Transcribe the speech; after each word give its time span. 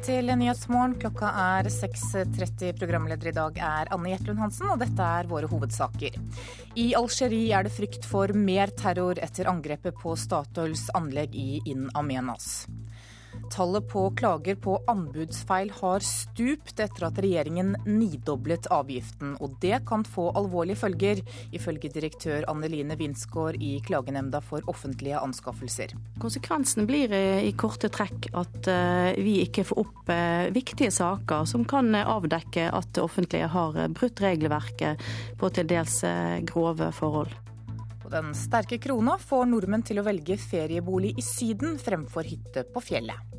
Velkommen 0.00 0.24
til 0.24 0.38
Nyhetsmorgen. 0.40 0.92
Klokka 0.96 1.28
er 1.28 1.66
6.30. 1.68 2.70
Programleder 2.78 3.28
i 3.28 3.34
dag 3.36 3.58
er 3.60 3.90
Anne 3.92 4.14
Jetlund 4.14 4.40
Hansen, 4.40 4.70
og 4.72 4.80
dette 4.80 4.96
er 5.04 5.28
våre 5.28 5.50
hovedsaker. 5.50 6.16
I 6.80 6.86
Algerie 6.96 7.52
er 7.52 7.68
det 7.68 7.74
frykt 7.74 8.08
for 8.08 8.32
mer 8.32 8.72
terror 8.80 9.20
etter 9.20 9.50
angrepet 9.52 9.98
på 10.00 10.16
Statoils 10.16 10.86
anlegg 10.96 11.36
i 11.36 11.60
In 11.68 11.90
Amenas. 11.92 12.64
Tallet 13.50 13.88
på 13.88 14.10
klager 14.10 14.54
på 14.54 14.76
anbudsfeil 14.86 15.72
har 15.80 16.04
stupt 16.06 16.78
etter 16.80 17.06
at 17.08 17.18
regjeringen 17.18 17.72
nidoblet 17.82 18.68
avgiften. 18.70 19.32
Og 19.42 19.56
det 19.62 19.80
kan 19.88 20.04
få 20.06 20.28
alvorlige 20.38 20.78
følger, 20.84 21.22
ifølge 21.50 21.90
direktør 21.90 22.46
Anneline 22.52 22.94
Winsgaard 23.00 23.58
i 23.58 23.72
Klagenemnda 23.86 24.38
for 24.44 24.62
offentlige 24.70 25.18
anskaffelser. 25.18 25.96
Konsekvensen 26.22 26.86
blir 26.86 27.10
i 27.10 27.50
korte 27.58 27.90
trekk 27.90 28.30
at 28.38 28.70
eh, 28.70 29.18
vi 29.18 29.40
ikke 29.42 29.66
får 29.66 29.82
opp 29.82 30.14
eh, 30.14 30.46
viktige 30.54 30.94
saker 30.94 31.48
som 31.50 31.66
kan 31.66 31.90
avdekke 32.00 32.68
at 32.70 32.94
det 32.94 33.02
offentlige 33.02 33.50
har 33.50 33.82
brutt 33.90 34.22
regelverket 34.22 35.02
på 35.40 35.50
til 35.50 35.66
dels 35.74 36.04
eh, 36.06 36.38
grove 36.46 36.92
forhold. 36.94 37.34
Den 38.10 38.32
sterke 38.34 38.78
krona 38.82 39.14
får 39.22 39.44
nordmenn 39.46 39.84
til 39.86 40.00
å 40.00 40.06
velge 40.06 40.38
feriebolig 40.38 41.12
i 41.18 41.22
Syden 41.22 41.78
fremfor 41.78 42.26
hytte 42.26 42.64
på 42.66 42.82
fjellet. 42.82 43.29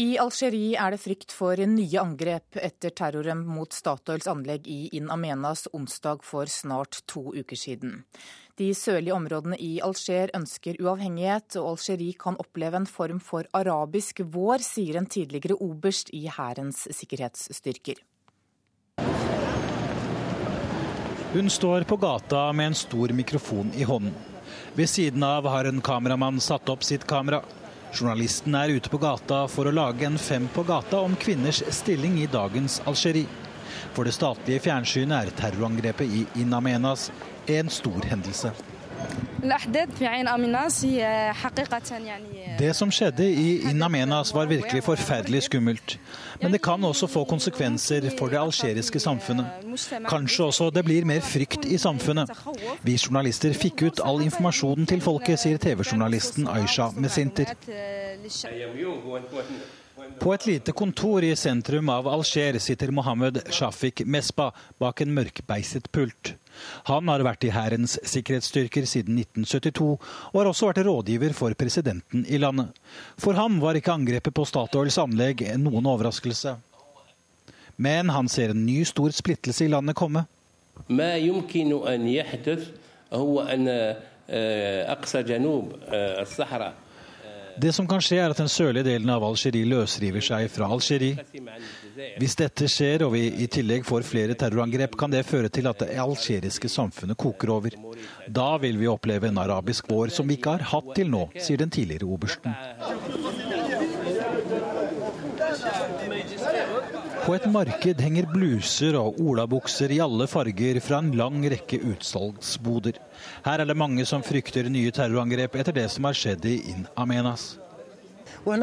I 0.00 0.14
Algerie 0.16 0.78
er 0.80 0.94
det 0.94 1.00
frykt 1.02 1.32
for 1.34 1.60
nye 1.68 1.98
angrep 2.00 2.56
etter 2.56 2.92
terroren 2.96 3.42
mot 3.44 3.74
Statoils 3.74 4.28
anlegg 4.30 4.64
i 4.70 4.86
In 4.96 5.10
Amenas 5.12 5.66
onsdag 5.76 6.22
for 6.24 6.48
snart 6.48 7.02
to 7.10 7.34
uker 7.34 7.58
siden. 7.58 7.98
De 8.56 8.70
sørlige 8.76 9.12
områdene 9.12 9.58
i 9.60 9.74
Alger 9.84 10.32
ønsker 10.38 10.80
uavhengighet, 10.80 11.58
og 11.60 11.74
Algerie 11.74 12.16
kan 12.16 12.40
oppleve 12.40 12.80
en 12.80 12.88
form 12.88 13.20
for 13.20 13.44
arabisk 13.52 14.24
vår, 14.24 14.64
sier 14.64 14.96
en 15.02 15.10
tidligere 15.10 15.58
oberst 15.60 16.14
i 16.16 16.24
hærens 16.32 16.86
sikkerhetsstyrker. 16.96 18.00
Hun 21.34 21.52
står 21.52 21.84
på 21.84 22.00
gata 22.00 22.48
med 22.56 22.72
en 22.72 22.82
stor 22.86 23.12
mikrofon 23.12 23.76
i 23.76 23.84
hånden. 23.84 24.16
Ved 24.74 24.88
siden 24.88 25.22
av 25.26 25.44
har 25.50 25.68
en 25.68 25.84
kameramann 25.84 26.40
satt 26.40 26.72
opp 26.72 26.86
sitt 26.86 27.04
kamera. 27.04 27.44
Journalisten 27.92 28.54
er 28.54 28.70
ute 28.76 28.90
på 28.90 29.00
gata 29.02 29.42
for 29.50 29.66
å 29.66 29.74
lage 29.74 30.06
en 30.06 30.18
Fem 30.18 30.46
på 30.54 30.62
gata 30.68 31.00
om 31.02 31.16
kvinners 31.18 31.62
stilling 31.74 32.20
i 32.22 32.28
dagens 32.30 32.78
Algerie. 32.86 33.26
For 33.96 34.06
det 34.06 34.14
statlige 34.14 34.62
fjernsynet 34.68 35.16
er 35.18 35.38
terrorangrepet 35.40 36.18
i 36.20 36.26
In 36.42 36.54
Amenas 36.54 37.08
en 37.50 37.72
stor 37.72 38.06
hendelse. 38.06 38.54
Det 42.58 42.74
som 42.76 42.90
skjedde 42.92 43.24
i 43.24 43.46
In 43.70 43.82
Amenas 43.82 44.34
var 44.36 44.46
virkelig 44.50 44.82
forferdelig 44.84 45.42
skummelt. 45.46 45.96
Men 46.42 46.52
det 46.52 46.60
kan 46.62 46.84
også 46.84 47.08
få 47.08 47.24
konsekvenser 47.24 48.10
for 48.18 48.28
det 48.28 48.40
algeriske 48.40 49.00
samfunnet. 49.00 49.46
Kanskje 50.08 50.44
også 50.44 50.70
det 50.74 50.84
blir 50.84 51.08
mer 51.08 51.24
frykt 51.24 51.64
i 51.64 51.78
samfunnet. 51.80 52.28
Vi 52.84 52.98
journalister 53.00 53.56
fikk 53.56 53.86
ut 53.88 54.04
all 54.04 54.20
informasjonen 54.26 54.86
til 54.86 55.00
folket, 55.00 55.40
sier 55.40 55.60
TV-journalisten 55.62 56.48
Aisha 56.48 56.90
Mesinter. 56.96 57.54
På 60.20 60.34
et 60.34 60.46
lite 60.46 60.72
kontor 60.76 61.24
i 61.24 61.32
sentrum 61.36 61.88
av 61.92 62.08
Alger 62.08 62.58
sitter 62.60 62.92
Mohammed 62.92 63.40
Shafik 63.52 64.04
Mespa 64.04 64.50
bak 64.80 65.00
en 65.00 65.14
mørkbeiset 65.16 65.88
pult. 65.92 66.34
Han 66.88 67.08
har 67.10 67.24
vært 67.26 67.46
i 67.46 67.52
hærens 67.54 67.96
sikkerhetsstyrker 68.06 68.88
siden 68.88 69.18
1972, 69.20 69.98
og 70.32 70.38
har 70.40 70.50
også 70.50 70.70
vært 70.70 70.82
rådgiver 70.86 71.34
for 71.36 71.54
presidenten 71.58 72.26
i 72.28 72.40
landet. 72.40 72.74
For 73.20 73.38
ham 73.38 73.60
var 73.62 73.78
ikke 73.78 73.94
angrepet 73.94 74.34
på 74.36 74.46
Statoils 74.48 74.98
anlegg 75.02 75.44
noen 75.60 75.88
overraskelse. 75.90 76.56
Men 77.80 78.12
han 78.12 78.28
ser 78.28 78.52
en 78.52 78.66
ny 78.66 78.82
stor 78.84 79.14
splittelse 79.16 79.64
i 79.64 79.72
landet 79.72 79.96
komme. 79.96 80.26
Det 87.58 87.72
som 87.72 87.86
kan 87.88 88.02
skje, 88.02 88.18
er 88.22 88.32
at 88.32 88.38
den 88.40 88.50
sørlige 88.50 88.86
delen 88.86 89.10
av 89.12 89.24
Algerie 89.26 89.68
løsriver 89.68 90.24
seg 90.24 90.50
fra 90.52 90.68
Algerie. 90.70 91.24
Hvis 92.20 92.36
dette 92.38 92.68
skjer, 92.70 93.04
og 93.06 93.14
vi 93.14 93.26
i 93.44 93.48
tillegg 93.50 93.84
får 93.88 94.06
flere 94.06 94.36
terrorangrep, 94.38 94.96
kan 95.00 95.12
det 95.12 95.24
føre 95.28 95.50
til 95.52 95.68
at 95.70 95.82
det 95.82 95.96
algeriske 96.00 96.70
samfunnet 96.70 97.18
koker 97.20 97.52
over. 97.56 97.76
Da 98.28 98.54
vil 98.62 98.78
vi 98.80 98.88
oppleve 98.90 99.28
en 99.28 99.40
arabisk 99.42 99.90
vår 99.90 100.14
som 100.14 100.28
vi 100.28 100.38
ikke 100.38 100.56
har 100.56 100.68
hatt 100.72 100.94
til 100.96 101.10
nå, 101.12 101.26
sier 101.38 101.60
den 101.60 101.72
tidligere 101.74 102.08
obersten. 102.08 102.54
På 107.30 107.36
et 107.36 107.44
marked 107.46 108.00
henger 108.02 108.26
bluser 108.26 108.96
og 108.98 109.20
olabukser 109.22 109.92
i 109.94 110.00
alle 110.02 110.26
farger 110.26 110.80
fra 110.82 110.98
en 110.98 111.12
lang 111.14 111.44
rekke 111.52 111.78
utsalgsboder. 111.92 112.96
Her 113.44 113.62
er 113.62 113.70
det 113.70 113.76
mange 113.78 114.02
som 114.02 114.24
frykter 114.26 114.66
nye 114.66 114.90
terrorangrep 114.90 115.54
etter 115.62 115.76
det 115.76 115.84
som 115.94 116.08
har 116.08 116.16
skjedd 116.18 116.48
i 116.50 116.56
In 116.72 116.88
Amenas. 116.98 117.52
Vi 118.42 118.56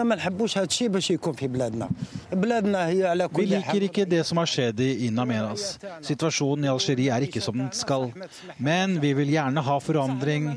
liker 3.53 3.85
ikke 3.87 4.05
det 4.09 4.19
som 4.27 4.43
har 4.43 4.51
skjedd 4.51 4.83
i 4.83 4.89
In 5.07 5.23
Amenas. 5.23 5.79
Situasjonen 6.03 6.67
i 6.67 6.71
Algerie 6.73 7.15
er 7.15 7.23
ikke 7.29 7.45
som 7.47 7.55
den 7.63 7.71
skal. 7.71 8.11
Men 8.59 8.99
vi 8.99 9.13
vil 9.15 9.31
gjerne 9.31 9.63
ha 9.63 9.79
forandring, 9.79 10.51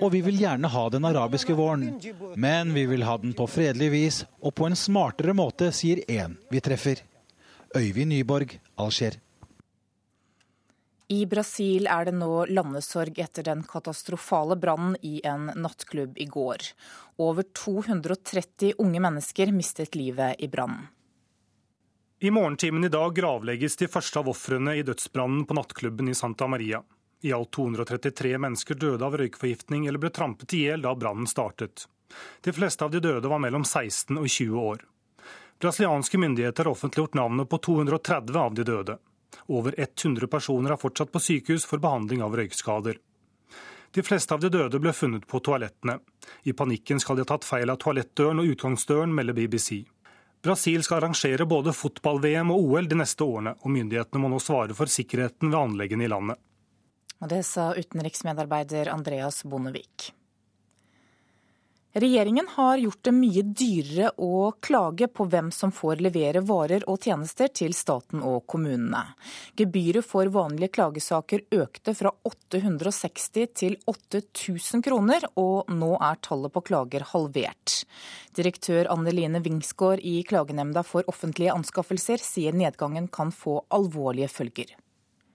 og 0.00 0.08
vi 0.16 0.24
vil 0.24 0.40
gjerne 0.46 0.72
ha 0.72 0.88
den 0.96 1.04
arabiske 1.12 1.60
våren. 1.60 2.00
Men 2.40 2.72
vi 2.72 2.88
vil 2.88 3.04
ha 3.04 3.20
den 3.20 3.36
på 3.36 3.44
fredelig 3.52 3.92
vis 3.98 4.24
og 4.40 4.56
på 4.56 4.72
en 4.72 4.80
smartere 4.88 5.36
måte, 5.36 5.68
sier 5.76 6.00
én 6.08 6.40
vi 6.48 6.64
treffer. 6.64 7.04
Øyvind 7.76 8.10
Nyborg, 8.10 8.60
Alger. 8.76 9.14
I 11.08 11.26
Brasil 11.26 11.86
er 11.86 12.08
det 12.08 12.14
nå 12.18 12.46
landesorg 12.50 13.18
etter 13.22 13.46
den 13.46 13.62
katastrofale 13.66 14.56
brannen 14.58 14.96
i 15.06 15.20
en 15.26 15.52
nattklubb 15.54 16.18
i 16.18 16.26
går. 16.26 16.66
Over 17.22 17.46
230 17.54 18.74
unge 18.78 19.02
mennesker 19.06 19.54
mistet 19.54 19.94
livet 19.94 20.42
i 20.42 20.50
brannen. 20.50 20.88
I 22.20 22.30
morgentimen 22.34 22.84
i 22.84 22.92
dag 22.92 23.14
gravlegges 23.16 23.78
de 23.80 23.88
første 23.88 24.18
av 24.18 24.28
ofrene 24.28 24.74
i 24.76 24.82
dødsbrannen 24.84 25.46
på 25.46 25.54
nattklubben 25.56 26.10
i 26.10 26.14
Santa 26.14 26.50
Maria. 26.50 26.82
I 27.22 27.32
alt 27.32 27.54
233 27.54 28.34
mennesker 28.38 28.74
døde 28.74 29.06
av 29.06 29.14
røykforgiftning 29.16 29.86
eller 29.86 30.02
ble 30.02 30.10
trampet 30.10 30.58
i 30.58 30.66
hjel 30.66 30.82
da 30.84 30.96
brannen 30.98 31.30
startet. 31.30 31.86
De 32.42 32.52
fleste 32.52 32.84
av 32.84 32.90
de 32.90 33.00
døde 33.00 33.30
var 33.30 33.40
mellom 33.40 33.62
16 33.62 34.18
og 34.18 34.26
20 34.26 34.58
år. 34.74 34.84
Brasilianske 35.60 36.18
myndigheter 36.18 36.64
har 36.64 36.72
offentliggjort 36.72 37.14
navnet 37.14 37.48
på 37.48 37.58
230 37.58 38.38
av 38.38 38.54
de 38.54 38.64
døde. 38.64 38.98
Over 39.46 39.74
100 39.76 40.26
personer 40.26 40.72
er 40.72 40.80
fortsatt 40.80 41.12
på 41.12 41.20
sykehus 41.20 41.66
for 41.68 41.82
behandling 41.82 42.22
av 42.24 42.36
røykskader. 42.36 42.96
De 43.90 44.02
fleste 44.02 44.34
av 44.34 44.40
de 44.40 44.48
døde 44.48 44.78
ble 44.80 44.92
funnet 44.96 45.26
på 45.26 45.40
toalettene. 45.44 45.98
I 46.48 46.54
panikken 46.56 47.00
skal 47.02 47.18
de 47.18 47.26
ha 47.26 47.32
tatt 47.32 47.44
feil 47.44 47.70
av 47.70 47.80
toalettdøren 47.82 48.40
og 48.40 48.52
utgangsdøren, 48.54 49.12
melder 49.14 49.36
BBC. 49.36 49.82
Brasil 50.40 50.84
skal 50.86 51.02
arrangere 51.02 51.44
både 51.44 51.74
fotball-VM 51.76 52.54
og 52.54 52.70
OL 52.70 52.88
de 52.88 52.96
neste 53.02 53.26
årene, 53.26 53.56
og 53.60 53.74
myndighetene 53.74 54.22
må 54.22 54.30
nå 54.32 54.38
svare 54.40 54.76
for 54.78 54.88
sikkerheten 54.88 55.50
ved 55.50 55.58
anleggene 55.60 56.06
i 56.06 56.12
landet. 56.12 56.40
Og 57.20 57.28
Det 57.28 57.42
sa 57.44 57.74
utenriksmedarbeider 57.76 58.88
Andreas 58.88 59.42
Bondevik. 59.44 60.14
Regjeringen 61.92 62.46
har 62.48 62.78
gjort 62.78 63.02
det 63.02 63.12
mye 63.12 63.42
dyrere 63.42 64.12
å 64.22 64.52
klage 64.62 65.08
på 65.10 65.24
hvem 65.26 65.48
som 65.50 65.72
får 65.74 65.98
levere 66.04 66.38
varer 66.46 66.84
og 66.86 67.02
tjenester 67.02 67.48
til 67.50 67.72
staten 67.74 68.22
og 68.22 68.44
kommunene. 68.46 69.00
Gebyret 69.58 70.06
for 70.06 70.30
vanlige 70.30 70.70
klagesaker 70.76 71.42
økte 71.50 71.96
fra 71.98 72.12
860 72.30 73.50
til 73.58 73.74
8000 73.90 74.84
kroner, 74.86 75.26
og 75.34 75.72
nå 75.74 75.96
er 75.98 76.20
tallet 76.22 76.54
på 76.54 76.62
klager 76.70 77.08
halvert. 77.10 77.80
Direktør 78.38 78.92
Anneline 78.94 79.42
Wingsgård 79.42 80.04
i 80.06 80.20
Klagenemnda 80.22 80.86
for 80.86 81.10
offentlige 81.10 81.56
anskaffelser 81.58 82.22
sier 82.22 82.54
nedgangen 82.54 83.10
kan 83.10 83.34
få 83.34 83.64
alvorlige 83.74 84.30
følger. 84.30 84.76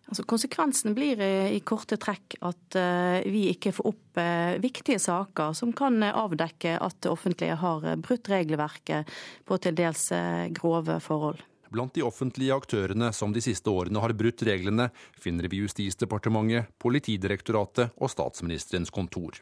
Altså, 0.05 0.21
konsekvensen 0.29 0.93
blir 0.93 1.21
i 1.25 1.57
korte 1.65 1.97
trekk 1.97 2.37
at 2.45 2.77
uh, 2.77 3.25
vi 3.25 3.47
ikke 3.49 3.73
får 3.73 3.87
opp 3.89 4.19
uh, 4.21 4.53
viktige 4.61 5.01
saker 5.01 5.55
som 5.57 5.71
kan 5.73 5.97
avdekke 6.05 6.75
at 6.77 6.99
det 7.01 7.09
offentlige 7.09 7.57
har 7.57 7.87
brutt 7.97 8.29
regelverket 8.29 9.09
på 9.49 9.57
til 9.63 9.77
dels 9.77 10.11
uh, 10.13 10.45
grove 10.53 10.99
forhold. 11.01 11.41
Blant 11.73 11.95
de 11.97 12.05
offentlige 12.05 12.53
aktørene 12.55 13.09
som 13.13 13.33
de 13.33 13.41
siste 13.43 13.71
årene 13.71 13.99
har 13.99 14.13
brutt 14.15 14.45
reglene, 14.47 14.91
finner 15.19 15.49
vi 15.51 15.63
Justisdepartementet, 15.63 16.69
Politidirektoratet 16.79 17.97
og 17.97 18.13
Statsministerens 18.13 18.93
kontor. 18.93 19.41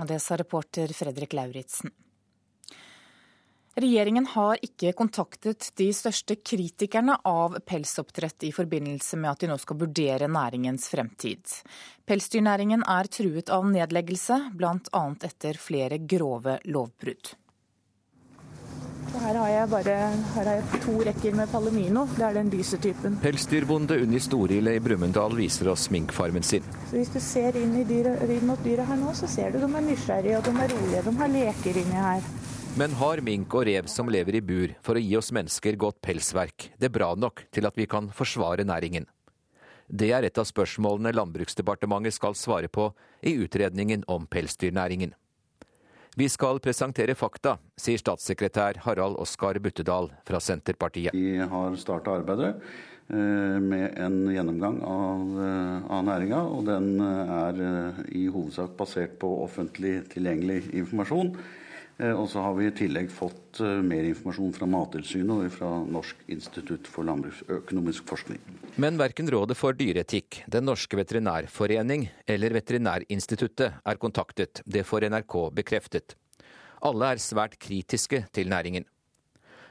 Og 0.00 0.08
det 0.08 0.18
sa 0.24 0.40
reporter 0.40 0.90
Fredrik 0.96 1.36
Lauritzen. 1.36 1.92
Regjeringen 3.74 4.26
har 4.30 4.60
ikke 4.62 4.92
kontaktet 4.94 5.72
de 5.74 5.88
største 5.90 6.36
kritikerne 6.38 7.16
av 7.26 7.56
pelsoppdrett 7.66 8.46
i 8.46 8.52
forbindelse 8.54 9.18
med 9.18 9.32
at 9.32 9.40
de 9.42 9.48
nå 9.50 9.56
skal 9.58 9.80
vurdere 9.80 10.28
næringens 10.30 10.86
fremtid. 10.92 11.56
Pelsdyrnæringen 12.06 12.84
er 12.86 13.10
truet 13.10 13.50
av 13.50 13.66
nedleggelse, 13.66 14.38
bl.a. 14.54 15.02
etter 15.26 15.58
flere 15.58 15.98
grove 15.98 16.60
lovbrudd. 16.70 17.34
Her 19.24 19.40
har 19.40 19.50
jeg 19.50 19.68
bare 19.72 19.98
har 20.36 20.48
jeg 20.52 20.80
to 20.84 20.94
rekker 21.08 21.36
med 21.38 21.50
palomino. 21.50 22.06
Det 22.14 22.24
er 22.28 22.38
den 22.38 22.54
lyse 22.54 22.78
typen. 22.78 23.18
Pelsdyrbonde 23.22 23.98
Unni 24.04 24.22
Storile 24.22 24.74
i 24.78 24.82
Brumunddal 24.82 25.34
viser 25.38 25.70
oss 25.74 25.88
minkfarmen 25.90 26.46
sin. 26.46 26.66
Så 26.90 26.98
Hvis 27.00 27.14
du 27.14 27.20
ser 27.22 27.58
inn, 27.58 27.74
i 27.80 27.86
dyret, 27.88 28.22
inn 28.30 28.46
mot 28.46 28.62
dyret 28.62 28.86
her 28.86 28.98
nå, 29.02 29.14
så 29.18 29.30
ser 29.30 29.50
du 29.50 29.62
de 29.62 29.70
er 29.70 29.86
nysgjerrige 29.90 30.38
og 30.38 30.46
de 30.46 30.54
er 30.54 30.74
rolige. 30.78 31.06
De 31.06 31.16
har 31.22 31.38
leker 31.38 31.82
inni 31.82 32.02
her. 32.06 32.34
Men 32.74 32.90
har 32.98 33.20
mink 33.22 33.54
og 33.54 33.68
rev 33.68 33.86
som 33.86 34.08
lever 34.10 34.34
i 34.34 34.40
bur 34.42 34.72
for 34.82 34.98
å 34.98 35.02
gi 35.02 35.12
oss 35.14 35.28
mennesker 35.30 35.76
godt 35.78 36.00
pelsverk, 36.02 36.72
det 36.74 36.88
bra 36.90 37.12
nok 37.14 37.44
til 37.54 37.68
at 37.68 37.78
vi 37.78 37.86
kan 37.86 38.08
forsvare 38.10 38.66
næringen? 38.66 39.06
Det 39.86 40.08
er 40.16 40.26
et 40.26 40.40
av 40.42 40.48
spørsmålene 40.48 41.12
Landbruksdepartementet 41.14 42.16
skal 42.16 42.34
svare 42.34 42.66
på 42.66 42.88
i 43.22 43.36
utredningen 43.46 44.02
om 44.10 44.26
pelsdyrnæringen. 44.26 45.14
Vi 46.18 46.26
skal 46.26 46.58
presentere 46.58 47.14
fakta, 47.14 47.60
sier 47.78 48.02
statssekretær 48.02 48.82
Harald 48.82 49.22
Oskar 49.22 49.62
Buttedal 49.62 50.10
fra 50.26 50.42
Senterpartiet. 50.42 51.14
Vi 51.14 51.38
har 51.38 51.78
starta 51.78 52.18
arbeidet 52.18 52.56
eh, 52.58 53.58
med 53.62 54.00
en 54.02 54.22
gjennomgang 54.34 54.82
av, 54.82 55.26
eh, 55.46 55.90
av 55.94 56.06
næringa, 56.10 56.46
og 56.58 56.66
den 56.66 56.94
eh, 56.98 57.36
er 57.38 58.06
i 58.10 58.26
hovedsak 58.26 58.74
basert 58.74 59.20
på 59.22 59.36
offentlig 59.46 60.00
tilgjengelig 60.10 60.64
informasjon. 60.72 61.36
Eh, 61.98 62.10
og 62.10 62.26
så 62.30 62.42
har 62.42 62.56
vi 62.58 62.66
i 62.66 62.74
tillegg 62.74 63.10
fått 63.14 63.60
eh, 63.62 63.82
mer 63.86 64.06
informasjon 64.08 64.54
fra 64.56 64.66
Mattilsynet 64.66 65.34
og 65.34 65.52
fra 65.54 65.70
Norsk 65.86 66.24
institutt 66.34 66.88
for 66.90 67.06
landbruksøkonomisk 67.06 68.08
forskning. 68.10 68.40
Men 68.82 68.98
verken 68.98 69.30
Rådet 69.30 69.56
for 69.58 69.76
dyreetikk, 69.78 70.42
Den 70.50 70.66
norske 70.66 70.98
veterinærforening 70.98 72.08
eller 72.26 72.56
Veterinærinstituttet 72.58 73.78
er 73.78 74.00
kontaktet. 74.02 74.64
Det 74.66 74.82
får 74.86 75.06
NRK 75.14 75.36
bekreftet. 75.54 76.16
Alle 76.84 77.14
er 77.14 77.22
svært 77.22 77.54
kritiske 77.62 78.24
til 78.34 78.50
næringen. 78.50 78.84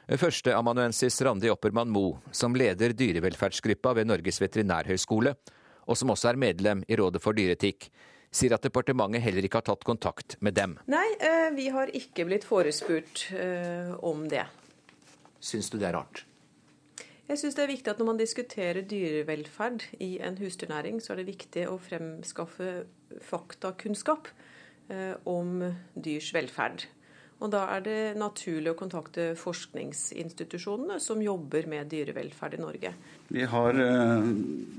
Førsteamanuensis 0.04 1.16
Randi 1.24 1.48
Oppermann 1.48 1.92
Moe, 1.92 2.18
som 2.32 2.56
leder 2.56 2.92
dyrevelferdsgruppa 2.92 3.94
ved 3.96 4.08
Norges 4.08 4.40
veterinærhøgskole, 4.42 5.32
og 5.88 5.96
som 5.96 6.12
også 6.12 6.32
er 6.32 6.40
medlem 6.40 6.82
i 6.88 6.96
Rådet 7.00 7.22
for 7.24 7.36
dyreetikk, 7.36 7.88
sier 8.34 8.54
at 8.56 8.66
departementet 8.66 9.22
heller 9.24 9.46
ikke 9.46 9.60
har 9.62 9.68
tatt 9.70 9.86
kontakt 9.86 10.36
med 10.44 10.56
dem. 10.58 10.76
Nei, 10.90 11.06
eh, 11.22 11.50
vi 11.54 11.68
har 11.74 11.92
ikke 11.94 12.26
blitt 12.28 12.46
forespurt 12.48 13.28
eh, 13.36 13.94
om 14.04 14.26
det. 14.30 14.46
Syns 15.44 15.70
du 15.70 15.78
det 15.78 15.90
er 15.90 15.98
rart? 15.98 16.24
Jeg 17.24 17.40
syns 17.40 17.54
det 17.56 17.62
er 17.64 17.70
viktig 17.70 17.88
at 17.88 18.00
når 18.00 18.08
man 18.10 18.20
diskuterer 18.20 18.84
dyrevelferd 18.84 19.86
i 20.04 20.18
en 20.20 20.36
husdyrnæring, 20.36 20.98
så 21.00 21.14
er 21.14 21.22
det 21.22 21.30
viktig 21.30 21.64
å 21.70 21.78
fremskaffe 21.80 22.72
faktakunnskap 23.24 24.28
eh, 24.92 25.14
om 25.24 25.62
dyrs 25.94 26.34
velferd. 26.36 26.84
Og 27.44 27.50
Da 27.52 27.66
er 27.74 27.82
det 27.84 27.98
naturlig 28.16 28.72
å 28.72 28.78
kontakte 28.78 29.34
forskningsinstitusjonene 29.36 30.96
som 31.02 31.20
jobber 31.20 31.66
med 31.68 31.90
dyrevelferd 31.92 32.56
i 32.56 32.60
Norge. 32.62 32.92
Vi 33.28 33.44
har 33.52 33.76
uh, 33.76 34.30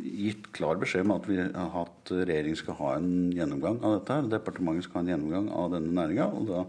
gitt 0.01 0.49
klar 0.55 0.79
beskjed 0.81 1.05
om 1.05 1.13
at 1.13 1.27
vi 1.29 1.37
har 1.43 1.69
hatt 1.75 2.13
regjeringen 2.15 2.57
skal 2.57 2.79
ha 2.79 2.95
en 2.97 3.11
gjennomgang 3.35 3.77
av 3.85 3.99
dette. 3.99 4.17
Departementet 4.33 4.87
skal 4.87 4.97
ha 4.97 5.03
en 5.03 5.11
gjennomgang 5.13 5.51
av 5.53 5.75
denne 5.75 5.93
næringa. 5.93 6.25
Og 6.39 6.49
da 6.49 6.63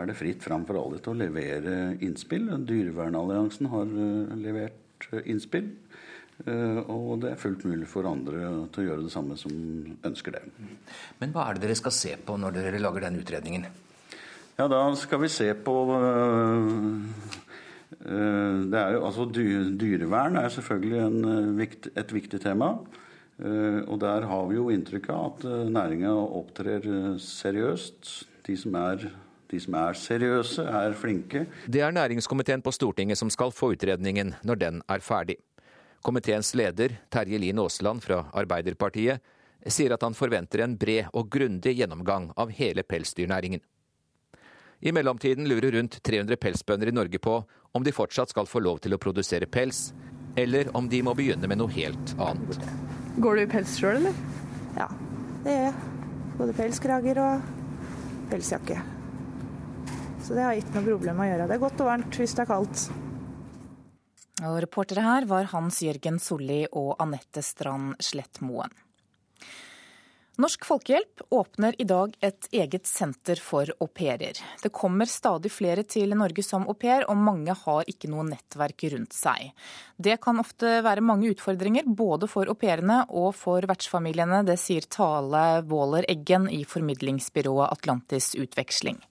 er 0.00 0.10
det 0.10 0.18
fritt 0.18 0.42
fram 0.42 0.66
for 0.66 0.80
alle 0.80 0.98
til 0.98 1.14
å 1.14 1.20
levere 1.20 1.76
innspill. 2.02 2.50
Dyrevernalliansen 2.66 3.70
har 3.70 3.94
uh, 3.94 4.34
levert 4.42 5.06
innspill. 5.22 5.70
Og 6.42 7.20
det 7.22 7.28
er 7.28 7.38
fullt 7.38 7.62
mulig 7.68 7.86
for 7.86 8.08
andre 8.08 8.48
til 8.74 8.82
å 8.82 8.86
gjøre 8.86 9.04
det 9.04 9.12
samme 9.12 9.36
som 9.38 9.52
ønsker 10.02 10.34
det. 10.34 10.40
Men 11.20 11.30
hva 11.30 11.44
er 11.46 11.54
det 11.54 11.68
dere 11.68 11.76
skal 11.78 11.94
se 11.94 12.16
på 12.18 12.34
når 12.40 12.56
dere 12.56 12.80
lager 12.82 13.04
den 13.04 13.20
utredningen? 13.20 13.68
Ja, 14.58 14.66
da 14.68 14.80
skal 15.00 15.22
vi 15.22 15.28
se 15.32 15.46
på 15.64 15.74
øh, 15.96 16.66
øh, 18.04 18.72
er 18.72 18.90
jo, 18.92 19.06
altså 19.06 19.24
Dyrevern 19.32 20.36
er 20.36 20.48
selvfølgelig 20.52 20.98
en, 21.06 21.24
øh, 21.24 21.66
et 21.96 22.14
viktig 22.14 22.40
tema. 22.40 22.76
Og 23.88 23.96
der 24.00 24.26
har 24.28 24.44
vi 24.46 24.54
jo 24.54 24.68
inntrykk 24.70 25.08
av 25.10 25.24
at 25.32 25.44
næringa 25.72 26.10
opptrer 26.12 26.84
seriøst. 27.18 28.10
De 28.46 28.56
som, 28.56 28.74
er, 28.78 29.08
de 29.50 29.60
som 29.60 29.74
er 29.74 29.96
seriøse, 29.98 30.62
er 30.62 30.92
flinke. 30.92 31.46
Det 31.66 31.80
er 31.80 31.90
næringskomiteen 31.90 32.62
på 32.62 32.70
Stortinget 32.70 33.18
som 33.18 33.30
skal 33.30 33.50
få 33.50 33.72
utredningen 33.72 34.34
når 34.44 34.60
den 34.60 34.82
er 34.86 35.02
ferdig. 35.02 35.40
Komiteens 36.04 36.54
leder, 36.54 36.94
Terje 37.10 37.38
Lien 37.38 37.58
Aasland 37.58 38.04
fra 38.04 38.28
Arbeiderpartiet, 38.34 39.18
sier 39.66 39.96
at 39.96 40.02
han 40.02 40.14
forventer 40.14 40.62
en 40.62 40.78
bred 40.78 41.10
og 41.12 41.30
grundig 41.32 41.74
gjennomgang 41.80 42.30
av 42.36 42.52
hele 42.54 42.82
pelsdyrnæringen. 42.86 43.64
I 44.82 44.92
mellomtiden 44.92 45.46
lurer 45.46 45.70
rundt 45.70 46.02
300 46.02 46.36
pelsbønder 46.36 46.88
i 46.90 46.92
Norge 46.92 47.18
på 47.22 47.36
om 47.72 47.84
de 47.86 47.92
fortsatt 47.94 48.32
skal 48.32 48.48
få 48.50 48.58
lov 48.64 48.80
til 48.82 48.96
å 48.96 48.98
produsere 48.98 49.46
pels, 49.46 49.92
eller 50.34 50.72
om 50.76 50.88
de 50.90 50.98
må 51.06 51.14
begynne 51.14 51.46
med 51.46 51.60
noe 51.60 51.70
helt 51.70 52.14
annet. 52.18 52.58
Går 53.22 53.38
du 53.38 53.42
i 53.44 53.50
pels 53.52 53.76
sjøl, 53.78 54.00
eller? 54.00 54.18
Ja, 54.74 54.88
det 55.44 55.54
gjør 55.54 55.64
jeg. 55.68 55.94
Både 56.40 56.56
pelskrager 56.58 57.22
og 57.22 57.46
pelsjakke. 58.32 58.80
Så 60.26 60.34
det 60.34 60.48
har 60.48 60.58
ikke 60.58 60.74
noe 60.74 60.88
problem 60.88 61.22
å 61.22 61.30
gjøre. 61.30 61.46
Det 61.46 61.56
er 61.56 61.62
godt 61.68 61.82
og 61.84 61.90
varmt 61.92 62.18
hvis 62.18 62.34
det 62.34 62.42
er 62.42 62.50
kaldt. 62.50 62.86
Og 64.42 64.58
reportere 64.64 65.06
her 65.06 65.30
var 65.30 65.52
Hans 65.52 65.78
Jørgen 65.86 66.18
Solli 66.18 66.64
og 66.72 66.96
Anette 66.98 67.44
Strand 67.46 67.94
Slettmoen. 68.02 68.74
Norsk 70.40 70.64
Folkehjelp 70.64 71.20
åpner 71.28 71.74
i 71.78 71.84
dag 71.84 72.14
et 72.24 72.46
eget 72.56 72.86
senter 72.88 73.36
for 73.36 73.68
au 73.84 73.86
pairer. 73.92 74.38
Det 74.62 74.70
kommer 74.72 75.04
stadig 75.04 75.52
flere 75.52 75.84
til 75.84 76.14
Norge 76.16 76.40
som 76.46 76.64
au 76.64 76.72
pair, 76.72 77.04
og 77.04 77.20
mange 77.20 77.52
har 77.52 77.84
ikke 77.92 78.08
noe 78.08 78.24
nettverk 78.30 78.86
rundt 78.94 79.12
seg. 79.12 79.52
Det 80.00 80.16
kan 80.24 80.40
ofte 80.40 80.78
være 80.88 81.04
mange 81.04 81.28
utfordringer, 81.34 81.84
både 81.84 82.30
for 82.32 82.48
au 82.48 82.56
pairene 82.56 83.02
og 83.10 83.34
for 83.36 83.68
vertsfamiliene. 83.68 84.40
Det 84.48 84.56
sier 84.56 84.88
Tale 84.88 85.62
Waaler 85.68 86.08
Eggen 86.08 86.48
i 86.48 86.64
formidlingsbyrået 86.64 87.68
Atlantis 87.68 88.32
Utveksling. 88.32 89.04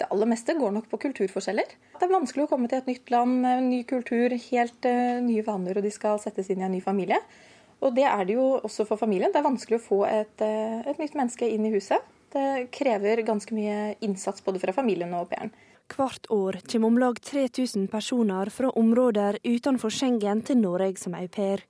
Det 0.00 0.08
aller 0.08 0.32
meste 0.32 0.56
går 0.56 0.72
nok 0.72 0.88
på 0.88 1.04
kulturforskjeller. 1.04 1.80
Det 2.00 2.08
er 2.08 2.16
vanskelig 2.16 2.48
å 2.48 2.50
komme 2.50 2.72
til 2.72 2.80
et 2.80 2.88
nytt 2.88 3.12
land, 3.12 3.44
ny 3.68 3.84
kultur, 3.86 4.32
helt 4.48 4.88
uh, 4.88 5.20
nye 5.20 5.44
vaner, 5.44 5.76
og 5.76 5.84
de 5.84 5.92
skal 5.92 6.16
settes 6.22 6.48
inn 6.48 6.64
i 6.64 6.66
en 6.66 6.72
ny 6.80 6.80
familie. 6.82 7.20
Og 7.84 7.92
det 7.96 8.06
er 8.08 8.24
det 8.24 8.38
jo 8.38 8.46
også 8.64 8.86
for 8.88 9.00
familien. 9.00 9.32
Det 9.32 9.42
er 9.42 9.46
vanskelig 9.46 9.78
å 9.78 9.84
få 9.84 10.00
et, 10.08 10.40
eh, 10.40 10.80
et 10.88 10.98
nytt 10.98 11.14
menneske 11.14 11.48
inn 11.48 11.66
i 11.66 11.74
huset. 11.74 12.00
Det 12.32 12.70
krever 12.72 13.22
ganske 13.22 13.52
mye 13.54 13.96
innsats 14.00 14.42
både 14.42 14.58
fra 14.58 14.72
familien 14.72 15.12
og 15.14 15.20
au 15.20 15.30
pairen. 15.30 15.52
Hvert 15.92 16.26
år 16.32 16.58
kommer 16.64 16.86
om 16.86 16.98
lag 16.98 17.20
3000 17.20 17.88
personer 17.90 18.50
fra 18.50 18.70
områder 18.70 19.38
utenfor 19.44 19.92
Schengen 19.92 20.42
til 20.42 20.56
Norge 20.56 20.98
som 20.98 21.14
au 21.14 21.28
pair. 21.28 21.60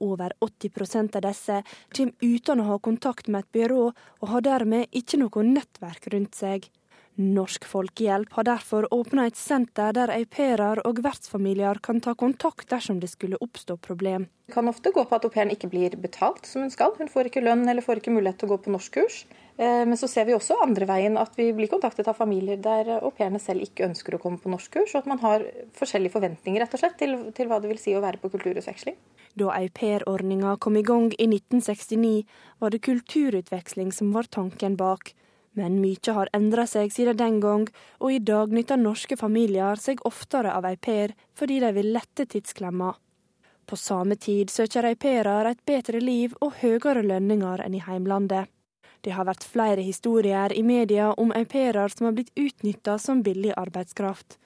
Over 0.00 0.32
80% 0.40 1.16
av 1.16 1.22
disse 1.22 1.62
kommer 1.94 2.14
uten 2.22 2.60
å 2.60 2.68
ha 2.70 2.78
kontakt 2.78 3.28
med 3.28 3.44
et 3.44 3.52
byrå, 3.52 3.92
og 4.22 4.28
har 4.28 4.40
dermed 4.40 4.88
ikke 4.94 5.18
noe 5.18 5.44
nettverk 5.44 6.08
rundt 6.14 6.34
seg. 6.34 6.70
Norsk 7.18 7.64
Folkehjelp 7.66 8.32
har 8.32 8.44
derfor 8.46 8.86
åpna 8.94 9.24
et 9.26 9.36
senter 9.36 9.90
der 9.96 10.12
au 10.14 10.22
pairer 10.30 10.78
og 10.86 11.00
vertsfamilier 11.02 11.80
kan 11.82 11.98
ta 11.98 12.12
kontakt 12.14 12.68
dersom 12.70 13.00
det 13.02 13.10
skulle 13.10 13.40
oppstå 13.42 13.74
problem. 13.82 14.28
Det 14.46 14.54
kan 14.54 14.70
ofte 14.70 14.92
gå 14.94 15.02
på 15.02 15.16
at 15.16 15.26
au 15.26 15.32
pairen 15.34 15.50
ikke 15.50 15.66
blir 15.72 15.96
betalt 15.98 16.46
som 16.46 16.62
hun 16.62 16.70
skal. 16.70 16.94
Hun 16.94 17.10
får 17.10 17.26
ikke 17.26 17.42
lønn 17.42 17.66
eller 17.66 17.82
får 17.82 17.98
ikke 17.98 18.14
mulighet 18.14 18.38
til 18.38 18.46
å 18.46 18.52
gå 18.52 18.60
på 18.62 18.76
norskkurs. 18.76 19.18
Eh, 19.58 19.82
men 19.82 19.98
så 19.98 20.06
ser 20.06 20.30
vi 20.30 20.36
også 20.38 20.60
andre 20.62 20.86
veien 20.86 21.18
at 21.18 21.34
vi 21.34 21.50
blir 21.58 21.66
kontaktet 21.72 22.06
av 22.06 22.14
familier 22.14 22.62
der 22.62 23.00
au 23.00 23.10
pairene 23.10 23.42
selv 23.42 23.66
ikke 23.66 23.88
ønsker 23.90 24.14
å 24.14 24.22
komme 24.22 24.38
på 24.38 24.54
norskkurs, 24.54 24.94
og 24.94 25.02
at 25.02 25.10
man 25.10 25.18
har 25.26 25.42
forskjellige 25.74 26.14
forventninger 26.14 26.62
rett 26.62 26.78
og 26.78 26.84
slett 26.84 27.00
til, 27.02 27.18
til 27.34 27.50
hva 27.50 27.58
det 27.58 27.72
vil 27.72 27.82
si 27.82 27.98
å 27.98 28.04
være 28.04 28.22
på 28.22 28.30
kulturutveksling. 28.30 28.94
Da 29.34 29.50
aupairordninga 29.58 30.54
kom 30.62 30.78
i 30.78 30.86
gang 30.86 31.10
i 31.18 31.26
1969, 31.26 32.22
var 32.62 32.70
det 32.70 32.86
kulturutveksling 32.86 33.90
som 33.90 34.14
var 34.14 34.30
tanken 34.30 34.78
bak. 34.78 35.16
Men 35.58 35.80
mye 35.82 36.12
har 36.14 36.28
endra 36.36 36.68
seg 36.70 36.92
siden 36.94 37.18
den 37.18 37.40
gang, 37.42 37.64
og 37.98 38.12
i 38.14 38.20
dag 38.22 38.52
nytter 38.54 38.78
norske 38.78 39.16
familier 39.18 39.80
seg 39.82 40.04
oftere 40.06 40.52
av 40.54 40.68
au 40.68 40.76
pair 40.76 41.16
fordi 41.34 41.58
de 41.64 41.72
vil 41.74 41.90
lette 41.96 42.28
tidsklemma. 42.30 42.92
På 43.66 43.76
samme 43.76 44.16
tid 44.16 44.52
søker 44.54 44.86
au 44.86 44.94
pairer 44.94 45.50
et 45.50 45.64
bedre 45.66 46.00
liv 46.00 46.36
og 46.40 46.60
høyere 46.62 47.02
lønninger 47.02 47.64
enn 47.64 47.74
i 47.74 47.82
heimlandet. 47.82 48.46
Det 49.02 49.16
har 49.16 49.26
vært 49.26 49.46
flere 49.46 49.82
historier 49.82 50.54
i 50.54 50.62
media 50.62 51.10
om 51.24 51.34
au 51.34 51.44
pairer 51.44 51.90
som 51.90 52.08
har 52.08 52.14
blitt 52.16 52.32
utnytta 52.38 52.96
som 53.02 53.24
billig 53.26 53.52
arbeidskraft. 53.58 54.38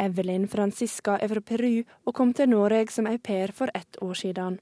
Evelyn 0.00 0.46
Francisca 0.48 1.16
er 1.18 1.32
fra 1.32 1.40
Peru 1.40 1.82
og 2.04 2.14
kom 2.16 2.36
til 2.36 2.52
Norge 2.52 2.92
som 2.92 3.08
au 3.08 3.18
pair 3.18 3.52
for 3.56 3.72
ett 3.74 3.96
år 4.04 4.14
siden. 4.26 4.60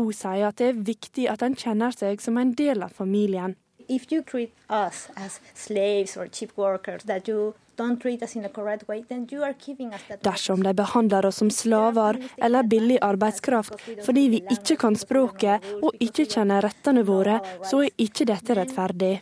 Hun 0.00 0.12
sier 0.12 0.48
at 0.48 0.58
det 0.60 0.72
er 0.72 0.84
viktig 0.90 1.28
at 1.28 1.44
en 1.44 1.56
kjenner 1.56 1.92
seg 1.92 2.20
som 2.24 2.36
en 2.40 2.56
del 2.56 2.84
av 2.84 2.96
familien 2.96 3.56
if 3.88 4.12
you 4.12 4.22
treat 4.22 4.52
us 4.68 5.08
as 5.16 5.40
slaves 5.54 6.16
or 6.16 6.28
cheap 6.28 6.52
workers, 6.56 7.04
that 7.04 7.28
you 7.28 7.54
Dersom 10.20 10.62
de 10.62 10.74
behandler 10.74 11.26
oss 11.26 11.36
som 11.36 11.50
slaver 11.50 12.18
eller 12.36 12.62
billig 12.62 12.98
arbeidskraft 13.00 13.74
fordi 14.06 14.24
vi 14.28 14.40
ikke 14.50 14.76
kan 14.82 14.98
språket 14.98 15.68
og 15.78 15.94
ikke 16.02 16.26
kjenner 16.26 16.66
rettene 16.66 17.04
våre, 17.06 17.38
så 17.62 17.84
er 17.86 17.94
ikke 18.02 18.26
dette 18.26 18.58
rettferdig. 18.58 19.12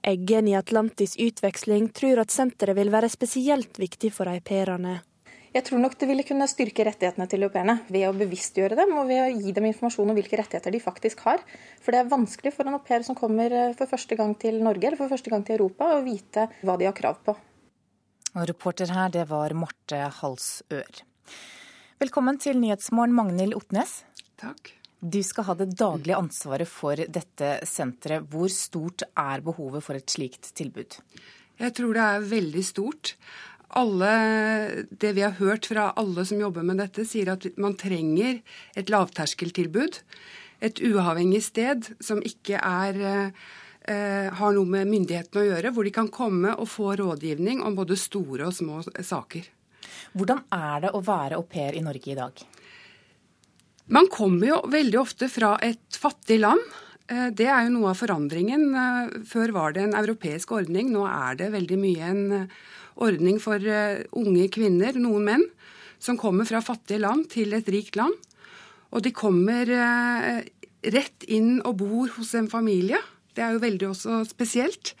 Eggen 0.00 0.48
i 0.48 0.56
Atlantis 0.56 1.18
utveksling 1.20 1.90
tror 1.92 2.24
at 2.24 2.32
senteret 2.32 2.78
vil 2.80 2.92
være 2.92 3.12
spesielt 3.12 3.76
viktig 3.78 4.14
for 4.16 4.32
au 4.32 4.40
pairene. 4.40 5.02
Jeg 5.50 5.64
tror 5.66 5.80
nok 5.82 5.96
det 5.98 6.06
ville 6.06 6.22
kunne 6.22 6.46
styrke 6.46 6.84
rettighetene 6.86 7.26
til 7.26 7.42
au 7.42 7.48
pairene 7.50 7.80
ved 7.90 8.04
å 8.06 8.14
bevisstgjøre 8.14 8.76
dem 8.78 8.92
og 9.00 9.08
ved 9.08 9.22
å 9.24 9.30
gi 9.34 9.50
dem 9.56 9.64
informasjon 9.66 10.12
om 10.12 10.14
hvilke 10.14 10.38
rettigheter 10.38 10.70
de 10.70 10.78
faktisk 10.82 11.24
har. 11.26 11.42
For 11.82 11.90
det 11.90 12.04
er 12.04 12.12
vanskelig 12.12 12.52
for 12.54 12.70
en 12.70 12.76
au 12.78 12.82
pair 12.86 13.02
som 13.02 13.18
kommer 13.18 13.50
eh, 13.50 13.72
for 13.74 13.90
første 13.90 14.14
gang 14.18 14.36
til 14.38 14.60
Norge 14.62 14.86
eller 14.86 15.00
for 15.00 15.10
første 15.10 15.32
gang 15.32 15.42
til 15.46 15.58
Europa, 15.58 15.88
å 15.96 16.04
vite 16.06 16.46
hva 16.62 16.76
de 16.78 16.86
har 16.86 16.94
krav 16.94 17.18
på. 17.26 17.34
Og 18.30 18.46
reporter 18.46 18.94
her, 18.94 19.10
det 19.10 19.26
var 19.32 19.56
Marte 19.58 20.04
Halsør. 20.20 21.02
Velkommen 21.98 22.38
til 22.38 22.62
Nyhetsmorgen, 22.62 23.18
Magnhild 23.18 23.58
Otnes. 23.58 24.04
Takk. 24.38 24.76
Du 25.02 25.18
skal 25.26 25.48
ha 25.50 25.58
det 25.58 25.72
daglige 25.74 26.20
ansvaret 26.20 26.70
for 26.70 26.94
dette 26.94 27.56
senteret. 27.66 28.30
Hvor 28.30 28.54
stort 28.54 29.02
er 29.18 29.42
behovet 29.42 29.82
for 29.82 29.98
et 29.98 30.14
slikt 30.14 30.52
tilbud? 30.54 31.00
Jeg 31.60 31.74
tror 31.76 31.96
det 31.96 32.04
er 32.06 32.22
veldig 32.24 32.62
stort. 32.64 33.16
Alle, 33.78 34.84
det 34.90 35.12
vi 35.14 35.22
har 35.22 35.36
hørt 35.38 35.68
fra 35.70 35.92
alle 36.00 36.24
som 36.26 36.40
jobber 36.42 36.64
med 36.66 36.80
dette, 36.82 37.04
sier 37.06 37.30
at 37.36 37.46
man 37.60 37.76
trenger 37.78 38.40
et 38.78 38.90
lavterskeltilbud. 38.90 40.00
Et 40.60 40.82
uavhengig 40.90 41.44
sted 41.46 41.92
som 42.02 42.18
ikke 42.26 42.58
er, 42.58 42.98
eh, 43.86 44.28
har 44.34 44.52
noe 44.52 44.66
med 44.66 44.90
myndighetene 44.90 45.44
å 45.44 45.48
gjøre, 45.52 45.72
hvor 45.72 45.84
de 45.84 45.94
kan 45.94 46.08
komme 46.08 46.56
og 46.58 46.68
få 46.68 46.96
rådgivning 46.98 47.62
om 47.62 47.76
både 47.78 47.96
store 47.96 48.50
og 48.50 48.54
små 48.54 48.82
saker. 48.82 49.46
Hvordan 50.16 50.42
er 50.50 50.80
det 50.80 50.90
å 50.90 51.04
være 51.04 51.36
au 51.36 51.42
pair 51.42 51.76
i 51.78 51.84
Norge 51.84 52.10
i 52.10 52.18
dag? 52.18 52.32
Man 53.86 54.06
kommer 54.10 54.46
jo 54.46 54.60
veldig 54.70 54.98
ofte 54.98 55.28
fra 55.28 55.56
et 55.62 55.98
fattig 55.98 56.40
land. 56.40 56.60
Eh, 57.06 57.30
det 57.30 57.46
er 57.46 57.66
jo 57.66 57.78
noe 57.78 57.90
av 57.90 57.98
forandringen. 58.02 58.74
Eh, 58.74 59.24
før 59.26 59.52
var 59.52 59.72
det 59.72 59.86
en 59.86 59.94
europeisk 59.94 60.50
ordning, 60.58 60.90
nå 60.90 61.06
er 61.06 61.36
det 61.36 61.52
veldig 61.54 61.78
mye 61.78 62.10
en 62.10 62.50
ordning 63.00 63.40
for 63.42 63.60
unge 64.16 64.46
kvinner, 64.52 64.96
noen 65.00 65.26
menn, 65.26 65.46
som 66.00 66.18
kommer 66.20 66.48
fra 66.48 66.62
fattige 66.64 67.02
land 67.02 67.28
til 67.32 67.52
et 67.56 67.68
rikt 67.72 67.98
land. 68.00 68.14
Og 68.90 69.04
de 69.04 69.12
kommer 69.14 69.68
rett 70.80 71.26
inn 71.28 71.60
og 71.66 71.76
bor 71.82 72.12
hos 72.16 72.34
en 72.38 72.48
familie. 72.50 72.98
Det 73.36 73.44
er 73.44 73.54
jo 73.54 73.62
veldig 73.62 73.88
også 73.92 74.22
spesielt. 74.30 74.94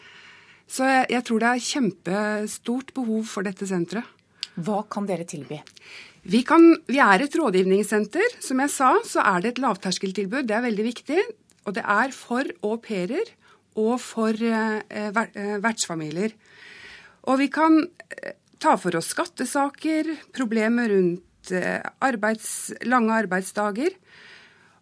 Så 0.70 0.86
jeg, 0.86 1.08
jeg 1.16 1.26
tror 1.26 1.42
det 1.42 1.50
er 1.50 1.66
kjempestort 1.66 2.94
behov 2.94 3.26
for 3.30 3.46
dette 3.46 3.66
senteret. 3.66 4.06
Hva 4.60 4.82
kan 4.90 5.06
dere 5.08 5.26
tilby? 5.28 5.58
Vi, 6.22 6.42
kan, 6.44 6.62
vi, 6.90 6.98
er 7.00 7.24
et 7.24 7.36
rådgivningssenter. 7.38 8.36
Som 8.44 8.60
jeg 8.62 8.72
sa, 8.74 8.92
så 9.06 9.24
er 9.24 9.42
det 9.42 9.54
et 9.54 9.62
lavterskeltilbud. 9.64 10.44
Det 10.48 10.56
er 10.56 10.66
veldig 10.66 10.86
viktig. 10.86 11.20
Og 11.66 11.76
det 11.76 11.84
er 11.84 12.14
for 12.14 12.50
au 12.66 12.76
pairer 12.82 13.34
og 13.78 13.96
for 14.02 14.34
eh, 14.34 15.10
vertsfamilier. 15.62 16.34
Og 17.28 17.40
vi 17.40 17.50
kan 17.52 17.82
eh, 17.84 18.36
ta 18.62 18.76
for 18.80 18.96
oss 18.96 19.12
skattesaker, 19.14 20.14
problemer 20.36 20.92
rundt 20.92 21.52
eh, 21.52 21.80
arbeids, 22.04 22.72
lange 22.88 23.16
arbeidsdager. 23.24 23.96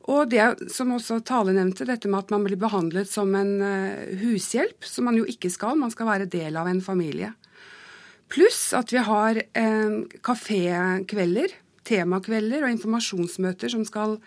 Og 0.09 0.31
det 0.33 0.71
som 0.73 0.95
også 0.95 1.21
Tale 1.27 1.53
nevnte, 1.53 1.87
dette 1.89 2.09
med 2.09 2.25
at 2.25 2.31
man 2.33 2.47
blir 2.47 2.57
behandlet 2.61 3.11
som 3.11 3.35
en 3.37 3.59
uh, 3.61 4.07
hushjelp, 4.23 4.87
som 4.89 5.05
man 5.05 5.19
jo 5.19 5.27
ikke 5.29 5.51
skal. 5.53 5.77
Man 5.77 5.93
skal 5.93 6.09
være 6.09 6.31
del 6.33 6.57
av 6.57 6.71
en 6.71 6.81
familie. 6.81 7.35
Pluss 8.33 8.71
at 8.77 8.93
vi 8.93 9.03
har 9.05 9.41
eh, 9.41 9.99
kafékvelder, 10.25 11.53
temakvelder 11.89 12.65
og 12.65 12.73
informasjonsmøter 12.73 13.73
som 13.73 13.85
skal 13.89 14.19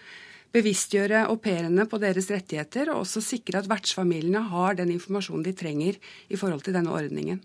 bevisstgjøre 0.53 1.27
au 1.29 1.37
pairene 1.41 1.85
på 1.89 1.99
deres 2.01 2.29
rettigheter, 2.33 2.89
og 2.91 3.03
også 3.03 3.21
sikre 3.23 3.61
at 3.61 3.69
vertsfamiliene 3.71 4.41
har 4.51 4.77
den 4.77 4.93
informasjonen 4.93 5.45
de 5.45 5.53
trenger 5.57 5.97
i 6.29 6.37
forhold 6.37 6.65
til 6.65 6.75
denne 6.77 6.93
ordningen. 6.93 7.41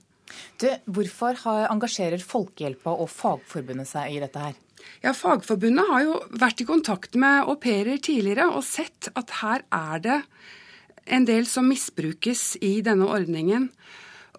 Du, 0.61 0.69
hvorfor 0.91 1.39
engasjerer 1.71 2.23
Folkehjelpa 2.23 2.95
og 2.95 3.11
Fagforbundet 3.13 3.91
seg 3.91 4.17
i 4.17 4.23
dette 4.23 4.43
her? 4.43 4.57
Ja, 5.03 5.13
Fagforbundet 5.17 5.89
har 5.91 6.05
jo 6.05 6.17
vært 6.39 6.63
i 6.63 6.69
kontakt 6.69 7.17
med 7.19 7.47
au 7.47 7.57
pairer 7.61 8.01
tidligere 8.03 8.49
og 8.53 8.65
sett 8.67 9.11
at 9.15 9.39
her 9.43 9.67
er 9.75 10.03
det 10.03 10.21
en 11.07 11.27
del 11.29 11.47
som 11.47 11.69
misbrukes 11.71 12.57
i 12.65 12.81
denne 12.85 13.07
ordningen. 13.07 13.71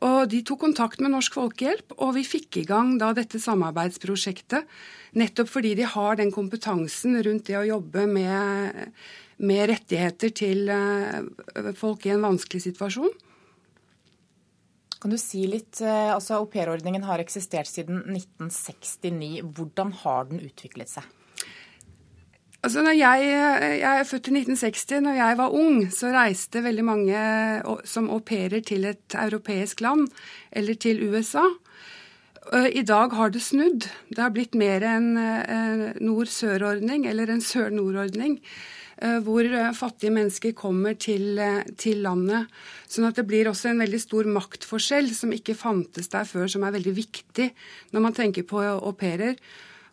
Og 0.05 0.27
De 0.29 0.43
tok 0.45 0.61
kontakt 0.61 1.01
med 1.01 1.13
Norsk 1.13 1.37
Folkehjelp, 1.39 1.95
og 1.97 2.13
vi 2.17 2.25
fikk 2.27 2.59
i 2.61 2.65
gang 2.69 2.97
da 3.01 3.13
dette 3.17 3.41
samarbeidsprosjektet. 3.41 4.67
Nettopp 5.17 5.49
fordi 5.49 5.73
de 5.79 5.87
har 5.89 6.19
den 6.19 6.33
kompetansen 6.33 7.17
rundt 7.25 7.47
det 7.49 7.57
å 7.57 7.65
jobbe 7.65 8.05
med, 8.11 8.91
med 9.41 9.63
rettigheter 9.71 10.33
til 10.37 10.69
eh, 10.69 11.73
folk 11.79 12.05
i 12.05 12.13
en 12.13 12.27
vanskelig 12.27 12.67
situasjon. 12.67 13.09
Kan 15.01 15.13
du 15.13 15.17
si 15.21 15.43
litt, 15.49 15.81
eh, 15.81 16.09
altså 16.13 16.39
Aupairordningen 16.41 17.05
har 17.05 17.21
eksistert 17.21 17.69
siden 17.69 18.01
1969. 18.09 19.43
Hvordan 19.57 19.93
har 20.03 20.29
den 20.31 20.41
utviklet 20.47 20.89
seg? 20.89 21.05
Altså, 22.65 22.81
jeg, 22.89 23.27
jeg, 23.29 23.85
er 23.85 24.07
født 24.09 24.31
i 24.31 24.33
1960. 24.39 25.03
Når 25.05 25.19
jeg 25.19 25.37
var 25.37 25.53
ung, 25.55 25.77
så 25.93 26.09
reiste 26.15 26.63
veldig 26.65 26.85
mange 26.87 27.21
som 27.87 28.09
au 28.09 28.17
pairer 28.25 28.65
til 28.65 28.89
et 28.89 29.15
europeisk 29.15 29.85
land 29.85 30.07
eller 30.51 30.79
til 30.81 31.03
USA. 31.05 31.45
I 32.73 32.81
dag 32.87 33.13
har 33.13 33.29
det 33.31 33.43
snudd. 33.43 33.85
Det 34.09 34.23
har 34.23 34.33
blitt 34.33 34.55
mer 34.57 34.83
en 34.87 35.13
nord-sør-ordning, 35.99 37.05
eller 37.05 37.29
en 37.29 37.43
sør-nord-ordning, 37.43 38.39
hvor 38.97 39.45
fattige 39.77 40.09
mennesker 40.13 40.55
kommer 40.57 40.95
til, 40.97 41.37
til, 41.77 41.99
landet. 42.01 42.49
Sånn 42.89 43.05
at 43.05 43.19
det 43.19 43.27
blir 43.29 43.49
også 43.51 43.69
en 43.69 43.83
veldig 43.83 43.99
stor 44.01 44.29
maktforskjell 44.33 45.11
som 45.13 45.35
ikke 45.35 45.53
fantes 45.57 46.09
der 46.09 46.25
før, 46.25 46.47
som 46.49 46.65
er 46.65 46.73
veldig 46.73 46.95
viktig 46.97 47.51
når 47.93 48.05
man 48.07 48.17
tenker 48.17 48.47
på 48.49 48.63
au 48.65 48.93
pairer. 48.97 49.37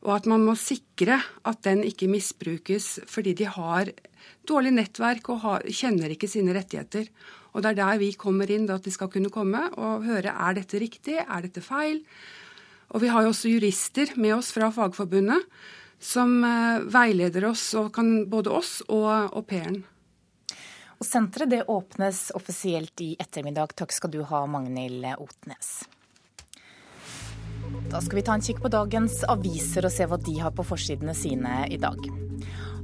Og 0.04 0.12
at 0.16 0.26
man 0.28 0.44
må 0.44 0.56
sikre 0.56 1.18
at 1.20 1.62
den 1.64 1.84
ikke 1.84 2.08
misbrukes 2.12 2.98
fordi 3.10 3.36
de 3.36 3.48
har 3.48 3.92
dårlig 4.48 4.74
nettverk 4.76 5.30
og 5.32 5.40
har, 5.44 5.64
kjenner 5.68 6.12
ikke 6.12 6.28
sine 6.30 6.54
rettigheter. 6.56 7.08
Og 7.54 7.62
det 7.62 7.72
er 7.72 7.80
der 7.80 8.00
vi 8.02 8.10
kommer 8.18 8.50
inn, 8.50 8.66
at 8.70 8.84
de 8.84 8.92
skal 8.92 9.10
kunne 9.12 9.32
komme 9.32 9.62
og 9.78 10.04
høre 10.08 10.32
er 10.32 10.58
dette 10.58 10.80
riktig, 10.82 11.16
er 11.22 11.46
dette 11.46 11.62
feil. 11.64 12.02
Og 12.92 13.02
vi 13.02 13.10
har 13.10 13.24
jo 13.24 13.32
også 13.32 13.52
jurister 13.52 14.12
med 14.20 14.36
oss 14.36 14.52
fra 14.54 14.70
Fagforbundet 14.74 15.46
som 16.04 16.44
eh, 16.44 16.84
veileder 16.92 17.48
oss, 17.48 17.70
og 17.80 17.92
kan 17.96 18.28
både 18.30 18.52
oss 18.52 18.76
og 18.92 19.08
au 19.32 19.42
pairen. 19.42 19.80
Og 21.00 21.06
Senteret 21.08 21.50
det 21.50 21.64
åpnes 21.72 22.28
offisielt 22.36 23.00
i 23.00 23.14
ettermiddag. 23.18 23.74
Takk 23.76 23.92
skal 23.92 24.12
du 24.12 24.20
ha, 24.28 24.44
Magnhild 24.46 25.06
Otnes. 25.18 25.72
Da 27.90 28.00
skal 28.00 28.20
vi 28.20 28.22
ta 28.26 28.36
en 28.36 28.44
kikk 28.44 28.60
på 28.62 28.70
dagens 28.72 29.24
aviser 29.28 29.86
og 29.88 29.92
se 29.92 30.06
hva 30.08 30.20
de 30.20 30.36
har 30.40 30.54
på 30.54 30.64
forsidene 30.66 31.14
sine 31.16 31.64
i 31.72 31.80
dag. 31.80 31.98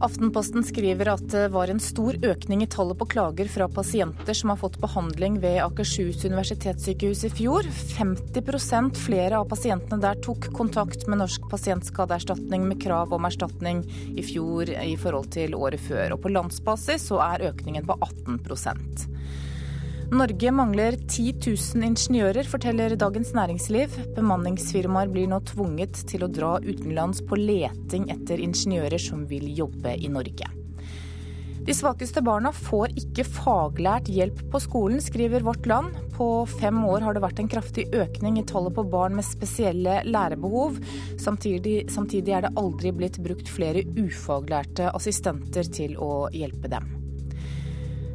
Aftenposten 0.00 0.64
skriver 0.64 1.10
at 1.12 1.26
det 1.28 1.50
var 1.52 1.68
en 1.68 1.80
stor 1.82 2.16
økning 2.24 2.62
i 2.64 2.68
tallet 2.72 2.96
på 2.96 3.04
klager 3.12 3.50
fra 3.52 3.66
pasienter 3.68 4.32
som 4.36 4.48
har 4.48 4.56
fått 4.56 4.78
behandling 4.80 5.36
ved 5.42 5.58
Akershus 5.60 6.24
universitetssykehus 6.24 7.26
i 7.28 7.30
fjor. 7.34 7.68
50% 7.98 8.96
flere 8.96 9.42
av 9.42 9.50
pasientene 9.50 10.00
der 10.00 10.22
tok 10.24 10.48
kontakt 10.56 11.04
med 11.04 11.20
Norsk 11.20 11.50
pasientskadeerstatning 11.52 12.64
med 12.70 12.80
krav 12.80 13.12
om 13.12 13.28
erstatning 13.28 13.84
i 14.16 14.24
fjor 14.24 14.72
i 14.72 14.96
forhold 14.96 15.34
til 15.36 15.58
året 15.58 15.84
før. 15.84 16.16
Og 16.16 16.24
på 16.24 16.32
landsbasis 16.32 17.04
så 17.12 17.20
er 17.26 17.50
økningen 17.52 17.84
på 17.84 18.00
18 18.00 18.40
Norge 20.10 20.50
mangler 20.50 20.96
10 20.98 21.36
000 21.46 21.84
ingeniører, 21.86 22.42
forteller 22.50 22.96
Dagens 22.98 23.30
Næringsliv. 23.30 23.92
Bemanningsfirmaer 24.16 25.06
blir 25.12 25.28
nå 25.30 25.38
tvunget 25.46 26.00
til 26.10 26.24
å 26.26 26.28
dra 26.34 26.56
utenlands 26.64 27.22
på 27.22 27.38
leting 27.38 28.08
etter 28.10 28.42
ingeniører 28.42 28.98
som 28.98 29.22
vil 29.30 29.46
jobbe 29.54 29.94
i 29.94 30.10
Norge. 30.10 30.50
De 31.62 31.76
svakeste 31.76 32.24
barna 32.26 32.50
får 32.56 32.96
ikke 32.98 33.22
faglært 33.22 34.10
hjelp 34.10 34.42
på 34.50 34.58
skolen, 34.64 34.98
skriver 34.98 35.46
Vårt 35.46 35.70
Land. 35.70 35.94
På 36.16 36.42
fem 36.58 36.82
år 36.90 37.06
har 37.06 37.14
det 37.14 37.22
vært 37.22 37.44
en 37.44 37.50
kraftig 37.52 37.86
økning 37.94 38.40
i 38.40 38.46
tallet 38.50 38.74
på 38.74 38.88
barn 38.90 39.14
med 39.14 39.28
spesielle 39.28 40.00
lærebehov. 40.10 40.80
Samtidig, 41.22 41.84
samtidig 41.94 42.34
er 42.34 42.48
det 42.48 42.56
aldri 42.58 42.90
blitt 42.98 43.22
brukt 43.22 43.46
flere 43.46 43.86
ufaglærte 43.94 44.90
assistenter 44.90 45.70
til 45.70 45.94
å 46.02 46.26
hjelpe 46.34 46.72
dem. 46.72 46.96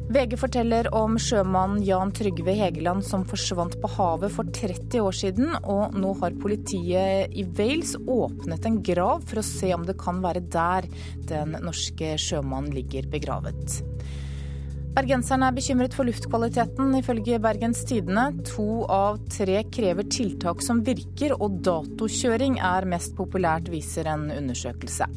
VG 0.06 0.36
forteller 0.38 0.86
om 0.94 1.16
sjømannen 1.18 1.80
Jan 1.82 2.12
Trygve 2.14 2.52
Hegeland 2.54 3.02
som 3.04 3.24
forsvant 3.26 3.74
på 3.82 3.88
havet 3.96 4.30
for 4.30 4.46
30 4.54 5.02
år 5.02 5.16
siden, 5.18 5.48
og 5.66 5.96
nå 5.98 6.12
har 6.20 6.36
politiet 6.38 7.34
i 7.34 7.42
Wales 7.58 7.96
åpnet 7.98 8.68
en 8.68 8.78
grav 8.86 9.24
for 9.26 9.42
å 9.42 9.44
se 9.48 9.72
om 9.74 9.82
det 9.88 9.96
kan 9.98 10.22
være 10.22 10.44
der 10.46 10.86
den 11.26 11.58
norske 11.58 12.14
sjømannen 12.22 12.70
ligger 12.76 13.10
begravet. 13.10 13.80
Bergenserne 14.96 15.50
er 15.50 15.58
bekymret 15.58 15.92
for 15.92 16.08
luftkvaliteten, 16.08 16.94
ifølge 17.02 17.42
Bergens 17.42 17.82
Tidende. 17.84 18.30
To 18.54 18.86
av 18.86 19.18
tre 19.26 19.58
krever 19.74 20.06
tiltak 20.06 20.62
som 20.64 20.86
virker, 20.86 21.34
og 21.34 21.58
datokjøring 21.66 22.60
er 22.62 22.86
mest 22.88 23.18
populært, 23.18 23.74
viser 23.74 24.08
en 24.14 24.30
undersøkelse. 24.30 25.10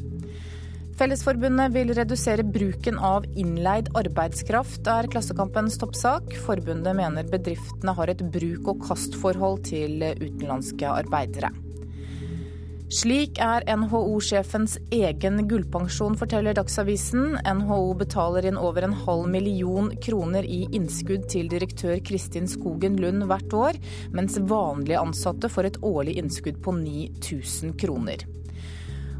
Fellesforbundet 1.00 1.72
vil 1.72 1.94
redusere 1.96 2.44
bruken 2.44 2.98
av 3.00 3.24
innleid 3.40 3.86
arbeidskraft, 3.96 4.84
er 4.84 5.06
Klassekampens 5.08 5.78
toppsak. 5.80 6.34
Forbundet 6.44 6.92
mener 6.98 7.24
bedriftene 7.24 7.94
har 7.96 8.10
et 8.12 8.20
bruk- 8.34 8.68
og 8.68 8.82
kastforhold 8.84 9.62
til 9.64 10.02
utenlandske 10.20 10.90
arbeidere. 10.92 11.48
Slik 12.92 13.40
er 13.40 13.64
NHO-sjefens 13.70 14.74
egen 14.92 15.40
gullpensjon, 15.48 16.18
forteller 16.20 16.58
Dagsavisen. 16.58 17.38
NHO 17.48 17.94
betaler 17.96 18.50
inn 18.50 18.60
over 18.60 18.84
en 18.84 18.98
halv 19.06 19.30
million 19.30 19.88
kroner 20.04 20.44
i 20.44 20.66
innskudd 20.68 21.24
til 21.32 21.48
direktør 21.48 22.02
Kristin 22.04 22.50
Skogen 22.50 23.00
Lund 23.00 23.24
hvert 23.30 23.56
år, 23.56 23.80
mens 24.12 24.36
vanlige 24.52 25.00
ansatte 25.00 25.48
får 25.48 25.70
et 25.70 25.80
årlig 25.80 26.18
innskudd 26.20 26.60
på 26.60 26.76
9000 26.82 27.78
kroner. 27.80 28.28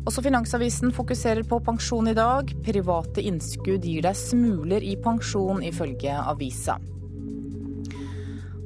Også 0.08 0.22
Finansavisen 0.24 0.94
fokuserer 0.96 1.44
på 1.44 1.60
pensjon 1.64 2.08
i 2.08 2.16
dag. 2.16 2.54
Private 2.64 3.24
innskudd 3.24 3.84
gir 3.84 4.06
deg 4.06 4.16
smuler 4.16 4.84
i 4.84 4.96
pensjon, 5.00 5.60
ifølge 5.66 6.14
avisa. 6.16 6.78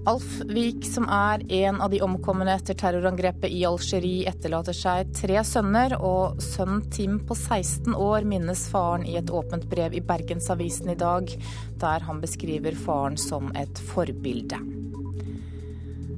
Alf 0.06 0.42
Vik, 0.44 0.84
som 0.84 1.06
er 1.08 1.40
en 1.64 1.78
av 1.80 1.88
de 1.90 2.02
omkomne 2.04 2.44
etter 2.52 2.76
terrorangrepet 2.76 3.48
i 3.48 3.62
Algerie, 3.64 4.28
etterlater 4.28 4.76
seg 4.76 5.14
tre 5.16 5.40
sønner, 5.48 5.96
og 5.96 6.42
sønnen 6.44 6.84
Tim 6.92 7.16
på 7.24 7.32
16 7.38 7.96
år 7.96 8.28
minnes 8.28 8.66
faren 8.68 9.08
i 9.08 9.16
et 9.16 9.32
åpent 9.32 9.64
brev 9.70 9.96
i 9.96 10.04
Bergensavisen 10.04 10.92
i 10.92 10.98
dag, 11.00 11.32
der 11.80 12.04
han 12.04 12.20
beskriver 12.20 12.76
faren 12.84 13.16
som 13.16 13.48
et 13.56 13.80
forbilde. 13.94 14.60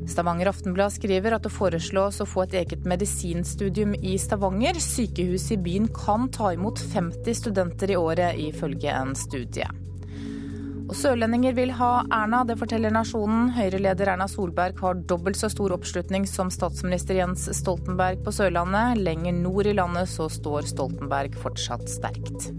Stavanger 0.06 0.50
Aftenblad 0.52 0.92
skriver 0.94 1.34
at 1.34 1.46
det 1.46 1.50
foreslås 1.54 2.20
å 2.22 2.28
få 2.28 2.44
et 2.44 2.54
eget 2.62 2.84
medisinstudium 2.86 3.96
i 3.98 4.14
Stavanger. 4.22 4.78
Sykehuset 4.82 5.56
i 5.56 5.62
byen 5.64 5.88
kan 5.94 6.28
ta 6.32 6.52
imot 6.54 6.78
50 6.92 7.34
studenter 7.40 7.90
i 7.90 7.98
året, 7.98 8.38
ifølge 8.38 8.94
en 8.94 9.16
studie. 9.18 9.66
Og 10.86 10.94
Sørlendinger 10.94 11.56
vil 11.56 11.72
ha 11.74 12.04
Erna, 12.14 12.44
det 12.46 12.54
forteller 12.60 12.94
Nasjonen. 12.94 13.48
Høyre-leder 13.56 14.12
Erna 14.12 14.28
Solberg 14.30 14.78
har 14.78 15.00
dobbelt 15.10 15.38
så 15.38 15.50
stor 15.50 15.74
oppslutning 15.74 16.28
som 16.30 16.52
statsminister 16.54 17.18
Jens 17.18 17.48
Stoltenberg 17.58 18.22
på 18.22 18.34
Sørlandet. 18.36 19.02
Lenger 19.02 19.34
nord 19.34 19.66
i 19.66 19.74
landet 19.74 20.12
så 20.12 20.28
står 20.30 20.70
Stoltenberg 20.70 21.34
fortsatt 21.42 21.90
sterkt. 21.90 22.52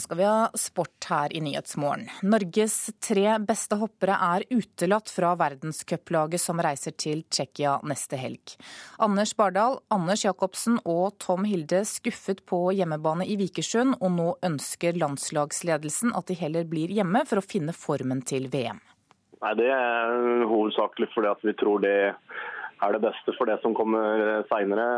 Skal 0.00 0.18
vi 0.18 0.24
ha 0.24 0.48
sport 0.58 1.06
her 1.10 1.32
i 1.36 1.40
Nyhetsmorgen. 1.44 2.08
Norges 2.22 2.90
tre 3.02 3.36
beste 3.46 3.78
hoppere 3.80 4.16
er 4.26 4.44
utelatt 4.50 5.10
fra 5.12 5.34
verdenscuplaget 5.38 6.42
som 6.42 6.62
reiser 6.62 6.96
til 6.98 7.22
Tsjekkia 7.28 7.76
neste 7.86 8.18
helg. 8.20 8.56
Anders 8.98 9.34
Bardal, 9.36 9.78
Anders 9.94 10.24
Jacobsen 10.24 10.80
og 10.84 11.18
Tom 11.22 11.46
Hilde 11.48 11.84
skuffet 11.88 12.42
på 12.48 12.62
hjemmebane 12.76 13.28
i 13.28 13.36
Vikersund, 13.40 13.98
og 14.00 14.16
nå 14.16 14.28
ønsker 14.46 14.98
landslagsledelsen 15.00 16.16
at 16.16 16.30
de 16.30 16.38
heller 16.40 16.66
blir 16.68 16.92
hjemme 16.94 17.24
for 17.28 17.42
å 17.42 17.46
finne 17.46 17.76
formen 17.76 18.24
til 18.26 18.50
VM. 18.52 18.80
Nei, 19.40 19.54
Det 19.56 19.70
er 19.72 20.44
hovedsakelig 20.48 21.08
fordi 21.14 21.36
vi 21.48 21.56
tror 21.60 21.80
det 21.84 21.96
er 22.80 22.92
det 22.96 23.04
beste 23.04 23.36
for 23.36 23.48
det 23.48 23.60
som 23.62 23.76
kommer 23.76 24.44
seinere 24.48 24.90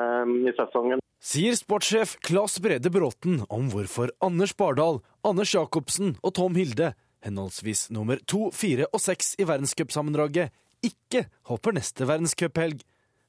i 0.46 0.54
sesongen 0.58 1.01
sier 1.22 1.54
sportssjef 1.54 2.16
Claes 2.26 2.58
Brede 2.62 2.90
Bråten 2.90 3.42
om 3.48 3.68
hvorfor 3.70 4.10
Anders 4.24 4.54
Bardal, 4.58 5.00
Anders 5.22 5.54
Jacobsen 5.54 6.16
og 6.20 6.34
Tom 6.34 6.58
Hilde, 6.58 6.92
henholdsvis 7.22 7.88
nummer 7.94 8.18
to, 8.26 8.50
fire 8.50 8.88
og 8.90 9.02
seks 9.02 9.36
i 9.38 9.46
verdenscupsammendraget, 9.46 10.50
ikke 10.82 11.28
hopper 11.46 11.76
neste 11.78 12.08
verdenscuphelg. 12.10 12.82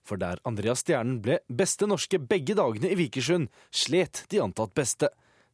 For 0.04 0.20
der 0.20 0.42
Andreas 0.44 0.82
Stjernen 0.82 1.22
ble 1.24 1.38
beste 1.48 1.88
norske 1.88 2.18
begge 2.20 2.58
dagene 2.58 2.90
i 2.92 2.98
Vikersund, 3.00 3.52
slet 3.72 4.26
de 4.34 4.42
antatt 4.44 4.74
beste. 4.76 5.12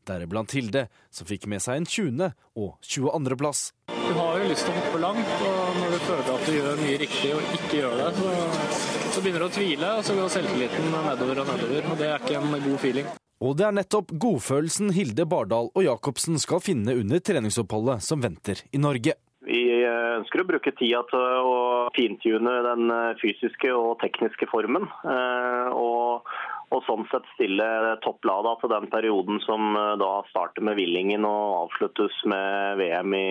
Deriblant 0.07 0.55
Hilde, 0.55 0.87
som 1.13 1.27
fikk 1.29 1.45
med 1.51 1.61
seg 1.61 1.83
en 1.83 1.85
20. 1.85 2.31
og 2.57 2.71
22.-plass. 2.87 3.65
Du 3.91 4.15
har 4.15 4.39
jo 4.39 4.47
lyst 4.49 4.65
til 4.65 4.73
å 4.73 4.79
hoppe 4.79 5.03
langt, 5.03 5.35
og 5.43 5.77
når 5.83 5.93
du 5.93 5.99
føler 6.07 6.31
at 6.33 6.47
du 6.47 6.55
gjør 6.55 6.81
mye 6.81 6.97
riktig 7.03 7.35
og 7.35 7.53
ikke 7.59 7.83
gjør 7.83 7.99
det, 7.99 8.09
så 8.23 8.98
så 9.19 9.23
begynner 9.25 9.43
du 9.43 9.49
å 9.49 9.51
tvile, 9.51 9.87
og 9.99 10.05
så 10.07 10.13
går 10.15 10.29
selvtilliten 10.31 10.93
nedover 10.93 11.41
og 11.41 11.49
nedover. 11.49 11.87
og 11.91 11.97
Det 11.99 12.05
er 12.07 12.21
ikke 12.23 12.37
en 12.39 12.53
god 12.63 12.77
feeling. 12.79 13.07
Og 13.43 13.55
det 13.59 13.65
er 13.67 13.73
nettopp 13.75 14.13
godfølelsen 14.15 14.93
Hilde 14.95 15.25
Bardal 15.27 15.67
og 15.73 15.83
Jacobsen 15.83 16.39
skal 16.39 16.61
finne 16.63 16.95
under 16.95 17.19
treningsoppholdet 17.19 18.05
som 18.05 18.23
venter 18.23 18.61
i 18.71 18.79
Norge. 18.79 19.17
Vi 19.43 19.59
ønsker 19.83 20.43
å 20.43 20.47
bruke 20.47 20.71
tida 20.71 21.01
til 21.11 21.19
å 21.19 21.57
fintune 21.97 22.53
den 22.63 22.93
fysiske 23.19 23.73
og 23.75 23.97
tekniske 24.03 24.47
formen. 24.51 24.87
Eh, 24.87 25.67
og, 25.75 26.31
og 26.71 26.87
sånn 26.87 27.03
sett 27.11 27.27
stille 27.33 27.67
topplada 28.05 28.55
til 28.61 28.71
den 28.71 28.87
perioden 28.93 29.43
som 29.43 29.73
eh, 29.75 29.97
da 29.99 30.13
starter 30.31 30.63
med 30.63 30.79
Villingen 30.79 31.27
og 31.27 31.65
avsluttes 31.65 32.23
med 32.23 32.79
VM 32.79 33.19
i 33.19 33.27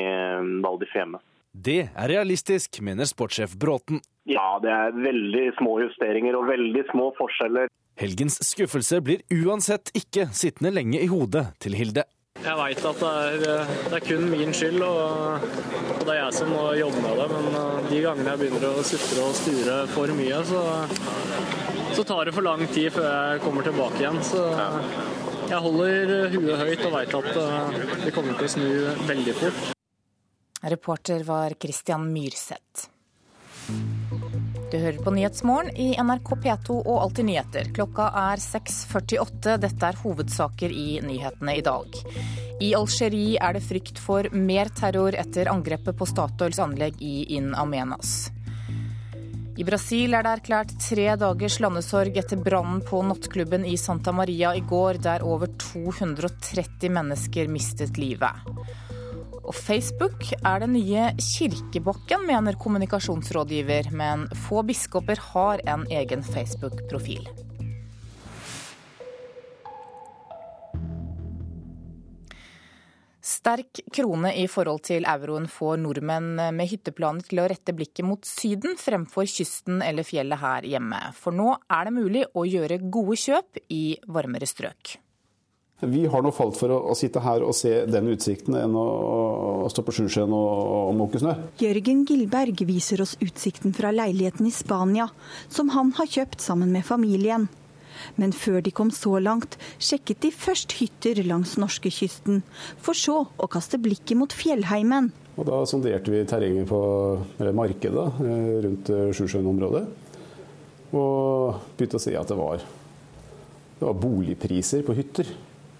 Val 0.64 0.80
di 0.84 0.92
Fiemme. 0.92 1.24
Det 1.52 1.80
er 1.88 2.10
realistisk, 2.10 2.80
mener 2.84 3.08
sportssjef 3.08 3.56
Bråten. 3.58 4.02
Ja, 4.28 4.58
det 4.62 4.70
er 4.70 4.92
veldig 4.92 5.46
små 5.58 5.78
justeringer 5.80 6.36
og 6.36 6.48
veldig 6.50 6.84
små 6.92 7.08
forskjeller. 7.16 7.70
Helgens 7.98 8.38
skuffelse 8.46 9.00
blir 9.02 9.24
uansett 9.34 9.90
ikke 9.96 10.28
sittende 10.36 10.70
lenge 10.76 11.00
i 11.02 11.08
hodet 11.10 11.48
til 11.62 11.74
Hilde. 11.74 12.04
Jeg 12.38 12.54
veit 12.54 12.84
at 12.86 13.00
det 13.02 13.08
er, 13.10 13.70
det 13.90 13.96
er, 13.96 14.04
kun 14.04 14.28
min 14.30 14.52
skyld, 14.54 14.82
og, 14.86 15.46
og, 15.96 16.04
det 16.04 16.12
er 16.12 16.20
jeg 16.20 16.36
som 16.36 16.52
må 16.54 16.68
jobbe 16.78 17.00
med 17.02 17.16
det. 17.18 17.26
Men 17.32 17.48
uh, 17.56 17.88
de 17.88 18.02
gangene 18.04 18.34
jeg 18.34 18.42
begynner 18.44 18.68
å 18.68 18.84
sutre 18.86 19.24
og 19.24 19.34
sture 19.34 19.78
for 19.94 20.12
mye, 20.20 20.38
så, 20.46 20.62
så, 21.96 22.04
tar 22.04 22.28
det 22.28 22.36
for 22.36 22.46
lang 22.46 22.62
tid 22.70 22.92
før 22.94 23.08
jeg 23.08 23.42
kommer 23.42 23.66
tilbake 23.66 24.04
igjen. 24.04 24.20
Så 24.22 24.44
jeg 25.48 25.64
holder 25.64 26.14
huet 26.36 26.62
høyt 26.62 26.86
og 26.86 26.94
veit 26.94 27.18
at 27.22 27.32
uh, 27.34 27.82
det 28.04 28.14
kommer 28.14 28.38
til 28.38 28.46
å 28.46 28.54
snu 28.54 28.70
veldig 29.10 29.36
fort. 29.40 29.77
Reporter 30.60 31.22
var 31.22 31.54
Christian 31.60 32.12
Myrseth. 32.12 32.88
Du 34.70 34.78
hører 34.78 34.98
på 35.04 35.10
Nyhetsmorgen 35.10 35.76
i 35.76 35.92
NRK 36.02 36.32
P2 36.42 36.78
og 36.80 36.96
Alltid 37.02 37.28
nyheter. 37.28 37.68
Klokka 37.76 38.08
er 38.32 38.42
6.48. 38.42 39.54
Dette 39.62 39.86
er 39.86 40.00
hovedsaker 40.02 40.74
i 40.74 40.98
nyhetene 41.04 41.54
i 41.60 41.62
dag. 41.62 42.00
I 42.60 42.72
Algerie 42.74 43.38
er 43.38 43.54
det 43.54 43.62
frykt 43.68 44.02
for 44.02 44.26
mer 44.34 44.72
terror 44.74 45.14
etter 45.14 45.52
angrepet 45.52 45.96
på 45.96 46.08
Statoils 46.10 46.58
anlegg 46.58 46.98
i 46.98 47.22
In 47.38 47.54
Amenas. 47.54 48.32
I 49.58 49.64
Brasil 49.66 50.14
er 50.14 50.26
det 50.26 50.34
erklært 50.40 50.74
tre 50.82 51.06
dagers 51.18 51.60
landesorg 51.62 52.18
etter 52.18 52.38
brannen 52.42 52.82
på 52.86 53.00
nattklubben 53.06 53.64
i 53.66 53.78
Santa 53.78 54.12
Maria 54.14 54.56
i 54.58 54.62
går, 54.62 54.98
der 55.06 55.24
over 55.26 55.50
230 55.70 56.90
mennesker 56.98 57.50
mistet 57.50 57.98
livet. 57.98 58.42
Og 59.48 59.54
Facebook 59.56 60.26
er 60.44 60.60
den 60.60 60.74
nye 60.76 61.08
kirkebakken, 61.16 62.26
mener 62.28 62.58
kommunikasjonsrådgiver, 62.60 63.88
men 63.96 64.26
få 64.44 64.60
biskoper 64.68 65.20
har 65.32 65.62
en 65.64 65.86
egen 65.88 66.20
Facebook-profil. 66.26 67.24
Sterk 73.24 73.80
krone 73.92 74.34
i 74.36 74.44
forhold 74.48 74.84
til 74.88 75.08
euroen 75.08 75.48
får 75.48 75.80
nordmenn 75.80 76.36
med 76.52 76.68
hytteplaner 76.68 77.24
til 77.24 77.40
å 77.40 77.48
rette 77.48 77.72
blikket 77.76 78.04
mot 78.04 78.28
Syden 78.28 78.76
fremfor 78.80 79.28
kysten 79.28 79.80
eller 79.84 80.04
fjellet 80.04 80.44
her 80.44 80.68
hjemme. 80.76 81.00
For 81.16 81.32
nå 81.32 81.54
er 81.72 81.88
det 81.88 81.96
mulig 81.96 82.28
å 82.36 82.44
gjøre 82.48 82.82
gode 82.84 83.16
kjøp 83.20 83.60
i 83.72 83.84
varmere 84.12 84.48
strøk. 84.48 84.98
Vi 85.80 86.06
har 86.10 86.24
nå 86.26 86.32
falt 86.34 86.56
for 86.58 86.72
å, 86.74 86.76
å, 86.90 86.94
sitte 86.98 87.20
her 87.22 87.44
og 87.46 87.54
se 87.54 87.70
den 87.86 88.08
utsikten 88.10 88.56
enn 88.58 88.72
å, 88.74 88.86
å 89.62 89.68
stå 89.70 89.84
på 89.86 89.94
Sjusjøen 89.94 90.32
og, 90.34 90.48
og 90.88 90.96
måke 90.98 91.20
snø. 91.22 91.36
Jørgen 91.62 92.00
Gilberg 92.08 92.64
viser 92.66 93.04
oss 93.04 93.14
utsikten 93.22 93.76
fra 93.76 93.92
leiligheten 93.94 94.48
i 94.48 94.54
Spania, 94.54 95.06
som 95.46 95.70
han 95.76 95.94
har 96.00 96.10
kjøpt 96.10 96.42
sammen 96.42 96.74
med 96.74 96.82
familien. 96.88 97.46
Men 98.18 98.34
før 98.34 98.58
de 98.66 98.74
kom 98.74 98.90
så 98.94 99.20
langt, 99.22 99.54
sjekket 99.78 100.24
de 100.26 100.34
først 100.34 100.74
hytter 100.80 101.22
langs 101.26 101.54
norskekysten, 101.62 102.42
for 102.82 102.98
så 102.98 103.22
å 103.30 103.50
kaste 103.50 103.78
blikket 103.78 104.18
mot 104.18 104.34
fjellheimen. 104.34 105.12
Og 105.38 105.46
Da 105.46 105.62
sonderte 105.70 106.10
vi 106.10 106.26
terrenget 106.26 106.66
på 106.66 106.82
markedet 107.54 108.08
eh, 108.26 108.54
rundt 108.66 108.90
eh, 108.90 109.10
Sjusjøen-området, 109.14 109.86
og 110.90 111.66
begynte 111.78 112.00
å 112.00 112.02
se 112.02 112.18
at 112.18 112.34
det 112.34 112.38
var, 112.38 112.64
det 113.78 113.86
var 113.86 114.02
boligpriser 114.02 114.82
på 114.82 114.98
hytter 114.98 115.38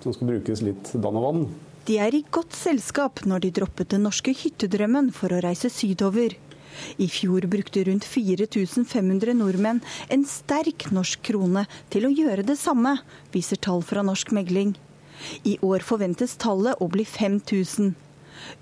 som 0.09 0.17
skal 0.17 0.33
brukes 0.33 0.65
litt 0.65 0.93
dann 0.97 1.21
og 1.21 1.27
vann. 1.27 1.43
De 1.89 1.97
er 2.01 2.15
i 2.17 2.25
godt 2.33 2.57
selskap 2.57 3.23
når 3.29 3.45
de 3.45 3.55
droppet 3.61 3.93
den 3.95 4.05
norske 4.05 4.33
hyttedrømmen 4.37 5.13
for 5.17 5.33
å 5.33 5.41
reise 5.45 5.71
sydover. 5.73 6.35
I 6.97 7.09
fjor 7.11 7.47
brukte 7.51 7.85
rundt 7.89 8.07
4500 8.07 9.35
nordmenn 9.39 9.81
en 10.13 10.25
sterk 10.29 10.91
norsk 10.95 11.23
krone 11.31 11.65
til 11.93 12.07
å 12.07 12.13
gjøre 12.13 12.45
det 12.47 12.59
samme, 12.61 12.99
viser 13.35 13.61
tall 13.61 13.83
fra 13.85 14.05
Norsk 14.07 14.35
Megling. 14.37 14.77
I 15.45 15.57
år 15.65 15.83
forventes 15.87 16.37
tallet 16.39 16.79
å 16.81 16.89
bli 16.93 17.05
5000. 17.09 17.95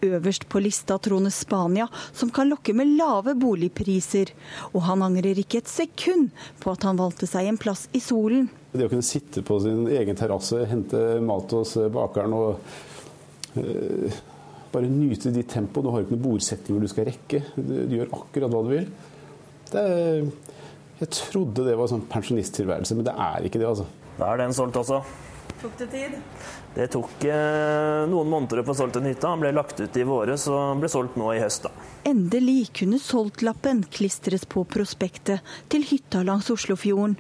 Øverst 0.07 0.47
på 0.51 0.61
lista 0.63 0.99
troner 1.03 1.33
Spania, 1.35 1.89
som 2.13 2.31
kan 2.35 2.51
lokke 2.51 2.75
med 2.77 2.95
lave 2.99 3.37
boligpriser. 3.39 4.33
Og 4.73 4.85
han 4.89 5.05
angrer 5.07 5.39
ikke 5.43 5.63
et 5.63 5.71
sekund 5.71 6.31
på 6.63 6.75
at 6.75 6.87
han 6.89 7.01
valgte 7.01 7.29
seg 7.31 7.51
en 7.51 7.61
plass 7.61 7.87
i 7.97 8.03
solen. 8.03 8.49
Det 8.73 8.87
å 8.89 8.93
kunne 8.93 9.07
sitte 9.07 9.45
på 9.47 9.59
sin 9.65 9.87
egen 9.89 10.19
terrasse, 10.19 10.65
hente 10.69 11.03
mat 11.25 11.53
hos 11.57 11.77
bakeren 11.93 12.35
og 12.37 13.61
øh, 13.61 14.19
bare 14.73 14.91
nyte 14.93 15.33
ditt 15.35 15.51
tempo. 15.53 15.83
Du 15.83 15.93
har 15.93 16.05
ikke 16.05 16.17
noen 16.17 16.27
bordsettinger 16.29 16.85
du 16.85 16.91
skal 16.93 17.09
rekke. 17.09 17.43
Du, 17.57 17.77
du 17.89 17.97
gjør 17.99 18.13
akkurat 18.21 18.53
hva 18.53 18.65
du 18.67 18.73
vil. 18.75 18.91
Det, 19.71 19.87
jeg 21.01 21.13
trodde 21.13 21.65
det 21.67 21.77
var 21.77 21.91
sånn 21.91 22.07
pensjonisttilværelse, 22.09 22.97
men 22.97 23.09
det 23.09 23.17
er 23.21 23.49
ikke 23.49 23.61
det, 23.61 23.69
altså. 23.69 23.89
Da 24.17 24.31
er 24.33 24.41
den 24.41 24.55
solgt 24.57 24.79
også. 24.81 25.03
Tok 25.61 25.75
det 25.81 25.89
tid? 25.93 26.15
Det 26.77 26.91
tok 26.93 27.25
eh, 27.25 28.03
noen 28.11 28.29
måneder 28.29 28.61
å 28.61 28.67
få 28.67 28.75
solgt 28.77 28.99
en 29.01 29.07
hytta. 29.09 29.31
Den 29.33 29.45
ble 29.47 29.53
lagt 29.57 29.79
ut 29.81 29.97
i 29.97 30.05
våres 30.05 30.45
og 30.53 30.83
ble 30.83 30.91
solgt 30.93 31.17
nå 31.17 31.31
i 31.33 31.41
høst. 31.41 31.65
da. 31.65 31.87
Endelig 32.05 32.69
kunne 32.77 33.01
solgt-lappen 33.01 33.81
klistres 33.89 34.45
på 34.45 34.67
prospektet 34.69 35.57
til 35.73 35.87
hytta 35.89 36.21
langs 36.27 36.51
Oslofjorden. 36.53 37.17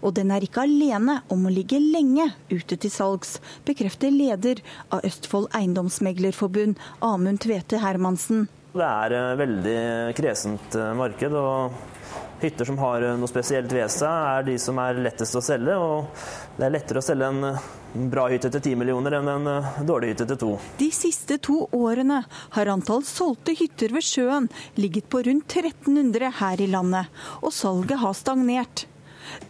Og 0.00 0.14
den 0.16 0.32
er 0.32 0.42
ikke 0.42 0.64
alene 0.64 1.20
om 1.30 1.46
å 1.46 1.52
ligge 1.52 1.78
lenge 1.78 2.30
ute 2.50 2.78
til 2.80 2.90
salgs, 2.90 3.36
bekrefter 3.68 4.10
leder 4.10 4.62
av 4.88 5.04
Østfold 5.06 5.50
Eiendomsmeglerforbund, 5.54 6.80
Amund 7.04 7.44
Tvete 7.44 7.82
Hermansen. 7.84 8.48
Det 8.76 8.86
er 8.86 9.14
et 9.16 9.38
veldig 9.38 9.80
kresent 10.18 10.74
eh, 10.74 10.96
marked. 10.98 11.36
og 11.36 12.25
Hytter 12.40 12.68
som 12.68 12.78
har 12.78 13.04
noe 13.16 13.30
spesielt 13.30 13.72
ved 13.72 13.88
seg, 13.92 14.10
er 14.10 14.46
de 14.46 14.58
som 14.60 14.76
er 14.82 14.98
lettest 15.00 15.38
å 15.38 15.44
selge. 15.44 15.76
og 15.76 16.26
Det 16.58 16.66
er 16.66 16.74
lettere 16.74 17.00
å 17.00 17.06
selge 17.06 17.30
en 17.32 18.08
bra 18.12 18.26
hytte 18.28 18.50
til 18.52 18.60
10 18.60 18.80
millioner 18.80 19.16
enn 19.18 19.30
en 19.32 19.48
eh, 19.50 19.78
dårlig 19.88 20.12
hytte 20.12 20.26
til 20.28 20.40
to. 20.40 20.50
De 20.80 20.90
siste 20.92 21.38
to 21.42 21.62
årene 21.76 22.22
har 22.56 22.72
antall 22.72 23.04
solgte 23.08 23.56
hytter 23.56 23.94
ved 23.96 24.04
sjøen 24.04 24.50
ligget 24.76 25.08
på 25.12 25.22
rundt 25.26 25.56
1300 25.56 26.36
her 26.42 26.60
i 26.60 26.68
landet, 26.68 27.08
og 27.40 27.54
salget 27.56 28.02
har 28.02 28.16
stagnert. 28.18 28.86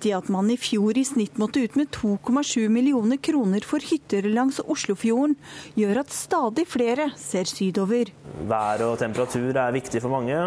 Det 0.01 0.13
at 0.17 0.29
man 0.33 0.49
i 0.51 0.57
fjor 0.61 0.97
i 0.97 1.05
snitt 1.05 1.37
måtte 1.41 1.61
ut 1.65 1.77
med 1.79 1.91
2,7 1.95 2.69
millioner 2.73 3.21
kroner 3.21 3.65
for 3.67 3.85
hytter 3.85 4.29
langs 4.31 4.61
Oslofjorden, 4.65 5.37
gjør 5.77 6.03
at 6.03 6.15
stadig 6.15 6.67
flere 6.71 7.11
ser 7.21 7.49
sydover. 7.51 8.13
Vær 8.49 8.87
og 8.87 8.97
temperatur 9.03 9.51
er 9.53 9.77
viktig 9.77 10.03
for 10.05 10.15
mange. 10.17 10.39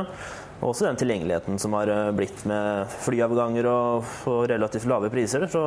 Også 0.59 0.83
den 0.85 0.97
tilgjengeligheten 0.99 1.59
som 1.59 1.73
har 1.77 1.87
eh, 1.87 2.11
blitt 2.11 2.41
med 2.49 2.91
flyavganger 3.05 3.67
og, 3.71 4.09
og 4.27 4.41
relativt 4.51 4.89
lave 4.91 5.09
priser. 5.13 5.45
Så, 5.47 5.63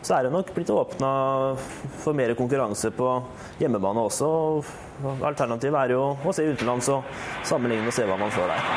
så, 0.00 0.14
er 0.14 0.26
det 0.26 0.34
nok 0.34 0.52
blitt 0.54 0.70
åpna 0.70 1.10
for 1.98 2.14
mer 2.14 2.34
konkurranse 2.38 2.92
på 2.94 3.08
hjemmebane 3.58 4.04
også. 4.06 4.28
Alternativet 5.26 5.80
er 5.80 5.96
jo 5.96 6.04
å 6.22 6.34
se 6.34 6.46
utenlands 6.46 6.92
og 6.94 7.18
sammenligne 7.46 7.90
og 7.90 7.96
se 7.96 8.06
hva 8.06 8.18
man 8.20 8.30
får 8.34 8.54
der. 8.54 8.70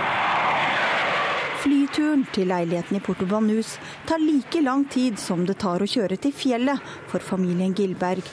Flyturen 1.60 2.24
til 2.34 2.50
leiligheten 2.50 2.98
i 2.98 3.04
Porto 3.04 3.28
Banus 3.30 3.76
tar 4.08 4.22
like 4.24 4.62
lang 4.64 4.88
tid 4.90 5.20
som 5.22 5.44
det 5.46 5.60
tar 5.62 5.84
å 5.84 5.90
kjøre 5.92 6.18
til 6.18 6.34
fjellet 6.34 6.82
for 7.12 7.22
familien 7.22 7.76
Gilberg. 7.78 8.26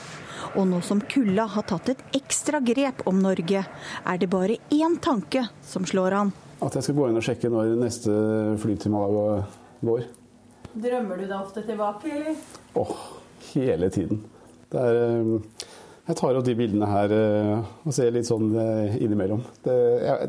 Og 0.57 0.65
nå 0.71 0.81
som 0.81 1.03
kulda 1.03 1.45
har 1.53 1.67
tatt 1.69 1.91
et 1.93 2.03
ekstra 2.17 2.63
grep 2.65 3.03
om 3.05 3.19
Norge, 3.21 3.61
er 3.67 4.17
det 4.17 4.31
bare 4.31 4.57
én 4.73 4.97
tanke 5.03 5.45
som 5.61 5.85
slår 5.85 6.17
han. 6.17 6.35
At 6.57 6.73
jeg 6.73 6.87
skal 6.87 6.97
gå 6.97 7.09
inn 7.09 7.19
og 7.19 7.25
sjekke 7.25 7.51
når 7.53 7.75
neste 7.77 8.13
fly 8.61 8.77
til 8.81 8.93
Malaga 8.93 9.43
går. 9.85 10.07
Drømmer 10.77 11.19
du 11.19 11.25
deg 11.25 11.37
ofte 11.37 11.63
tilbake, 11.65 12.09
eller? 12.13 12.39
Åh, 12.77 12.81
oh, 12.81 13.03
hele 13.53 13.89
tiden. 13.93 14.23
Det 14.71 14.81
er, 14.81 14.97
eh, 15.03 15.67
jeg 16.07 16.19
tar 16.19 16.39
opp 16.39 16.45
de 16.47 16.55
bildene 16.57 16.89
her 16.89 17.13
eh, 17.13 17.69
og 17.85 17.95
ser 17.95 18.11
litt 18.15 18.27
sånn 18.29 18.49
eh, 18.57 18.97
innimellom. 19.03 19.45
Det, 19.63 19.77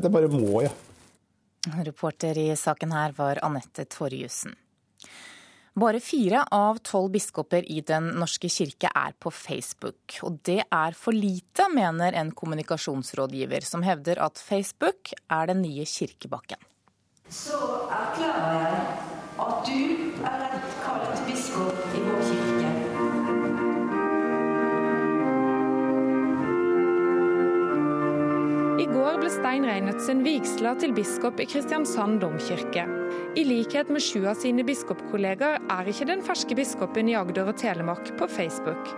det 0.03 0.13
bare 0.13 0.31
må 0.31 0.63
jeg. 0.63 0.73
Reporter 1.85 2.37
i 2.39 2.49
saken 2.57 2.93
her 2.95 3.13
var 3.17 3.41
Anette 3.45 3.85
Torjussen. 3.89 4.55
Bare 5.79 5.99
fire 6.03 6.41
av 6.51 6.77
tolv 6.83 7.13
biskoper 7.13 7.63
i 7.71 7.79
Den 7.87 8.09
norske 8.19 8.49
kirke 8.51 8.89
er 8.91 9.13
på 9.15 9.31
Facebook. 9.31 10.17
Og 10.27 10.41
det 10.43 10.63
er 10.65 10.97
for 10.97 11.15
lite, 11.15 11.69
mener 11.71 12.17
en 12.19 12.33
kommunikasjonsrådgiver, 12.35 13.63
som 13.63 13.85
hevder 13.87 14.19
at 14.19 14.41
Facebook 14.43 15.13
er 15.31 15.47
den 15.47 15.61
nye 15.63 15.85
kirkebakken. 15.87 16.59
Så 17.29 17.61
erklærer 17.95 18.59
jeg 18.65 18.83
at 19.39 19.69
du 19.69 19.79
er 20.27 20.37
rett 20.43 20.77
kalt 20.83 21.25
biskop 21.29 21.95
i 21.95 22.05
vår 22.09 22.21
kirke. 22.27 22.75
I 28.83 28.93
går 28.97 29.21
ble 29.21 29.31
Stein 29.31 29.69
Reinertsen 29.69 30.25
vigsla 30.27 30.75
til 30.81 30.97
biskop 30.97 31.39
i 31.39 31.47
Kristiansand 31.47 32.19
domkirke. 32.25 32.98
I 33.37 33.43
likhet 33.45 33.89
med 33.93 34.01
sju 34.01 34.23
av 34.25 34.39
sine 34.41 34.63
biskopkollegaer 34.65 35.61
er 35.69 35.89
ikke 35.91 36.07
den 36.09 36.23
ferske 36.25 36.55
biskopen 36.57 37.11
i 37.11 37.13
Agder 37.17 37.51
og 37.51 37.59
Telemark 37.61 38.09
på 38.17 38.25
Facebook. 38.25 38.89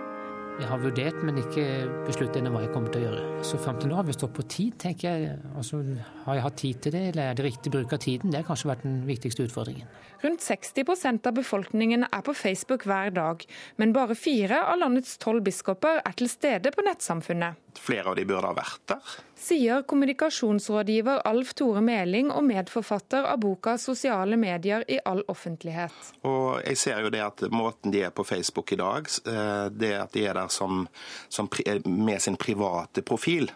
Jeg 0.56 0.68
har 0.68 0.80
vurdert, 0.80 1.18
men 1.24 1.36
ikke 1.40 1.64
besluttet 2.06 2.48
hva 2.48 2.62
jeg 2.62 2.70
kommer 2.72 2.92
til 2.92 3.02
å 3.02 3.10
gjøre. 3.10 3.24
Så 3.44 3.60
fram 3.60 3.76
til 3.80 3.90
nå 3.90 3.96
har 3.98 4.06
vi 4.08 4.14
stått 4.16 4.32
på 4.36 4.44
tid, 4.48 4.78
tenker 4.80 5.08
jeg. 5.08 5.36
Altså, 5.56 5.82
har 6.24 6.38
jeg 6.38 6.44
hatt 6.46 6.58
tid 6.60 6.80
til 6.84 6.94
det, 6.96 7.02
eller 7.10 7.28
er 7.28 7.36
det 7.36 7.46
riktig 7.46 7.72
bruk 7.72 7.92
av 7.92 8.00
tiden? 8.04 8.32
Det 8.32 8.40
har 8.40 8.48
kanskje 8.48 8.70
vært 8.70 8.86
den 8.86 8.98
viktigste 9.08 9.46
utfordringen. 9.48 9.88
Rundt 10.22 10.44
60% 10.44 11.28
av 11.28 11.36
befolkningen 11.36 12.06
er 12.08 12.24
på 12.24 12.36
Facebook 12.36 12.86
hver 12.88 13.12
dag, 13.16 13.44
men 13.80 13.96
bare 13.96 14.16
fire 14.16 14.62
av 14.68 14.80
landets 14.80 15.16
tolv 15.20 15.44
biskoper 15.44 16.00
er 16.04 16.16
til 16.16 16.30
stede 16.32 16.72
på 16.72 16.84
nettsamfunnet. 16.88 17.60
Flere 17.80 18.12
av 18.12 18.16
de 18.20 18.28
burde 18.28 18.48
ha 18.48 18.56
vært 18.56 18.84
der. 18.92 19.16
Sier 19.42 19.82
kommunikasjonsrådgiver 19.82 21.24
Alf 21.26 21.54
Tore 21.58 21.80
Meling 21.82 22.28
og 22.30 22.44
medforfatter 22.46 23.24
av 23.26 23.40
boka 23.42 23.74
'Sosiale 23.74 24.36
medier 24.38 24.84
i 24.88 25.00
all 25.04 25.24
offentlighet'. 25.28 26.12
Og 26.22 26.62
jeg 26.62 26.78
ser 26.78 27.00
jo 27.02 27.10
det 27.10 27.24
at 27.24 27.42
Måten 27.50 27.90
de 27.90 28.04
er 28.06 28.10
på 28.10 28.24
Facebook 28.24 28.72
i 28.72 28.78
dag, 28.78 29.10
eh, 29.26 29.66
det 29.70 29.92
at 29.98 30.12
de 30.12 30.26
er 30.26 30.34
der 30.34 30.48
som, 30.48 30.86
som 31.28 31.48
med 31.84 32.22
sin 32.22 32.36
private 32.36 33.02
profil. 33.02 33.50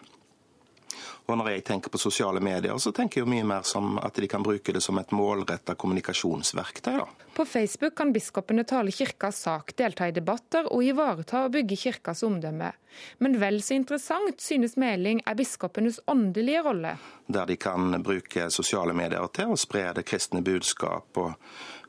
Og 1.27 1.35
når 1.35 1.49
jeg 1.51 1.63
tenker 1.67 1.91
på 1.91 1.99
sosiale 1.99 2.39
medier, 2.39 2.77
så 2.79 2.93
tenker 2.95 3.19
jeg 3.19 3.25
jo 3.25 3.31
mye 3.33 3.45
mer 3.47 3.65
som 3.67 3.97
at 3.99 4.15
de 4.15 4.29
kan 4.31 4.43
bruke 4.45 4.71
det 4.71 4.79
som 4.83 4.95
et 5.01 5.09
målretta 5.11 5.75
kommunikasjonsverktøy. 5.75 6.93
da. 7.01 7.07
På 7.35 7.45
Facebook 7.45 7.97
kan 7.99 8.13
biskopene 8.15 8.63
tale 8.63 8.93
kirkas 8.95 9.41
sak, 9.43 9.73
delta 9.75 10.07
i 10.07 10.15
debatter 10.15 10.71
og 10.71 10.85
ivareta 10.87 11.43
og 11.45 11.51
bygge 11.57 11.75
kirkas 11.83 12.23
omdømme. 12.23 12.71
Men 13.19 13.35
vel 13.43 13.59
så 13.61 13.75
interessant, 13.75 14.39
synes 14.41 14.77
Meling, 14.79 15.19
er 15.27 15.35
biskopenes 15.35 15.99
åndelige 16.07 16.63
rolle. 16.63 16.95
Der 17.27 17.45
de 17.45 17.59
kan 17.59 17.99
bruke 18.03 18.47
sosiale 18.49 18.95
medier 18.95 19.27
til 19.35 19.51
å 19.51 19.59
spre 19.59 19.91
det 19.99 20.07
kristne 20.07 20.41
budskap 20.41 21.19
og 21.19 21.35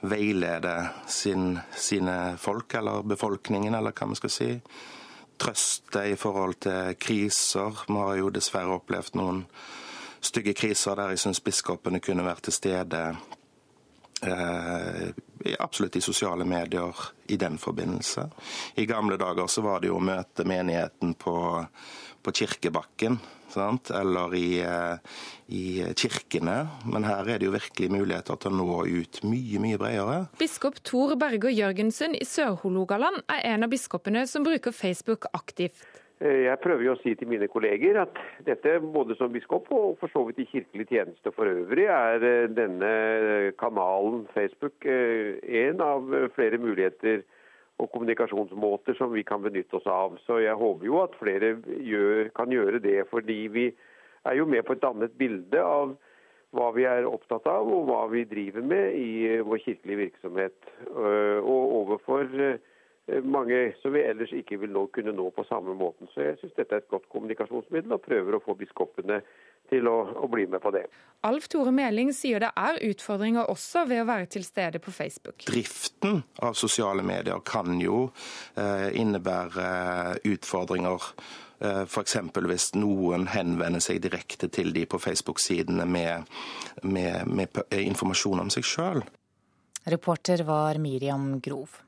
veilede 0.02 0.76
sin, 1.06 1.60
sine 1.78 2.34
folk, 2.42 2.74
eller 2.74 3.06
befolkningen, 3.06 3.78
eller 3.78 3.94
hva 3.94 4.10
vi 4.10 4.18
skal 4.18 4.34
si 4.34 4.52
trøste 5.38 6.04
i 6.10 6.16
forhold 6.18 6.58
til 6.66 6.94
kriser. 7.00 7.84
Vi 7.88 7.96
har 7.98 8.18
jo 8.20 8.32
dessverre 8.34 8.78
opplevd 8.78 9.18
noen 9.18 9.44
stygge 10.20 10.54
kriser 10.58 10.98
der 10.98 11.14
jeg 11.14 11.22
syns 11.22 11.40
biskopene 11.44 12.00
kunne 12.02 12.26
vært 12.26 12.48
til 12.48 12.56
stede 12.56 13.02
eh, 14.26 15.08
absolutt 15.62 15.96
i 15.96 16.02
sosiale 16.02 16.44
medier 16.48 17.04
i 17.30 17.38
den 17.38 17.58
forbindelse. 17.58 18.26
I 18.82 18.86
gamle 18.86 19.16
dager 19.20 19.46
så 19.46 19.62
var 19.62 19.80
det 19.80 19.92
jo 19.92 19.98
å 20.00 20.04
møte 20.04 20.46
menigheten 20.48 21.14
på, 21.14 21.36
på 22.22 22.38
kirkebakken 22.42 23.20
sant? 23.52 23.90
eller 23.94 24.34
i, 24.36 24.60
eh, 24.62 24.96
i, 25.48 25.62
kirkene. 25.96 26.58
Men 26.86 27.06
her 27.08 27.28
er 27.28 27.38
det 27.38 27.48
jo 27.48 27.54
virkelig 27.54 27.90
muligheter 27.92 28.38
til 28.40 28.52
å 28.52 28.58
nå 28.58 28.80
ut 28.86 29.22
mye, 29.24 29.62
mye 29.62 29.78
bredere. 29.80 30.18
Biskop 30.40 30.80
Tor 30.86 31.16
Berger 31.20 31.54
Jørgensen 31.54 32.16
i 32.18 32.24
Sør-Hålogaland 32.28 33.24
er 33.28 33.46
en 33.54 33.66
av 33.66 33.72
biskopene 33.72 34.26
som 34.28 34.46
bruker 34.46 34.74
Facebook 34.74 35.28
aktivt. 35.32 35.80
Eh, 36.20 36.44
jeg 36.48 36.60
prøver 36.64 36.84
jo 36.88 36.94
å 36.96 37.00
si 37.02 37.14
til 37.14 37.30
mine 37.30 37.46
kolleger 37.50 38.00
at 38.02 38.20
dette, 38.46 38.78
både 38.82 39.14
som 39.18 39.32
biskop 39.32 39.70
og 39.74 39.98
for 40.00 40.10
så 40.12 40.24
vidt 40.26 40.42
i 40.42 40.48
kirkelig 40.50 40.88
tjeneste 40.90 41.32
for 41.36 41.50
øvrig, 41.50 41.86
er 41.86 42.24
eh, 42.26 42.50
denne 42.50 42.92
kanalen 43.60 44.26
Facebook 44.34 44.86
en 44.88 45.84
av 45.84 46.14
flere 46.34 46.58
muligheter 46.58 47.22
og 47.78 47.90
kommunikasjonsmåter 47.94 48.96
som 48.98 49.12
vi 49.14 49.22
kan 49.26 49.42
benytte 49.44 49.78
oss 49.78 49.86
av. 49.86 50.18
Så 50.26 50.40
jeg 50.42 50.58
håper 50.58 50.86
jo 50.86 51.00
at 51.04 51.16
flere 51.20 51.54
gjør, 51.64 52.30
kan 52.36 52.52
gjøre 52.52 52.82
det, 52.82 53.00
fordi 53.10 53.38
vi 53.54 53.66
er 54.26 54.38
jo 54.38 54.46
med 54.50 54.66
på 54.66 54.74
et 54.74 54.86
annet 54.88 55.14
bilde 55.18 55.62
av 55.62 55.94
hva 56.56 56.70
vi 56.72 56.86
er 56.88 57.06
opptatt 57.06 57.46
av 57.50 57.68
og 57.68 57.86
hva 57.90 58.06
vi 58.10 58.24
driver 58.28 58.64
med 58.64 58.96
i 58.96 59.38
vår 59.44 59.60
kirkelige 59.66 60.02
virksomhet. 60.06 60.56
Øh, 60.88 61.38
og 61.44 61.74
overfor 61.82 62.24
øh, 62.24 62.58
mange 63.24 63.72
som 63.82 63.92
vi 63.94 64.02
ellers 64.04 64.32
ikke 64.36 64.58
vil 64.60 64.72
nå 64.74 64.86
kunne 64.92 65.14
nå 65.16 65.30
på 65.32 65.44
samme 65.48 65.74
måten. 65.76 66.10
Så 66.12 66.26
jeg 66.26 66.38
syns 66.40 66.56
dette 66.56 66.76
er 66.76 66.82
et 66.82 66.90
godt 66.90 67.08
kommunikasjonsmiddel, 67.12 67.94
og 67.96 68.04
prøver 68.04 68.36
å 68.36 68.42
få 68.44 68.56
biskopene 68.58 69.22
til 69.68 69.88
å, 69.88 69.96
å, 70.16 70.28
bli 70.30 70.46
med 70.48 70.62
på 70.64 70.72
det. 70.74 70.84
Alf 71.28 71.48
Tore 71.52 71.72
Meling 71.74 72.12
sier 72.16 72.40
det 72.42 72.52
er 72.56 72.78
utfordringer 72.88 73.50
også 73.52 73.84
ved 73.88 74.02
å 74.02 74.06
være 74.08 74.28
til 74.32 74.46
stede 74.46 74.80
på 74.82 74.94
Facebook. 74.94 75.44
Driften 75.48 76.22
av 76.44 76.56
sosiale 76.56 77.04
medier 77.04 77.42
kan 77.44 77.80
jo 77.82 78.06
eh, 78.56 78.88
innebære 79.00 79.68
utfordringer. 80.28 81.10
Eh, 81.60 81.82
F.eks. 81.84 82.16
hvis 82.38 82.70
noen 82.78 83.28
henvender 83.32 83.84
seg 83.84 84.00
direkte 84.04 84.50
til 84.52 84.72
de 84.76 84.86
på 84.88 85.00
Facebook-sidene 85.02 85.88
med, 85.88 86.28
med, 86.84 87.28
med 87.28 87.60
informasjon 87.82 88.46
om 88.46 88.52
seg 88.52 88.68
sjøl. 88.68 89.04
Reporter 89.88 90.44
var 90.44 90.80
Miriam 90.82 91.38
Grov. 91.44 91.80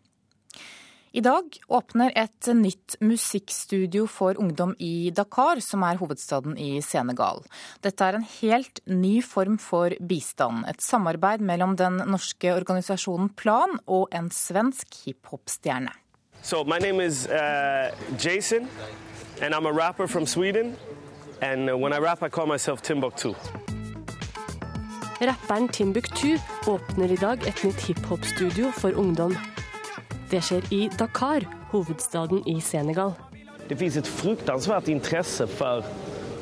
I 1.12 1.20
dag 1.20 1.57
åpner 1.66 2.12
et 2.14 2.46
nytt 2.55 2.94
musikkstudio 3.03 4.05
for 4.07 4.38
ungdom 4.38 4.77
i 4.79 5.11
Dakar, 5.11 5.59
som 5.59 5.83
er 5.83 5.99
hovedstaden 5.99 6.55
i 6.55 6.79
Senegal. 6.87 7.42
Dette 7.83 8.07
er 8.07 8.14
en 8.14 8.27
helt 8.37 8.79
ny 8.87 9.16
form 9.27 9.57
for 9.59 9.90
bistand. 9.99 10.62
Et 10.70 10.79
samarbeid 10.79 11.42
mellom 11.42 11.75
den 11.75 11.99
norske 12.07 12.55
organisasjonen 12.55 13.33
Plan 13.35 13.75
og 13.90 14.07
en 14.14 14.31
svensk 14.31 15.01
hiphop-stjerne. 15.03 15.90
So 16.42 16.62
my 16.62 16.79
name 16.79 17.01
is 17.03 17.27
uh, 17.27 17.90
Jason, 18.16 18.68
and 19.42 19.53
I'm 19.53 19.66
a 19.66 19.73
rapper 19.73 20.07
from 20.07 20.27
Sweden. 20.27 20.77
And 21.42 21.83
when 21.83 21.92
I 21.92 21.99
rap, 21.99 22.23
I 22.23 22.29
call 22.29 22.46
myself 22.46 22.83
Timbuktu. 22.83 23.35
Rapperen 25.20 25.68
Timbuktu 25.68 26.38
åpner 26.66 27.12
i 27.12 27.16
dag 27.16 27.42
et 27.49 27.64
nytt 27.64 27.83
hiphop-studio 27.88 28.70
for 28.70 28.94
ungdom. 28.94 29.35
Det 30.31 30.38
skjer 30.47 30.66
i 30.71 30.85
Dakar, 30.95 31.43
hovedstaden 31.73 32.45
i 32.47 32.61
Senegal. 32.62 33.16
Det 33.69 33.79
finnes 33.79 33.97
et 33.99 34.07
fruktansvært 34.07 34.88
interesse 34.93 35.47
for 35.51 35.87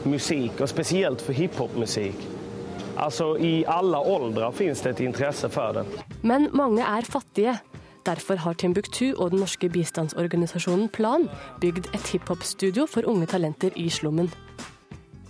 musikk, 0.09 0.61
og 0.61 0.69
spesielt 0.69 1.25
for 1.25 1.37
hiphopmusikk. 1.37 2.21
Altså, 2.99 3.31
I 3.41 3.65
alle 3.71 4.01
aldre 4.03 4.53
finnes 4.53 4.81
det 4.85 4.93
et 4.97 5.03
interesse 5.07 5.49
for 5.49 5.79
det. 5.79 5.87
Men 6.23 6.49
mange 6.53 6.85
er 6.85 7.09
fattige. 7.09 7.59
Derfor 8.07 8.41
har 8.45 8.57
Timbuktu 8.61 9.15
og 9.17 9.31
den 9.31 9.41
norske 9.41 9.69
bistandsorganisasjonen 9.69 10.89
Plan 10.89 11.29
bygd 11.61 11.89
et 11.95 12.13
hiphop-studio 12.13 12.87
for 12.87 13.09
unge 13.09 13.27
talenter 13.27 13.73
i 13.77 13.89
slummen. 13.89 14.31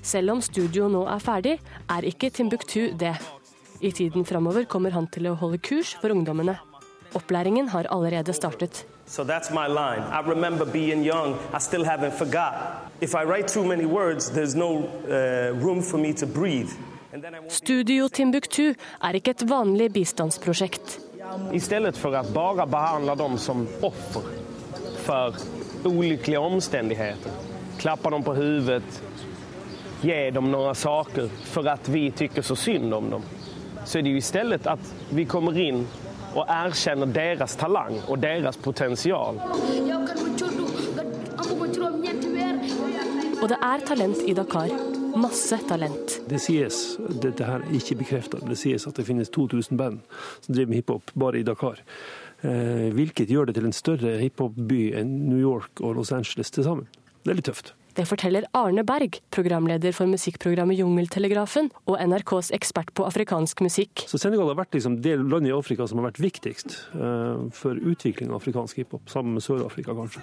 Selv 0.02 0.30
om 0.34 0.42
studioet 0.42 0.94
nå 0.94 1.04
er 1.06 1.22
ferdig, 1.22 1.58
er 1.90 2.06
ikke 2.06 2.30
Timbuktu 2.30 2.90
det. 2.98 3.14
I 3.80 3.90
tiden 3.90 4.24
framover 4.26 4.64
kommer 4.64 4.90
han 4.90 5.06
til 5.06 5.28
å 5.30 5.36
holde 5.38 5.58
kurs 5.58 5.94
for 6.00 6.10
ungdommene. 6.14 6.56
Opplæringen 7.14 7.68
har 7.68 7.86
allerede 7.90 8.32
startet. 8.32 8.86
So 9.06 9.22
that's 9.22 9.50
my 9.50 9.66
line. 9.66 10.02
I 10.12 10.20
remember 10.30 10.64
being 10.64 11.04
young. 11.04 11.34
I 11.54 11.58
still 11.60 11.84
haven't 11.84 12.12
forgot. 12.18 12.54
If 13.00 13.14
I 13.14 13.24
write 13.24 13.48
too 13.48 13.64
many 13.64 13.86
words, 13.86 14.30
there's 14.30 14.54
no 14.54 14.70
uh, 14.78 15.64
room 15.64 15.82
for 15.82 15.98
me 15.98 16.12
to 16.12 16.26
breathe. 16.26 16.70
Studio 17.48 18.08
Timbuktu 18.08 18.74
er 19.02 19.16
ikke 19.16 19.30
et 19.30 19.42
vanlig 19.48 19.92
bistandsprosjekt. 19.92 20.98
I 21.52 21.60
stedet 21.60 21.96
for 21.96 22.12
å 22.14 22.22
bare 22.32 22.66
behandle 22.68 23.14
dem 23.16 23.38
som 23.40 23.64
offer 23.82 24.28
for 25.06 25.38
ulykkelige 25.88 26.38
omstendigheter, 26.40 27.32
klappe 27.80 28.12
dem 28.12 28.24
på 28.24 28.34
hodet, 28.36 29.00
gi 30.04 30.18
dem 30.34 30.50
noen 30.52 30.76
saker 30.76 31.30
for 31.48 31.68
at 31.72 31.88
vi 31.88 32.10
syns 32.12 32.46
så 32.46 32.56
synd 32.56 32.94
om 32.94 33.10
dem, 33.16 33.24
så 33.84 33.98
er 33.98 34.04
det 34.04 34.12
jo 34.12 34.20
i 34.20 34.28
stedet 34.28 34.68
at 34.68 34.92
vi 35.10 35.24
kommer 35.24 35.56
inn 35.58 35.86
og 36.38 36.46
erkjenner 36.46 37.10
deres 37.10 37.56
talang 37.58 37.98
og 38.06 38.20
deres 38.22 38.58
potensial. 38.62 39.40
Og 43.38 43.46
det 43.50 43.58
er 43.62 43.84
talent 43.86 44.22
i 44.26 44.34
Dakar. 44.34 44.72
Masse 45.18 45.56
talent. 45.66 46.18
Det 46.30 46.38
sies, 46.42 46.98
dette 47.22 47.46
her 47.46 47.64
er 47.64 47.74
ikke 47.74 47.96
bekreftet, 48.02 48.44
det 48.46 48.58
sies 48.60 48.84
at 48.86 48.98
det 48.98 49.06
finnes 49.08 49.30
2000 49.34 49.78
band 49.78 50.02
som 50.44 50.54
driver 50.54 50.70
med 50.70 50.82
hiphop 50.82 51.12
bare 51.18 51.40
i 51.40 51.46
Dakar. 51.46 51.80
Eh, 52.42 52.90
hvilket 52.94 53.32
gjør 53.32 53.48
det 53.48 53.56
til 53.56 53.66
en 53.66 53.74
større 53.74 54.18
hiphop-by 54.20 54.82
enn 55.00 55.16
New 55.30 55.40
York 55.40 55.82
og 55.82 55.96
Los 55.98 56.12
Angeles 56.14 56.52
til 56.54 56.66
sammen. 56.66 56.86
Det 57.24 57.32
er 57.32 57.40
litt 57.40 57.48
tøft. 57.50 57.72
Det 57.98 58.04
forteller 58.06 58.44
Arne 58.54 58.84
Berg, 58.86 59.16
programleder 59.34 59.90
for 59.90 60.06
musikkprogrammet 60.06 60.78
Jungeltelegrafen 60.78 61.66
og 61.90 61.96
NRKs 61.98 62.52
ekspert 62.54 62.92
på 62.94 63.02
afrikansk 63.02 63.58
musikk. 63.64 64.04
Så 64.06 64.20
Senegal 64.22 64.52
har 64.52 64.60
vært 64.60 64.76
liksom 64.76 65.00
det 65.02 65.16
landet 65.18 65.50
i 65.50 65.56
Afrika 65.56 65.82
som 65.90 65.98
har 65.98 66.06
vært 66.12 66.20
viktigst 66.22 66.76
uh, 66.94 67.48
for 67.50 67.74
utvikling 67.74 68.30
av 68.30 68.38
afrikansk 68.38 68.78
hiphop, 68.78 69.10
sammen 69.10 69.34
med 69.34 69.42
Sør-Afrika 69.42 69.96
kanskje. 69.98 70.22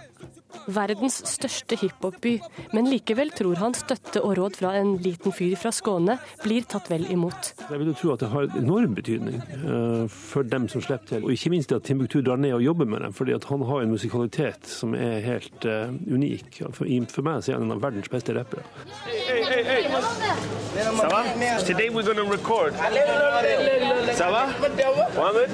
Verdens 0.71 1.17
største 1.27 1.75
hiphop-by, 1.81 2.37
men 2.71 2.87
likevel 2.87 3.33
tror 3.35 3.59
han 3.59 3.75
støtte 3.75 4.23
og 4.23 4.37
råd 4.39 4.55
fra 4.61 4.71
en 4.79 4.93
liten 5.03 5.35
fyr 5.35 5.57
fra 5.59 5.73
Skåne 5.75 6.15
blir 6.45 6.63
tatt 6.71 6.87
vel 6.87 7.03
imot. 7.11 7.51
Jeg 7.67 7.81
vil 7.81 7.91
jo 7.91 7.97
tro 7.99 8.13
at 8.15 8.23
det 8.23 8.31
har 8.31 8.55
enorm 8.55 8.95
betydning 8.95 9.43
uh, 9.65 10.07
for 10.07 10.47
dem 10.47 10.69
som 10.71 10.79
slipper 10.85 11.11
til, 11.11 11.27
og 11.27 11.35
ikke 11.35 11.51
minst 11.51 11.75
at 11.75 11.83
Timbuktu 11.91 12.21
drar 12.23 12.39
ned 12.39 12.55
og 12.55 12.63
jobber 12.63 12.87
med 12.95 13.03
dem, 13.03 13.19
fordi 13.19 13.35
at 13.35 13.51
han 13.51 13.67
har 13.67 13.83
en 13.83 13.91
musikalitet 13.97 14.71
som 14.71 14.95
er 14.95 15.19
helt 15.27 15.67
uh, 15.67 15.91
unik. 15.91 16.63
For 16.71 17.19
meg 17.19 17.43
så 17.43 17.51
er 17.51 17.59
han 17.59 17.64
en 17.65 17.71
av 17.71 17.81
verdens 17.81 18.09
beste 18.09 18.33
rappere. 18.33 18.63
Hey, 19.05 19.43
hey, 19.43 19.63
hey. 19.63 19.83
Ça 21.01 21.09
va? 21.09 21.23
Today 21.65 21.89
we're 21.89 22.03
gonna 22.03 22.31
record. 22.31 22.73
Ça 24.13 24.31
va? 24.31 24.47
Mohammed? 25.15 25.49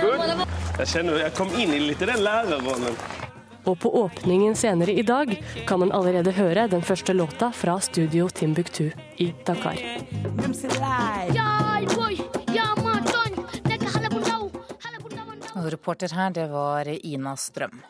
Good? 0.00 0.46
Jeg 0.78 0.88
kjenner 0.92 1.22
jeg 1.24 1.34
kom 1.36 1.52
inn 1.56 1.72
i 1.76 1.80
litt 1.88 2.02
i 2.04 2.08
den 2.08 2.22
lærerrollen. 2.24 2.96
Og 3.66 3.78
på 3.82 3.90
åpningen 3.98 4.54
senere 4.54 4.94
i 4.94 5.02
dag 5.02 5.32
kan 5.66 5.80
man 5.82 5.92
allerede 5.92 6.32
høre 6.36 6.68
den 6.70 6.84
første 6.86 7.12
låta 7.16 7.50
fra 7.52 7.80
studio 7.80 8.28
Timbuktu 8.28 8.90
i 9.18 9.32
Dakar. 9.46 9.80
Og 15.56 15.72
reporter 15.72 16.14
her, 16.14 16.30
det 16.30 16.46
var 16.52 16.94
Ina 17.02 17.36
Strøm. 17.36 17.82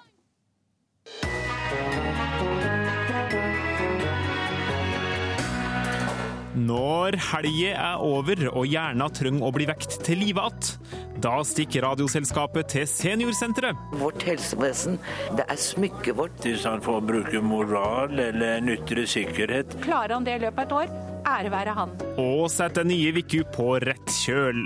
Når 6.56 7.18
helga 7.20 7.72
er 7.76 8.00
over 8.00 8.40
og 8.48 8.62
hjerna 8.64 9.10
trenger 9.12 9.44
å 9.44 9.50
bli 9.52 9.66
vekt 9.68 9.98
til 10.06 10.22
live 10.22 10.40
igjen, 10.40 10.94
da 11.20 11.34
stikker 11.44 11.84
Radioselskapet 11.84 12.70
til 12.72 12.86
Seniorsenteret. 12.88 13.76
Vårt 14.00 14.24
helsevesen, 14.24 14.96
det 15.36 15.44
er 15.52 15.60
smykket 15.60 16.16
vårt. 16.16 16.40
Hvis 16.46 16.64
han 16.64 16.80
får 16.84 17.04
bruke 17.04 17.42
moral 17.44 18.16
eller 18.16 18.56
en 18.56 18.72
ytre 18.72 19.04
sikkerhet. 19.08 19.76
Klarer 19.84 20.16
han 20.16 20.24
det 20.24 20.38
i 20.38 20.44
løpet 20.46 20.64
av 20.64 20.64
et 20.64 20.74
år, 20.80 20.96
ære 21.34 21.52
være 21.52 21.76
han. 21.76 21.94
Og 22.24 22.46
setter 22.52 22.88
nye 22.88 23.12
uker 23.20 23.44
på 23.52 23.70
rett 23.84 24.16
kjøl. 24.24 24.64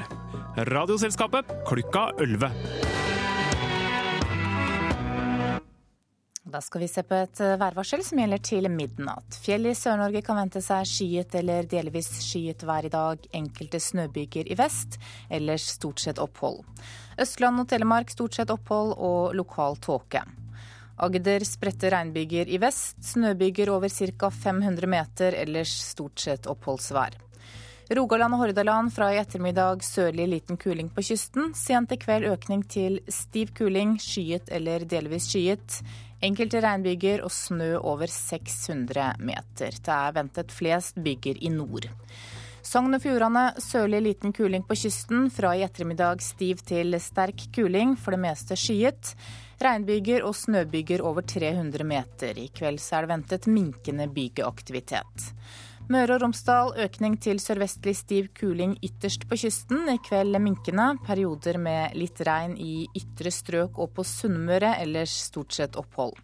Radioselskapet 0.71 1.51
klokka 1.67 2.11
11. 2.23 3.10
Da 6.51 6.59
skal 6.61 6.81
vi 6.81 6.89
se 6.91 7.03
på 7.07 7.15
et 7.15 7.41
værvarsel 7.61 8.01
som 8.03 8.19
gjelder 8.19 8.41
til 8.43 8.67
midnatt. 8.73 9.37
Fjell 9.39 9.69
i 9.71 9.75
Sør-Norge 9.77 10.23
kan 10.27 10.39
vente 10.41 10.59
seg 10.65 10.89
skyet 10.89 11.37
eller 11.39 11.69
delvis 11.71 12.09
skyet 12.25 12.65
vær 12.67 12.89
i 12.89 12.91
dag. 12.91 13.23
Enkelte 13.39 13.79
snøbyger 13.79 14.51
i 14.51 14.57
vest, 14.59 14.99
ellers 15.31 15.69
stort 15.77 16.03
sett 16.03 16.19
opphold. 16.19 16.65
Østland 17.23 17.63
og 17.63 17.71
Telemark 17.71 18.11
stort 18.11 18.35
sett 18.35 18.51
opphold 18.51 18.97
og 18.99 19.37
lokal 19.39 19.79
tåke. 19.79 20.25
Agder 21.01 21.47
spredte 21.47 21.95
regnbyger 21.95 22.51
i 22.51 22.59
vest, 22.59 22.99
snøbyger 23.13 23.71
over 23.71 23.89
ca. 23.89 24.35
500 24.35 24.91
meter, 24.91 25.39
ellers 25.45 25.77
stort 25.93 26.19
sett 26.19 26.51
oppholdsvær. 26.51 27.15
Rogaland 27.95 28.37
og 28.37 28.45
Hordaland 28.45 28.93
fra 28.95 29.09
i 29.11 29.17
ettermiddag 29.19 29.81
sørlig 29.83 30.29
liten 30.31 30.59
kuling 30.59 30.91
på 30.95 31.03
kysten. 31.03 31.55
Sent 31.59 31.91
i 31.91 31.99
kveld 31.99 32.27
økning 32.31 32.63
til 32.71 33.01
stiv 33.11 33.51
kuling, 33.59 33.97
skyet 34.03 34.51
eller 34.55 34.87
delvis 34.87 35.27
skyet. 35.31 35.81
Enkelte 36.21 36.61
regnbyger 36.61 37.23
og 37.25 37.33
snø 37.33 37.79
over 37.79 38.11
600 38.13 39.15
meter. 39.25 39.73
Det 39.81 39.95
er 39.95 40.13
ventet 40.19 40.53
flest 40.53 41.01
byger 41.01 41.41
i 41.41 41.49
nord. 41.55 41.89
Sogn 42.61 42.93
og 42.93 43.01
Fjordane 43.01 43.47
sørlig 43.65 44.03
liten 44.05 44.35
kuling 44.37 44.67
på 44.69 44.77
kysten. 44.77 45.31
Fra 45.33 45.55
i 45.57 45.65
ettermiddag 45.65 46.21
stiv 46.21 46.61
til 46.69 46.93
sterk 47.01 47.47
kuling, 47.57 47.97
for 47.97 48.13
det 48.13 48.21
meste 48.21 48.59
skyet. 48.59 49.15
Regnbyger 49.65 50.27
og 50.29 50.37
snøbyger 50.37 51.01
over 51.01 51.25
300 51.25 51.89
meter. 51.89 52.37
I 52.37 52.51
kveld 52.53 52.85
er 52.85 53.07
det 53.07 53.13
ventet 53.15 53.49
minkende 53.49 54.09
bygeaktivitet. 54.13 55.31
Møre 55.91 56.15
og 56.15 56.21
Romsdal 56.23 56.69
økning 56.85 57.17
til 57.19 57.41
sørvestlig 57.43 57.97
stiv 57.99 58.29
kuling 58.39 58.77
ytterst 58.87 59.25
på 59.27 59.35
kysten. 59.41 59.89
I 59.91 59.97
kveld 59.99 60.39
minkende. 60.39 60.85
Perioder 61.03 61.59
med 61.59 61.97
litt 61.99 62.23
regn 62.29 62.55
i 62.63 62.85
ytre 62.95 63.33
strøk 63.35 63.81
og 63.83 63.91
på 63.97 64.05
Sunnmøre, 64.07 64.77
ellers 64.85 65.17
stort 65.25 65.57
sett 65.59 65.75
opphold. 65.81 66.15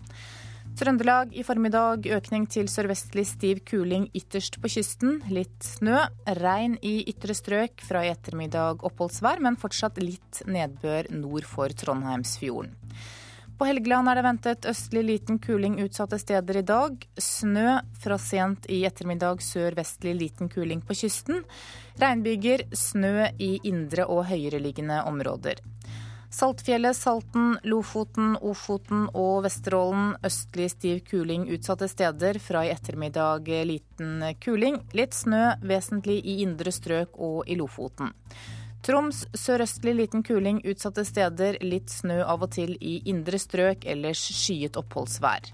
Trøndelag 0.79 1.35
i 1.35 1.43
formiddag 1.43 2.07
økning 2.15 2.47
til 2.47 2.71
sørvestlig 2.71 3.27
stiv 3.27 3.65
kuling 3.67 4.07
ytterst 4.15 4.61
på 4.63 4.71
kysten. 4.71 5.19
Litt 5.35 5.59
snø. 5.67 5.99
Regn 6.39 6.79
i 6.87 7.01
ytre 7.11 7.35
strøk. 7.35 7.83
Fra 7.91 8.07
i 8.07 8.15
ettermiddag 8.15 8.87
oppholdsvær, 8.87 9.43
men 9.43 9.59
fortsatt 9.59 9.99
litt 9.99 10.45
nedbør 10.47 11.11
nord 11.11 11.51
for 11.51 11.75
Trondheimsfjorden. 11.75 12.71
På 13.59 13.65
Helgeland 13.65 14.09
er 14.09 14.19
det 14.19 14.25
ventet 14.27 14.67
østlig 14.69 15.03
liten 15.07 15.39
kuling 15.41 15.79
utsatte 15.81 16.19
steder 16.21 16.59
i 16.61 16.63
dag. 16.69 17.07
Snø 17.17 17.79
fra 18.03 18.19
sent 18.21 18.67
i 18.69 18.83
ettermiddag 18.85 19.41
sørvestlig 19.41 20.13
liten 20.19 20.51
kuling 20.53 20.83
på 20.85 20.97
kysten. 21.01 21.41
Regnbyger, 21.97 22.67
snø 22.77 23.31
i 23.41 23.55
indre 23.65 24.05
og 24.13 24.27
høyereliggende 24.29 25.01
områder. 25.09 25.63
Saltfjellet, 26.37 26.99
Salten, 26.99 27.55
Lofoten, 27.65 28.35
Ofoten 28.45 29.07
og 29.17 29.47
Vesterålen 29.47 30.19
østlig 30.27 30.69
stiv 30.75 31.01
kuling 31.09 31.49
utsatte 31.49 31.89
steder. 31.89 32.37
Fra 32.37 32.67
i 32.67 32.75
ettermiddag 32.75 33.49
liten 33.73 34.21
kuling. 34.45 34.83
Litt 34.93 35.17
snø 35.17 35.55
vesentlig 35.65 36.21
i 36.29 36.43
indre 36.45 36.77
strøk 36.77 37.17
og 37.17 37.49
i 37.49 37.57
Lofoten. 37.57 38.13
Troms 38.87 39.25
sørøstlig 39.35 39.97
liten 39.99 40.23
kuling 40.23 40.61
utsatte 40.63 41.03
steder. 41.09 41.57
Litt 41.59 41.91
snø 41.91 42.21
av 42.23 42.45
og 42.47 42.53
til 42.55 42.77
i 42.79 43.01
indre 43.11 43.41
strøk, 43.43 43.83
ellers 43.83 44.23
skyet 44.31 44.79
oppholdsvær. 44.79 45.51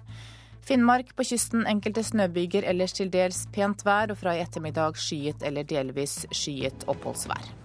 Finnmark 0.62 1.14
på 1.16 1.24
kysten 1.30 1.64
enkelte 1.66 2.04
snøbyger, 2.04 2.68
ellers 2.68 2.92
til 2.98 3.08
dels 3.10 3.46
pent 3.54 3.86
vær, 3.88 4.12
og 4.12 4.20
fra 4.20 4.36
i 4.36 4.44
ettermiddag 4.44 5.00
skyet 5.00 5.42
eller 5.48 5.64
delvis 5.64 6.20
skyet 6.28 6.84
oppholdsvær. 6.92 7.62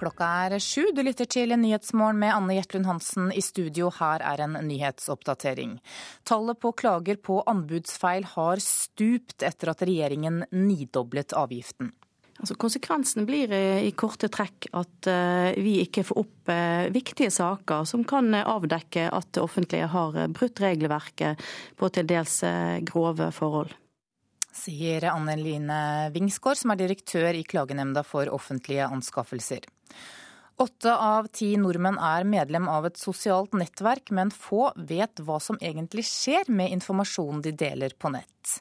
Klokka 0.00 0.26
er 0.46 0.54
sju. 0.64 0.94
Du 0.96 1.02
lytter 1.04 1.28
til 1.28 1.52
Nyhetsmorgen 1.60 2.16
med 2.22 2.32
Anne 2.32 2.54
Gjertlund 2.56 2.86
Hansen 2.88 3.26
i 3.36 3.42
studio. 3.44 3.90
Her 3.92 4.22
er 4.24 4.40
en 4.46 4.54
nyhetsoppdatering. 4.64 5.74
Tallet 6.24 6.56
på 6.62 6.70
klager 6.72 7.18
på 7.20 7.42
anbudsfeil 7.50 8.24
har 8.32 8.62
stupt 8.64 9.44
etter 9.44 9.74
at 9.74 9.84
regjeringen 9.84 10.46
nidoblet 10.56 11.36
avgiften. 11.36 11.92
Altså, 12.40 12.56
konsekvensen 12.56 13.28
blir 13.28 13.52
i 13.52 13.92
korte 13.92 14.30
trekk 14.32 14.70
at 14.72 15.10
uh, 15.12 15.52
vi 15.60 15.76
ikke 15.82 16.06
får 16.08 16.22
opp 16.22 16.48
uh, 16.48 16.88
viktige 16.96 17.28
saker 17.36 17.84
som 17.84 18.06
kan 18.08 18.32
avdekke 18.40 19.04
at 19.12 19.28
det 19.36 19.44
offentlige 19.44 19.92
har 19.92 20.16
brutt 20.32 20.64
regelverket 20.64 21.44
på 21.76 21.92
til 21.92 22.08
dels 22.08 22.40
grove 22.88 23.28
forhold. 23.36 23.76
Sier 24.52 25.06
Anne 25.10 25.36
Line 25.38 26.10
Wingsgård, 26.14 26.58
som 26.58 26.72
er 26.72 26.80
direktør 26.80 27.36
i 27.38 27.44
Klagenemnda 27.46 28.02
for 28.06 28.30
offentlige 28.34 28.88
anskaffelser. 28.88 29.66
Åtte 30.60 30.92
av 30.92 31.30
ti 31.32 31.54
nordmenn 31.56 31.96
er 31.96 32.26
medlem 32.28 32.66
av 32.68 32.90
et 32.90 32.98
sosialt 33.00 33.54
nettverk, 33.56 34.10
men 34.12 34.32
få 34.34 34.68
vet 34.76 35.22
hva 35.24 35.38
som 35.40 35.56
egentlig 35.62 36.04
skjer 36.10 36.50
med 36.52 36.74
informasjonen 36.74 37.40
de 37.46 37.54
deler 37.56 37.94
på 37.96 38.10
nett. 38.12 38.58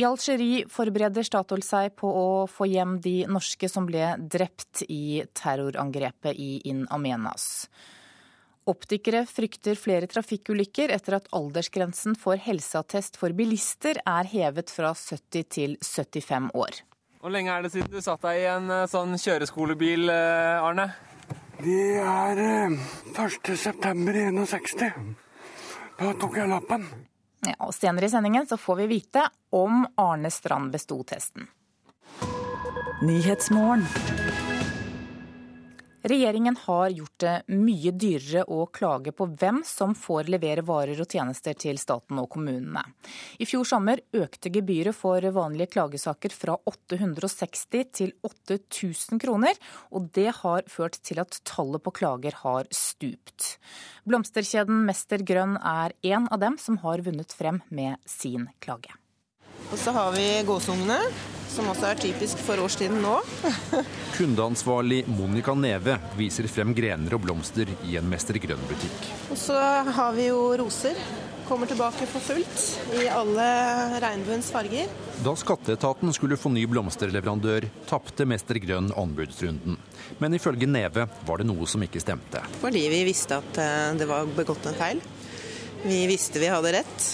I 0.00 0.06
Algerie 0.06 0.64
forbereder 0.70 1.26
Statoil 1.26 1.64
seg 1.66 1.92
på 1.98 2.08
å 2.08 2.26
få 2.48 2.70
hjem 2.70 3.00
de 3.04 3.24
norske 3.28 3.68
som 3.68 3.88
ble 3.88 4.14
drept 4.32 4.84
i 4.88 5.20
terrorangrepet 5.36 6.38
i 6.38 6.52
In 6.70 6.86
Amenas. 6.88 7.66
Optikere 8.70 9.24
frykter 9.26 9.74
flere 9.74 10.06
trafikkulykker 10.06 10.92
etter 10.94 11.16
at 11.16 11.26
aldersgrensen 11.34 12.14
for 12.18 12.38
helseattest 12.38 13.16
for 13.18 13.34
bilister 13.34 13.98
er 14.06 14.28
hevet 14.30 14.70
fra 14.70 14.92
70 14.94 15.48
til 15.50 15.74
75 15.82 16.50
år. 16.54 16.78
Hvor 17.20 17.30
lenge 17.34 17.50
er 17.52 17.62
det 17.66 17.72
siden 17.74 17.90
du 17.90 18.00
satt 18.04 18.22
deg 18.24 18.38
i 18.40 18.46
en 18.48 18.70
eh, 18.72 18.86
sånn 18.88 19.18
kjøreskolebil, 19.18 20.08
eh, 20.08 20.62
Arne? 20.64 20.86
Det 21.60 22.00
er 22.00 22.36
1.9.61. 23.12 24.86
Eh, 24.86 24.92
da 25.98 26.12
tok 26.16 26.38
jeg 26.38 26.48
lappen. 26.48 26.86
Ja, 27.44 27.56
og 27.66 27.74
Senere 27.76 28.06
i 28.06 28.12
sendingen 28.12 28.46
så 28.48 28.56
får 28.60 28.76
vi 28.84 28.86
vite 28.94 29.26
om 29.56 29.82
Arne 30.00 30.30
Strand 30.32 30.72
besto 30.72 31.02
testen. 31.08 31.48
Regjeringen 36.02 36.56
har 36.56 36.88
gjort 36.88 37.18
det 37.20 37.32
mye 37.52 37.92
dyrere 37.92 38.46
å 38.48 38.64
klage 38.72 39.12
på 39.12 39.26
hvem 39.40 39.60
som 39.66 39.92
får 39.96 40.30
levere 40.32 40.64
varer 40.64 41.00
og 41.02 41.12
tjenester 41.12 41.56
til 41.60 41.80
staten 41.80 42.18
og 42.22 42.30
kommunene. 42.32 42.84
I 43.36 43.48
fjor 43.48 43.68
sommer 43.68 44.00
økte 44.16 44.52
gebyret 44.54 44.96
for 44.96 45.24
vanlige 45.36 45.74
klagesaker 45.74 46.32
fra 46.32 46.56
860 46.70 47.90
til 48.00 48.14
8000 48.24 49.20
kroner, 49.20 49.60
og 49.92 50.08
det 50.16 50.30
har 50.40 50.64
ført 50.72 51.00
til 51.04 51.20
at 51.20 51.42
tallet 51.48 51.84
på 51.84 51.94
klager 52.00 52.38
har 52.44 52.70
stupt. 52.72 53.58
Blomsterkjeden 54.08 54.86
Mester 54.88 55.20
Grønn 55.26 55.58
er 55.60 55.96
en 56.14 56.30
av 56.30 56.40
dem 56.40 56.56
som 56.60 56.80
har 56.84 57.04
vunnet 57.04 57.36
frem 57.36 57.60
med 57.68 58.00
sin 58.08 58.48
klage. 58.64 58.99
Og 59.70 59.78
så 59.78 59.92
har 59.94 60.12
vi 60.16 60.26
gåsungene, 60.46 60.98
som 61.50 61.68
også 61.70 61.88
er 61.90 61.98
typisk 62.00 62.40
for 62.46 62.62
årstiden 62.62 63.00
nå. 63.02 63.16
Kundeansvarlig 64.16 65.02
Monica 65.10 65.54
Neve 65.58 65.96
viser 66.18 66.48
frem 66.50 66.74
grener 66.76 67.16
og 67.16 67.24
blomster 67.26 67.70
i 67.88 67.96
en 68.00 68.08
Mester 68.10 68.38
Grønn-butikk. 68.42 69.10
Og 69.30 69.38
så 69.38 69.58
har 69.90 70.16
vi 70.16 70.30
jo 70.30 70.50
roser. 70.60 70.98
Kommer 71.50 71.66
tilbake 71.66 72.06
for 72.06 72.22
fullt 72.22 72.66
i 73.00 73.08
alle 73.10 73.46
regnbuens 74.02 74.52
farger. 74.54 74.90
Da 75.24 75.32
skatteetaten 75.34 76.14
skulle 76.14 76.38
få 76.38 76.52
ny 76.54 76.62
blomsterleverandør, 76.70 77.66
tapte 77.90 78.26
Mester 78.30 78.60
Grønn 78.62 78.92
anbudsrunden. 78.94 79.78
Men 80.22 80.36
ifølge 80.38 80.68
Neve 80.70 81.08
var 81.26 81.42
det 81.42 81.48
noe 81.50 81.66
som 81.70 81.82
ikke 81.82 82.02
stemte. 82.02 82.44
Fordi 82.62 82.84
vi 82.92 83.02
visste 83.08 83.40
at 83.42 83.58
eh, 83.58 83.88
det 83.98 84.06
var 84.10 84.30
begått 84.36 84.70
en 84.70 84.78
feil. 84.78 85.02
Vi 85.82 86.04
visste 86.06 86.38
vi 86.38 86.52
hadde 86.52 86.76
rett. 86.78 87.10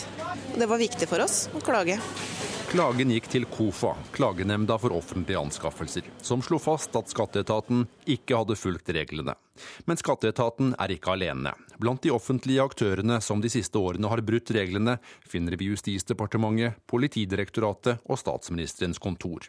Det 0.57 0.67
var 0.69 0.81
viktig 0.81 1.09
for 1.09 1.25
oss 1.25 1.47
å 1.55 1.61
klage. 1.65 2.01
Klagen 2.67 3.13
gikk 3.15 3.29
til 3.31 3.45
KOFA, 3.47 3.93
Klagenemnda 4.13 4.75
for 4.83 4.91
offentlige 4.97 5.39
anskaffelser, 5.39 6.09
som 6.19 6.43
slo 6.43 6.59
fast 6.59 6.97
at 6.99 7.13
skatteetaten 7.13 7.85
ikke 8.11 8.41
hadde 8.41 8.57
fulgt 8.59 8.91
reglene. 8.91 9.37
Men 9.87 10.01
skatteetaten 10.01 10.73
er 10.75 10.93
ikke 10.97 11.15
alene. 11.15 11.53
Blant 11.79 12.03
de 12.03 12.11
offentlige 12.11 12.65
aktørene 12.65 13.21
som 13.25 13.41
de 13.41 13.51
siste 13.53 13.79
årene 13.79 14.11
har 14.11 14.23
brutt 14.27 14.51
reglene, 14.57 14.97
finner 15.23 15.57
vi 15.57 15.71
Justisdepartementet, 15.71 16.81
Politidirektoratet 16.91 18.03
og 18.03 18.19
Statsministerens 18.21 19.01
kontor. 19.01 19.47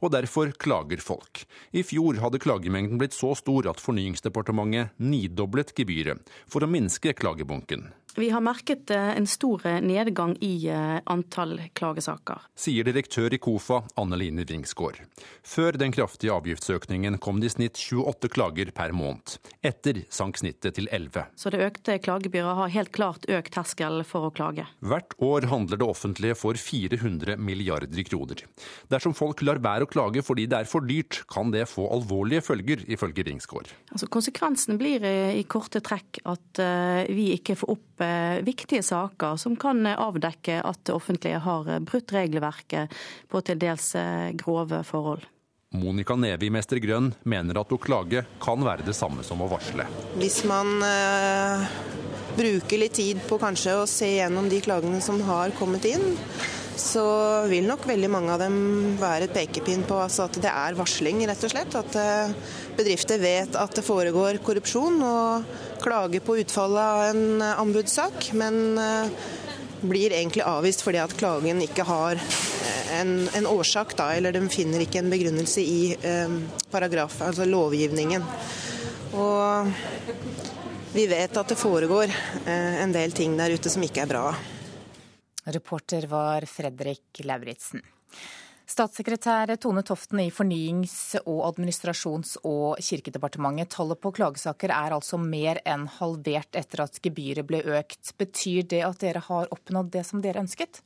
Og 0.00 0.14
derfor 0.14 0.54
klager 0.54 1.02
folk. 1.02 1.42
I 1.74 1.82
fjor 1.84 2.22
hadde 2.22 2.40
klagemengden 2.42 3.02
blitt 3.02 3.18
så 3.18 3.34
stor 3.34 3.66
at 3.72 3.82
Fornyingsdepartementet 3.82 4.94
nidoblet 5.02 5.74
gebyret 5.74 6.22
for 6.46 6.62
å 6.62 6.70
minske 6.70 7.16
klagebunken. 7.18 7.90
Vi 8.16 8.30
har 8.30 8.40
merket 8.40 8.90
eh, 8.90 9.16
en 9.16 9.26
stor 9.26 9.66
eh, 9.66 9.80
nedgang 9.80 10.36
i 10.40 10.68
eh, 10.68 10.98
antall 11.04 11.60
klagesaker. 11.72 12.42
Sier 12.58 12.86
direktør 12.86 13.34
i 13.34 13.38
KOFA, 13.38 13.82
Anne 14.00 14.18
Line 14.18 14.44
Wingsgård. 14.48 14.98
Før 15.46 15.78
den 15.78 15.94
kraftige 15.94 16.34
avgiftsøkningen 16.34 17.18
kom 17.22 17.40
det 17.40 17.50
i 17.50 17.54
snitt 17.54 17.78
28 17.78 18.30
klager 18.34 18.72
per 18.74 18.94
måned. 18.96 19.36
Etter 19.62 20.02
sank 20.10 20.40
snittet 20.40 20.78
til 20.78 20.88
11. 20.90 21.28
Så 21.38 21.52
det 21.54 21.62
økte 21.66 21.98
klagebyret 22.02 22.58
har 22.58 22.72
helt 22.74 22.92
klart 22.96 23.28
økt 23.30 23.54
terskelen 23.54 24.06
for 24.08 24.28
å 24.28 24.32
klage. 24.34 24.66
Hvert 24.80 25.14
år 25.22 25.46
handler 25.52 25.80
det 25.80 25.88
offentlige 25.88 26.38
for 26.38 26.58
400 26.58 27.38
milliarder 27.38 28.06
kroner. 28.08 28.44
Dersom 28.90 29.14
folk 29.16 29.44
lar 29.46 29.62
være 29.62 29.86
å 29.86 29.90
klage 29.90 30.24
fordi 30.26 30.48
det 30.50 30.64
er 30.64 30.70
for 30.70 30.86
dyrt, 30.86 31.22
kan 31.30 31.54
det 31.54 31.66
få 31.70 31.86
alvorlige 31.94 32.44
følger, 32.48 32.82
ifølge 32.90 33.26
Wingsgård. 33.30 33.70
Altså, 33.92 34.10
konsekvensen 34.10 34.80
blir 34.80 35.04
i 35.04 35.44
korte 35.50 35.82
trekk 35.84 36.22
at 36.30 36.60
vi 37.10 37.30
ikke 37.36 37.56
får 37.60 37.74
opp 37.76 37.89
Viktige 38.46 38.82
saker 38.86 39.36
som 39.40 39.56
kan 39.60 39.84
avdekke 39.92 40.60
at 40.64 40.80
det 40.86 40.94
offentlige 40.94 41.42
har 41.44 41.68
brutt 41.84 42.14
regelverket 42.14 42.96
på 43.28 43.42
til 43.44 43.60
dels 43.60 43.92
eh, 43.98 44.30
grove 44.38 44.82
forhold. 44.88 45.26
Monica 45.70 46.16
Neve 46.18 46.48
i 46.48 46.50
Mester 46.50 46.80
Grønn 46.82 47.12
mener 47.22 47.60
at 47.60 47.70
å 47.70 47.78
klage 47.78 48.24
kan 48.42 48.64
være 48.66 48.82
det 48.88 48.94
samme 48.98 49.22
som 49.22 49.38
å 49.44 49.46
varsle. 49.52 49.84
Hvis 50.18 50.40
man 50.50 50.80
eh, 50.82 51.68
bruker 52.34 52.82
litt 52.82 52.96
tid 52.98 53.20
på 53.28 53.38
kanskje 53.38 53.76
å 53.78 53.84
se 53.86 54.08
gjennom 54.16 54.48
de 54.50 54.58
klagene 54.64 54.98
som 55.04 55.20
har 55.28 55.54
kommet 55.58 55.86
inn, 55.86 56.16
så 56.80 57.06
vil 57.50 57.68
nok 57.68 57.86
veldig 57.88 58.10
mange 58.12 58.34
av 58.34 58.42
dem 58.42 58.56
være 59.00 59.28
et 59.28 59.36
pekepinn 59.36 59.86
på 59.88 59.98
altså 60.00 60.26
at 60.26 60.38
det 60.42 60.50
er 60.50 60.78
varsling, 60.78 61.22
rett 61.28 61.44
og 61.46 61.52
slett. 61.52 61.76
At 61.78 61.98
uh, 62.00 62.54
bedrifter 62.78 63.20
vet 63.22 63.58
at 63.58 63.76
det 63.76 63.86
foregår 63.86 64.40
korrupsjon. 64.46 65.02
og 65.04 65.68
klager 65.80 66.20
på 66.20 66.38
utfallet 66.38 66.82
av 66.82 67.02
en 67.10 67.42
eh, 67.42 67.60
anbudssak, 67.60 68.32
men 68.32 68.78
eh, 68.78 69.08
blir 69.80 70.12
egentlig 70.12 70.44
avvist 70.44 70.84
fordi 70.84 71.00
at 71.00 71.14
klagen 71.16 71.62
ikke 71.64 71.86
har 71.88 72.20
eh, 72.20 73.00
en, 73.00 73.14
en 73.36 73.48
årsak, 73.48 73.96
da, 73.98 74.10
eller 74.16 74.36
de 74.36 74.44
finner 74.52 74.84
ikke 74.84 75.00
en 75.00 75.10
begrunnelse 75.12 75.64
i 75.64 75.80
eh, 75.96 76.36
paragraf, 76.72 77.20
altså 77.24 77.48
lovgivningen. 77.48 78.26
Og 79.16 79.72
vi 80.92 81.06
vet 81.10 81.36
at 81.36 81.52
det 81.52 81.58
foregår 81.58 82.12
eh, 82.12 82.80
en 82.84 82.94
del 82.94 83.16
ting 83.16 83.36
der 83.40 83.56
ute 83.56 83.72
som 83.72 83.84
ikke 83.86 84.04
er 84.04 84.12
bra. 84.12 84.24
Reporter 85.44 86.06
var 86.10 86.44
Fredrik 86.48 87.22
Lauritzen. 87.24 87.82
Statssekretær 88.70 89.50
Tone 89.58 89.82
Toften 89.82 90.20
i 90.22 90.28
Fornyings-, 90.30 91.16
og 91.24 91.40
administrasjons- 91.48 92.36
og 92.46 92.78
kirkedepartementet. 92.78 93.72
Tallet 93.74 93.98
på 93.98 94.12
klagesaker 94.14 94.70
er 94.70 94.94
altså 94.94 95.18
mer 95.18 95.58
enn 95.66 95.88
halvert 95.96 96.54
etter 96.60 96.84
at 96.84 97.00
gebyret 97.02 97.48
ble 97.48 97.64
økt. 97.80 98.12
Betyr 98.20 98.68
det 98.70 98.84
at 98.86 99.02
dere 99.02 99.24
har 99.26 99.50
oppnådd 99.50 99.90
det 99.96 100.04
som 100.06 100.22
dere 100.22 100.44
ønsket? 100.44 100.84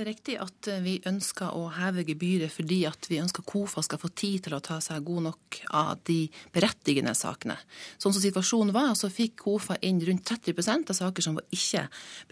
Det 0.00 0.06
er 0.06 0.14
riktig 0.14 0.34
at 0.40 0.66
eh, 0.72 0.78
vi 0.80 0.92
ønsker 1.04 1.52
å 1.52 1.66
heve 1.76 2.00
gebyret 2.08 2.48
fordi 2.54 2.78
at 2.88 3.04
vi 3.10 3.18
ønsker 3.20 3.44
KOFA 3.44 3.82
skal 3.84 3.98
få 4.00 4.08
tid 4.16 4.46
til 4.46 4.54
å 4.56 4.60
ta 4.64 4.78
seg 4.80 5.04
god 5.04 5.26
nok 5.26 5.58
av 5.76 5.98
de 6.08 6.22
berettigende 6.54 7.12
sakene. 7.12 7.58
Sånn 8.00 8.14
som 8.16 8.22
situasjonen 8.24 8.72
var, 8.72 8.94
så 8.96 9.10
fikk 9.12 9.34
KOFA 9.42 9.76
inn 9.84 10.00
rundt 10.08 10.24
30% 10.24 10.94
av 10.94 10.96
saker 11.02 11.26
som 11.26 11.36
var 11.36 11.44
ikke 11.52 11.82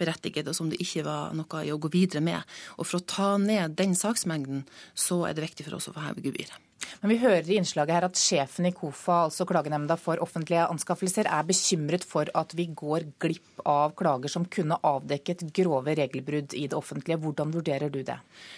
berettiget, 0.01 0.49
og 0.49 0.57
som 0.57 0.71
det 0.73 0.81
ikke 0.81 1.03
var 1.05 1.37
noe 1.37 1.61
i 1.61 1.69
å 1.69 1.77
gå 1.77 1.91
videre 1.93 2.23
med. 2.25 2.57
Og 2.81 2.89
for 2.89 3.03
å 3.03 3.05
ta 3.05 3.29
ned 3.37 3.77
den 3.77 3.93
saksmengden, 3.93 4.65
så 4.97 5.27
er 5.29 5.37
det 5.37 5.45
viktig 5.45 5.69
for 5.69 5.77
oss 5.77 5.91
å 5.91 5.93
få 5.93 6.07
heve 6.07 6.25
gebyret. 6.25 6.57
Men 7.01 7.13
vi 7.13 7.19
hører 7.21 7.47
i 7.47 7.57
innslaget 7.59 7.95
her 7.95 8.05
at 8.07 8.19
sjefen 8.19 8.67
i 8.69 8.73
KOFA, 8.75 9.25
altså 9.27 9.45
Klagenemnda 9.47 9.95
for 9.99 10.19
offentlige 10.23 10.65
anskaffelser, 10.67 11.27
er 11.27 11.47
bekymret 11.47 12.05
for 12.07 12.29
at 12.37 12.55
vi 12.57 12.67
går 12.75 13.07
glipp 13.21 13.63
av 13.67 13.93
klager 13.99 14.31
som 14.31 14.47
kunne 14.51 14.77
avdekket 14.87 15.45
grove 15.55 15.95
regelbrudd 15.99 16.55
i 16.57 16.65
det 16.71 16.77
offentlige. 16.77 17.19
Hvordan 17.23 17.53
vurderer 17.55 17.91
du 17.93 18.01
det? 18.07 18.17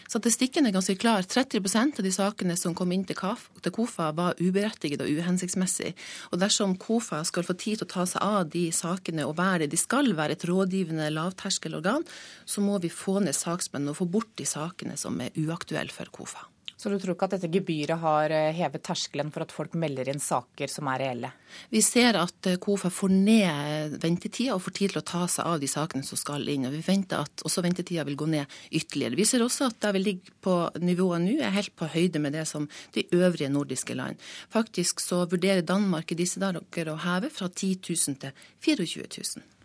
Statistikken 0.09 0.67
er 0.67 0.75
ganske 0.75 0.97
klar. 1.01 1.25
30% 1.25 2.01
av 2.01 2.07
de 2.07 2.13
sakene 2.13 2.57
som 2.59 2.75
kom 2.77 2.93
inn 2.93 3.05
til 3.09 3.17
KOFA 3.17 4.11
var 4.17 4.39
uberettiget 4.41 5.03
og 5.03 5.09
uhensiktsmessig. 5.21 5.93
Og 6.31 6.41
dersom 6.41 6.77
KOFA 6.81 7.23
skal 7.27 7.47
få 7.47 7.57
tid 7.57 7.81
til 7.81 7.89
å 7.89 7.93
ta 7.95 8.07
seg 8.09 8.25
av 8.25 8.49
de 8.53 8.67
sakene 8.75 9.27
og 9.27 9.37
være 9.39 9.65
det 9.65 9.73
de 9.75 9.81
skal 9.81 10.13
være, 10.17 10.37
et 10.37 10.47
rådgivende 10.47 11.09
lavterskelorgan, 11.13 12.05
så 12.45 12.63
må 12.63 12.77
vi 12.81 12.91
få 12.93 13.19
ned 13.25 13.37
saksmennene 13.37 13.93
og 13.93 14.01
få 14.01 14.09
bort 14.11 14.31
de 14.39 14.47
sakene 14.47 14.97
som 14.99 15.19
er 15.23 15.35
uaktuelle 15.39 15.93
for 15.93 16.09
KOFA. 16.13 16.50
Så 16.81 16.89
du 16.89 16.95
tror 16.97 17.13
ikke 17.13 17.27
at 17.27 17.35
dette 17.35 17.49
gebyret 17.53 18.01
har 18.01 18.33
eh, 18.33 18.55
hevet 18.57 18.81
terskelen 18.81 19.27
for 19.29 19.45
at 19.45 19.51
folk 19.53 19.75
melder 19.77 20.07
inn 20.09 20.21
saker 20.23 20.71
som 20.71 20.87
er 20.89 21.03
reelle? 21.03 21.29
Vi 21.69 21.77
ser 21.85 22.17
at 22.17 22.49
eh, 22.49 22.57
KOFA 22.57 22.89
får 22.89 23.13
ned 23.13 23.99
ventetida 24.01 24.55
og 24.55 24.63
får 24.65 24.75
tid 24.79 24.95
til 24.95 25.01
å 25.03 25.05
ta 25.11 25.21
seg 25.29 25.45
av 25.45 25.61
de 25.61 25.69
sakene 25.69 26.07
som 26.07 26.17
skal 26.17 26.49
inn. 26.49 26.65
og 26.65 26.73
Vi 26.73 26.81
venter 26.87 27.21
at 27.21 27.45
også 27.45 27.61
ventetida 27.61 28.07
vil 28.09 28.17
gå 28.17 28.31
ned 28.33 28.57
ytterligere. 28.71 29.19
Vi 29.19 29.29
ser 29.29 29.45
også 29.45 29.69
at 29.69 29.77
der 29.85 29.93
vi 29.93 30.01
ligger 30.07 30.33
på 30.41 30.57
nivået 30.81 31.21
nå, 31.27 31.37
er 31.37 31.53
helt 31.59 31.75
på 31.77 31.91
høyde 31.93 32.23
med 32.25 32.33
det 32.33 32.47
som 32.49 32.65
de 32.97 33.05
øvrige 33.13 33.53
nordiske 33.53 33.93
land. 34.01 34.17
Faktisk 34.49 35.05
så 35.05 35.27
vurderer 35.29 35.61
Danmark 35.61 36.09
i 36.09 36.17
disse 36.17 36.41
dager 36.41 36.89
å 36.89 36.97
heve 37.05 37.29
fra 37.29 37.45
10 37.45 37.77
000 37.93 38.21
til 38.25 38.45
24 38.65 39.11
000. 39.37 39.60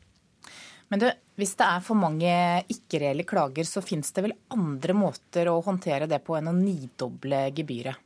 Men 0.93 1.03
det, 1.03 1.13
hvis 1.39 1.57
det 1.59 1.67
er 1.67 1.85
for 1.85 1.99
mange 1.99 2.33
ikke-reelle 2.73 3.27
klager, 3.29 3.67
så 3.67 3.83
finnes 3.85 4.13
det 4.15 4.27
vel 4.27 4.37
andre 4.55 4.95
måter 4.97 5.51
å 5.51 5.61
håndtere 5.67 6.09
det 6.11 6.23
på 6.27 6.39
enn 6.39 6.53
å 6.53 6.57
nidoble 6.57 7.49
gebyret? 7.57 8.03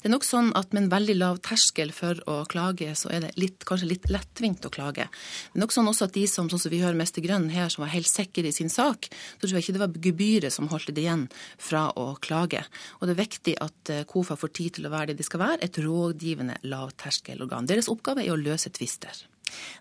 Det 0.00 0.08
er 0.08 0.12
nok 0.12 0.26
sånn 0.26 0.50
at 0.58 0.72
med 0.74 0.84
en 0.84 0.92
veldig 0.92 1.16
lav 1.18 1.40
terskel 1.46 1.92
for 1.94 2.18
å 2.30 2.40
klage, 2.50 2.90
så 2.98 3.10
er 3.14 3.24
det 3.24 3.30
litt, 3.40 3.64
kanskje 3.68 3.90
litt 3.92 4.08
lettvint 4.10 4.66
å 4.66 4.72
klage. 4.72 5.06
Det 5.06 5.58
er 5.58 5.62
nok 5.62 5.74
sånn 5.74 5.90
også 5.90 6.08
at 6.08 6.16
de 6.16 6.24
som 6.30 6.50
sånn 6.50 6.62
som 6.62 6.72
vi 6.72 6.82
hører 6.82 6.98
Mester 6.98 7.24
Grønn 7.24 7.48
her, 7.54 7.70
som 7.72 7.84
var 7.84 7.92
helt 7.94 8.10
sikre 8.10 8.50
i 8.50 8.54
sin 8.56 8.72
sak, 8.72 9.10
så 9.10 9.44
tror 9.44 9.58
jeg 9.58 9.68
ikke 9.68 9.76
det 9.78 9.84
var 9.84 9.98
gebyret 10.08 10.54
som 10.54 10.70
holdt 10.72 10.90
det 10.94 11.04
igjen 11.04 11.26
fra 11.60 11.88
å 11.94 12.12
klage. 12.22 12.64
Og 12.98 13.06
det 13.08 13.16
er 13.16 13.22
viktig 13.22 13.58
at 13.62 13.92
eh, 13.94 14.06
KOFA 14.10 14.38
får 14.40 14.54
tid 14.58 14.78
til 14.78 14.88
å 14.88 14.94
være 14.94 15.12
det 15.12 15.20
de 15.20 15.28
skal 15.28 15.44
være, 15.44 15.62
et 15.66 15.82
rådgivende 15.84 16.60
lavterskelorgan. 16.66 17.70
Deres 17.70 17.90
oppgave 17.92 18.26
er 18.26 18.34
å 18.34 18.40
løse 18.40 18.72
tvister. 18.74 19.26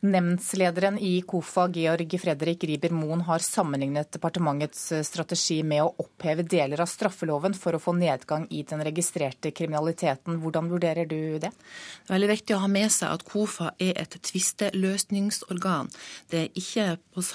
Nemndslederen 0.01 0.99
i 0.99 1.21
KOFA, 1.27 1.67
Georg 1.73 2.15
Fredrik 2.21 2.63
Riiber 2.63 2.93
Moen, 2.95 3.21
har 3.27 3.43
sammenlignet 3.43 4.11
departementets 4.15 4.91
eh, 4.91 5.03
strategi 5.07 5.61
med 5.63 5.83
å 5.83 5.93
oppheve 6.05 6.45
deler 6.47 6.81
av 6.83 6.89
straffeloven 6.89 7.55
for 7.57 7.75
å 7.75 7.81
få 7.81 7.93
nedgang 7.97 8.47
i 8.49 8.63
den 8.67 8.83
registrerte 8.85 9.51
kriminaliteten. 9.55 10.39
Hvordan 10.43 10.69
vurderer 10.71 11.09
du 11.09 11.39
det? 11.41 11.51
Det 11.51 12.09
er 12.09 12.15
veldig 12.15 12.31
viktig 12.33 12.55
å 12.55 12.61
ha 12.63 12.71
med 12.71 12.91
seg 12.93 13.13
at 13.13 13.25
KOFA 13.27 13.73
er 13.81 13.99
et 14.01 14.19
tvisteløsningsorgan. 14.29 15.91
Det 16.31 16.43
er 16.45 16.59
ikke 16.59 16.87
eh, 16.95 17.29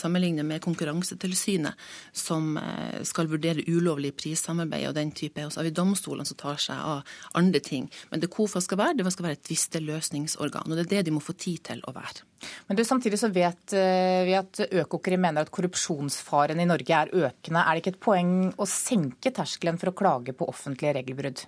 sammenligne 0.00 0.46
med 0.46 0.64
Konkurransetilsynet, 0.64 1.74
som 2.16 2.56
eh, 2.60 3.02
skal 3.06 3.30
vurdere 3.32 3.66
ulovlig 3.66 4.14
prissamarbeid 4.16 4.88
og 4.90 4.96
den 4.98 5.12
type. 5.16 5.44
Og 5.44 5.52
så 5.52 5.60
har 5.60 5.68
vi 5.68 5.74
domstolene 5.76 6.28
som 6.28 6.38
tar 6.40 6.60
seg 6.62 6.80
av 6.80 7.16
andre 7.38 7.60
ting. 7.60 7.90
Men 8.10 8.22
det 8.22 8.30
KOFA 8.32 8.62
skal 8.64 8.80
være, 8.80 8.98
det 9.00 9.12
skal 9.14 9.28
være 9.28 9.38
et 9.38 9.46
tvisteløsningsorgan. 9.48 10.70
Og 10.70 10.80
det 10.80 10.85
det 10.90 11.04
de 11.06 11.14
må 11.14 11.22
få 11.22 11.36
tid 11.38 11.62
til 11.70 11.82
å 11.86 11.94
være. 11.96 12.24
Men 12.66 12.78
du, 12.78 12.84
Samtidig 12.86 13.18
så 13.18 13.28
vet 13.34 13.74
eh, 13.76 14.22
vi 14.26 14.34
at 14.38 14.60
Økokrim 14.66 15.20
mener 15.22 15.46
at 15.46 15.52
korrupsjonsfaren 15.54 16.60
i 16.62 16.68
Norge 16.68 16.94
er 16.94 17.10
økende. 17.12 17.62
Er 17.62 17.74
det 17.74 17.82
ikke 17.82 17.92
et 17.94 18.02
poeng 18.02 18.32
å 18.56 18.66
senke 18.70 19.32
terskelen 19.34 19.78
for 19.80 19.90
å 19.90 19.96
klage 19.96 20.34
på 20.36 20.48
offentlige 20.48 20.94
regelbrudd? 20.98 21.42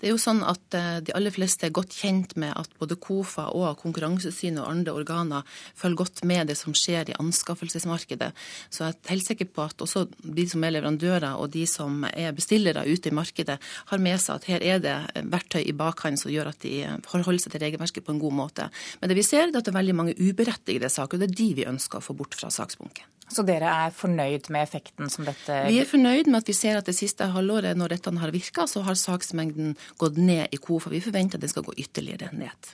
Det 0.00 0.08
er 0.08 0.14
jo 0.14 0.20
sånn 0.20 0.42
at 0.46 0.76
eh, 0.76 0.98
De 1.06 1.14
aller 1.16 1.34
fleste 1.34 1.68
er 1.68 1.74
godt 1.76 1.94
kjent 1.94 2.34
med 2.40 2.54
at 2.58 2.72
både 2.80 2.98
KOFA 3.00 3.48
og 3.56 3.78
Konkurransesynet 3.82 4.62
og 4.62 4.70
andre 4.70 4.94
organer 4.96 5.58
følger 5.78 6.00
godt 6.02 6.24
med 6.28 6.50
det 6.50 6.58
som 6.58 6.74
skjer 6.76 7.12
i 7.12 7.18
anskaffelsesmarkedet. 7.20 8.30
Så 8.72 8.84
jeg 8.86 8.96
er 8.96 9.12
helt 9.14 9.28
sikker 9.28 9.50
på 9.54 9.66
at 9.68 9.84
også 9.84 10.06
de 10.22 10.46
som 10.50 10.64
er 10.64 10.74
leverandører 10.76 11.38
og 11.38 11.52
de 11.54 11.66
som 11.70 12.04
er 12.10 12.34
bestillere 12.36 12.86
ute 12.88 13.10
i 13.10 13.14
markedet, 13.14 13.58
har 13.90 14.02
med 14.02 14.20
seg 14.22 14.40
at 14.40 14.48
her 14.50 14.64
er 14.64 14.82
det 14.82 14.96
verktøy 15.30 15.62
i 15.62 15.76
bakhånd 15.76 16.20
som 16.20 16.32
gjør 16.32 16.52
at 16.52 16.62
de 16.64 16.74
forholder 17.06 17.44
seg 17.44 17.54
til 17.54 17.64
regelverket 17.64 18.06
på 18.06 18.14
en 18.14 18.22
god 18.22 18.36
måte. 18.36 18.68
Men 19.00 19.10
det 19.10 19.18
vi 19.18 19.26
ser, 19.26 19.48
er 19.48 19.52
at 19.52 19.66
det 19.66 19.72
er 19.72 19.78
veldig 19.78 19.96
mange 19.96 20.16
uberettigede 20.30 20.90
saker, 20.90 21.16
og 21.16 21.22
det 21.22 21.30
er 21.30 21.38
de 21.40 21.48
vi 21.60 21.70
ønsker 21.70 22.00
å 22.00 22.04
få 22.04 22.16
bort 22.18 22.36
fra 22.38 22.50
saksbunken. 22.54 23.06
Så 23.30 23.44
dere 23.46 23.70
er 23.84 23.92
fornøyd 23.94 24.48
med 24.50 24.64
effekten 24.64 25.10
som 25.12 25.26
dette 25.26 25.60
Vi 25.68 25.78
er 25.78 25.86
fornøyd 25.86 26.26
med 26.26 26.40
at 26.40 26.48
vi 26.50 26.56
ser 26.56 26.80
at 26.80 26.88
det 26.88 26.96
siste 26.98 27.28
halvåret, 27.30 27.78
når 27.78 27.94
dette 27.94 28.12
har 28.18 28.34
virka, 28.34 28.66
så 28.66 28.82
har 28.82 28.98
saksmengden 28.98 29.76
gått 30.02 30.18
ned 30.18 30.50
i 30.50 30.58
KOFA. 30.58 30.90
Vi 30.90 31.02
forventer 31.04 31.38
at 31.38 31.46
den 31.46 31.52
skal 31.52 31.66
gå 31.68 31.76
ytterligere 31.78 32.32
ned. 32.34 32.72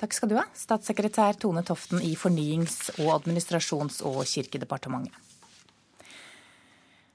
Takk 0.00 0.16
skal 0.16 0.30
du 0.30 0.38
ha, 0.38 0.46
statssekretær 0.56 1.36
Tone 1.42 1.60
Toften 1.68 2.00
i 2.00 2.14
Fornyings-, 2.16 2.94
og 3.02 3.12
administrasjons- 3.18 4.00
og 4.08 4.22
kirkedepartementet. 4.24 5.29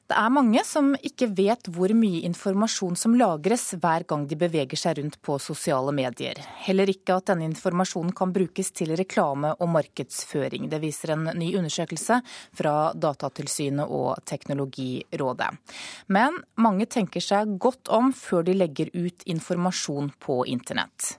Det 0.05 0.13
er 0.13 0.29
mange 0.29 0.61
som 0.61 0.91
ikke 1.01 1.31
vet 1.33 1.65
hvor 1.73 1.89
mye 1.97 2.19
informasjon 2.27 2.93
som 2.99 3.15
lagres 3.17 3.71
hver 3.81 4.03
gang 4.05 4.27
de 4.29 4.37
beveger 4.37 4.77
seg 4.77 4.99
rundt 4.99 5.17
på 5.25 5.39
sosiale 5.41 5.89
medier. 5.97 6.37
Heller 6.61 6.91
ikke 6.93 7.15
at 7.17 7.31
denne 7.31 7.47
informasjonen 7.49 8.13
kan 8.13 8.29
brukes 8.35 8.69
til 8.77 8.93
reklame 8.99 9.55
og 9.57 9.71
markedsføring. 9.73 10.69
Det 10.69 10.83
viser 10.83 11.15
en 11.15 11.31
ny 11.33 11.49
undersøkelse 11.57 12.19
fra 12.53 12.75
Datatilsynet 12.93 13.89
og 13.89 14.21
Teknologirådet. 14.29 15.49
Men 16.13 16.37
mange 16.61 16.85
tenker 16.85 17.25
seg 17.25 17.57
godt 17.57 17.89
om 17.89 18.13
før 18.13 18.45
de 18.45 18.59
legger 18.61 18.93
ut 18.93 19.25
informasjon 19.25 20.13
på 20.21 20.43
internett. 20.53 21.15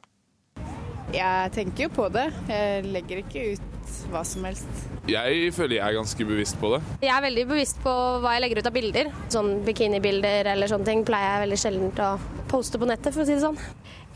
Jeg 1.17 1.53
tenker 1.57 1.87
jo 1.87 1.93
på 1.97 2.11
det. 2.13 2.29
Jeg 2.51 2.85
legger 2.93 3.23
ikke 3.23 3.49
ut 3.55 3.73
hva 4.11 4.23
som 4.27 4.45
helst. 4.47 4.69
Jeg 5.09 5.51
føler 5.55 5.79
jeg 5.79 5.87
er 5.87 5.97
ganske 5.97 6.27
bevisst 6.29 6.59
på 6.61 6.73
det. 6.75 6.81
Jeg 7.07 7.13
er 7.15 7.23
veldig 7.25 7.45
bevisst 7.49 7.79
på 7.83 7.93
hva 8.23 8.35
jeg 8.35 8.43
legger 8.45 8.61
ut 8.61 8.69
av 8.69 8.75
bilder. 8.75 9.13
Sånn 9.33 9.53
bikinibilder 9.67 10.51
eller 10.53 10.71
sånne 10.71 10.89
ting 10.89 11.05
pleier 11.07 11.37
jeg 11.37 11.45
veldig 11.47 11.61
sjelden 11.63 12.03
å 12.05 12.11
poste 12.51 12.81
på 12.81 12.89
nettet, 12.89 13.15
for 13.15 13.23
å 13.23 13.29
si 13.29 13.37
det 13.37 13.45
sånn. 13.45 13.61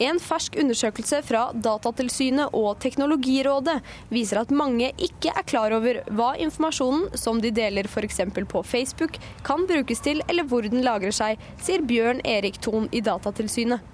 En 0.01 0.21
fersk 0.23 0.57
undersøkelse 0.61 1.21
fra 1.29 1.43
Datatilsynet 1.53 2.55
og 2.57 2.79
Teknologirådet 2.81 3.77
viser 4.13 4.41
at 4.41 4.55
mange 4.55 4.93
ikke 4.97 5.35
er 5.37 5.47
klar 5.49 5.75
over 5.77 6.01
hva 6.09 6.33
informasjonen 6.41 7.21
som 7.21 7.41
de 7.43 7.53
deler 7.53 7.89
f.eks. 7.91 8.23
på 8.49 8.65
Facebook, 8.65 9.21
kan 9.45 9.67
brukes 9.69 10.01
til, 10.05 10.25
eller 10.29 10.49
hvor 10.49 10.65
den 10.65 10.85
lagrer 10.87 11.15
seg, 11.15 11.41
sier 11.61 11.85
Bjørn 11.85 12.25
Erik 12.25 12.61
Thon 12.65 12.89
i 12.97 13.05
Datatilsynet 13.05 13.85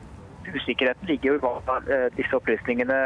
usikkerheten 0.55 1.09
ligger 1.11 1.33
jo 1.33 1.37
i 1.39 1.43
hva 1.45 1.79
eh, 1.83 2.09
disse 2.17 2.37
opplysningene 2.39 2.99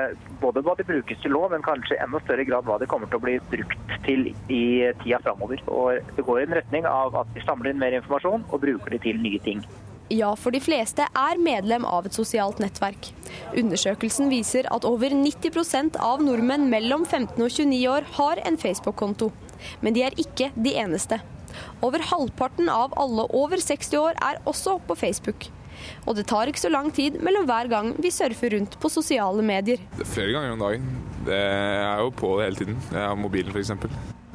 både 0.43 0.63
hva 0.67 0.77
de 0.79 0.87
brukes 0.89 1.21
til 1.23 1.35
nå, 1.35 1.43
men 1.53 1.65
kanskje 1.67 1.97
i 1.97 2.03
enda 2.05 2.21
større 2.25 2.47
grad 2.49 2.69
hva 2.69 2.79
de 2.81 2.89
kommer 2.91 3.11
til 3.11 3.21
å 3.21 3.25
bli 3.27 3.37
brukt 3.53 3.95
til 4.07 4.31
i 4.53 4.65
tida 5.03 5.21
framover. 5.25 5.63
Og 5.69 6.17
det 6.17 6.27
går 6.27 6.41
i 6.41 6.49
en 6.49 6.59
retning 6.61 6.89
av 6.89 7.17
at 7.23 7.31
vi 7.37 7.45
samler 7.47 7.73
inn 7.73 7.83
mer 7.83 7.97
informasjon 8.01 8.49
og 8.49 8.65
bruker 8.65 8.97
det 8.97 9.05
til 9.07 9.23
nye 9.23 9.41
ting. 9.45 9.65
Ja, 10.11 10.33
for 10.35 10.51
de 10.51 10.59
fleste 10.59 11.05
er 11.07 11.39
medlem 11.39 11.85
av 11.87 12.09
et 12.09 12.17
sosialt 12.17 12.59
nettverk. 12.59 13.13
Undersøkelsen 13.55 14.27
viser 14.33 14.67
at 14.75 14.87
over 14.89 15.15
90% 15.15 16.01
av 16.03 16.25
nordmenn 16.27 16.67
mellom 16.73 17.05
15 17.07 17.37
og 17.39 17.47
29 17.47 17.85
år 17.93 18.09
har 18.17 18.43
en 18.43 18.59
Facebook-konto. 18.59 19.31
Men 19.85 19.95
de 19.95 20.03
er 20.09 20.19
ikke 20.19 20.51
de 20.57 20.75
eneste. 20.83 21.21
Over 21.87 22.03
halvparten 22.11 22.67
av 22.73 22.97
alle 22.99 23.29
over 23.31 23.63
60 23.63 24.03
år 24.03 24.19
er 24.19 24.43
også 24.51 24.81
på 24.89 24.99
Facebook. 24.99 25.47
Og 26.07 26.17
det 26.19 26.27
tar 26.31 26.51
ikke 26.51 26.63
så 26.63 26.73
lang 26.73 26.91
tid 26.95 27.21
mellom 27.25 27.49
hver 27.49 27.71
gang 27.73 27.93
vi 28.01 28.13
surfer 28.15 28.57
rundt 28.57 28.79
på 28.81 28.93
sosiale 28.93 29.45
medier. 29.45 29.83
Flere 30.05 30.35
ganger 30.37 30.55
om 30.57 30.65
dagen. 30.67 30.91
Det 31.27 31.37
er 31.37 32.01
jo 32.01 32.13
på 32.17 32.37
det 32.39 32.49
hele 32.49 32.63
tiden. 32.63 32.79
Jeg 32.91 33.03
har 33.05 33.19
mobilen 33.19 33.53
f.eks. 33.55 33.75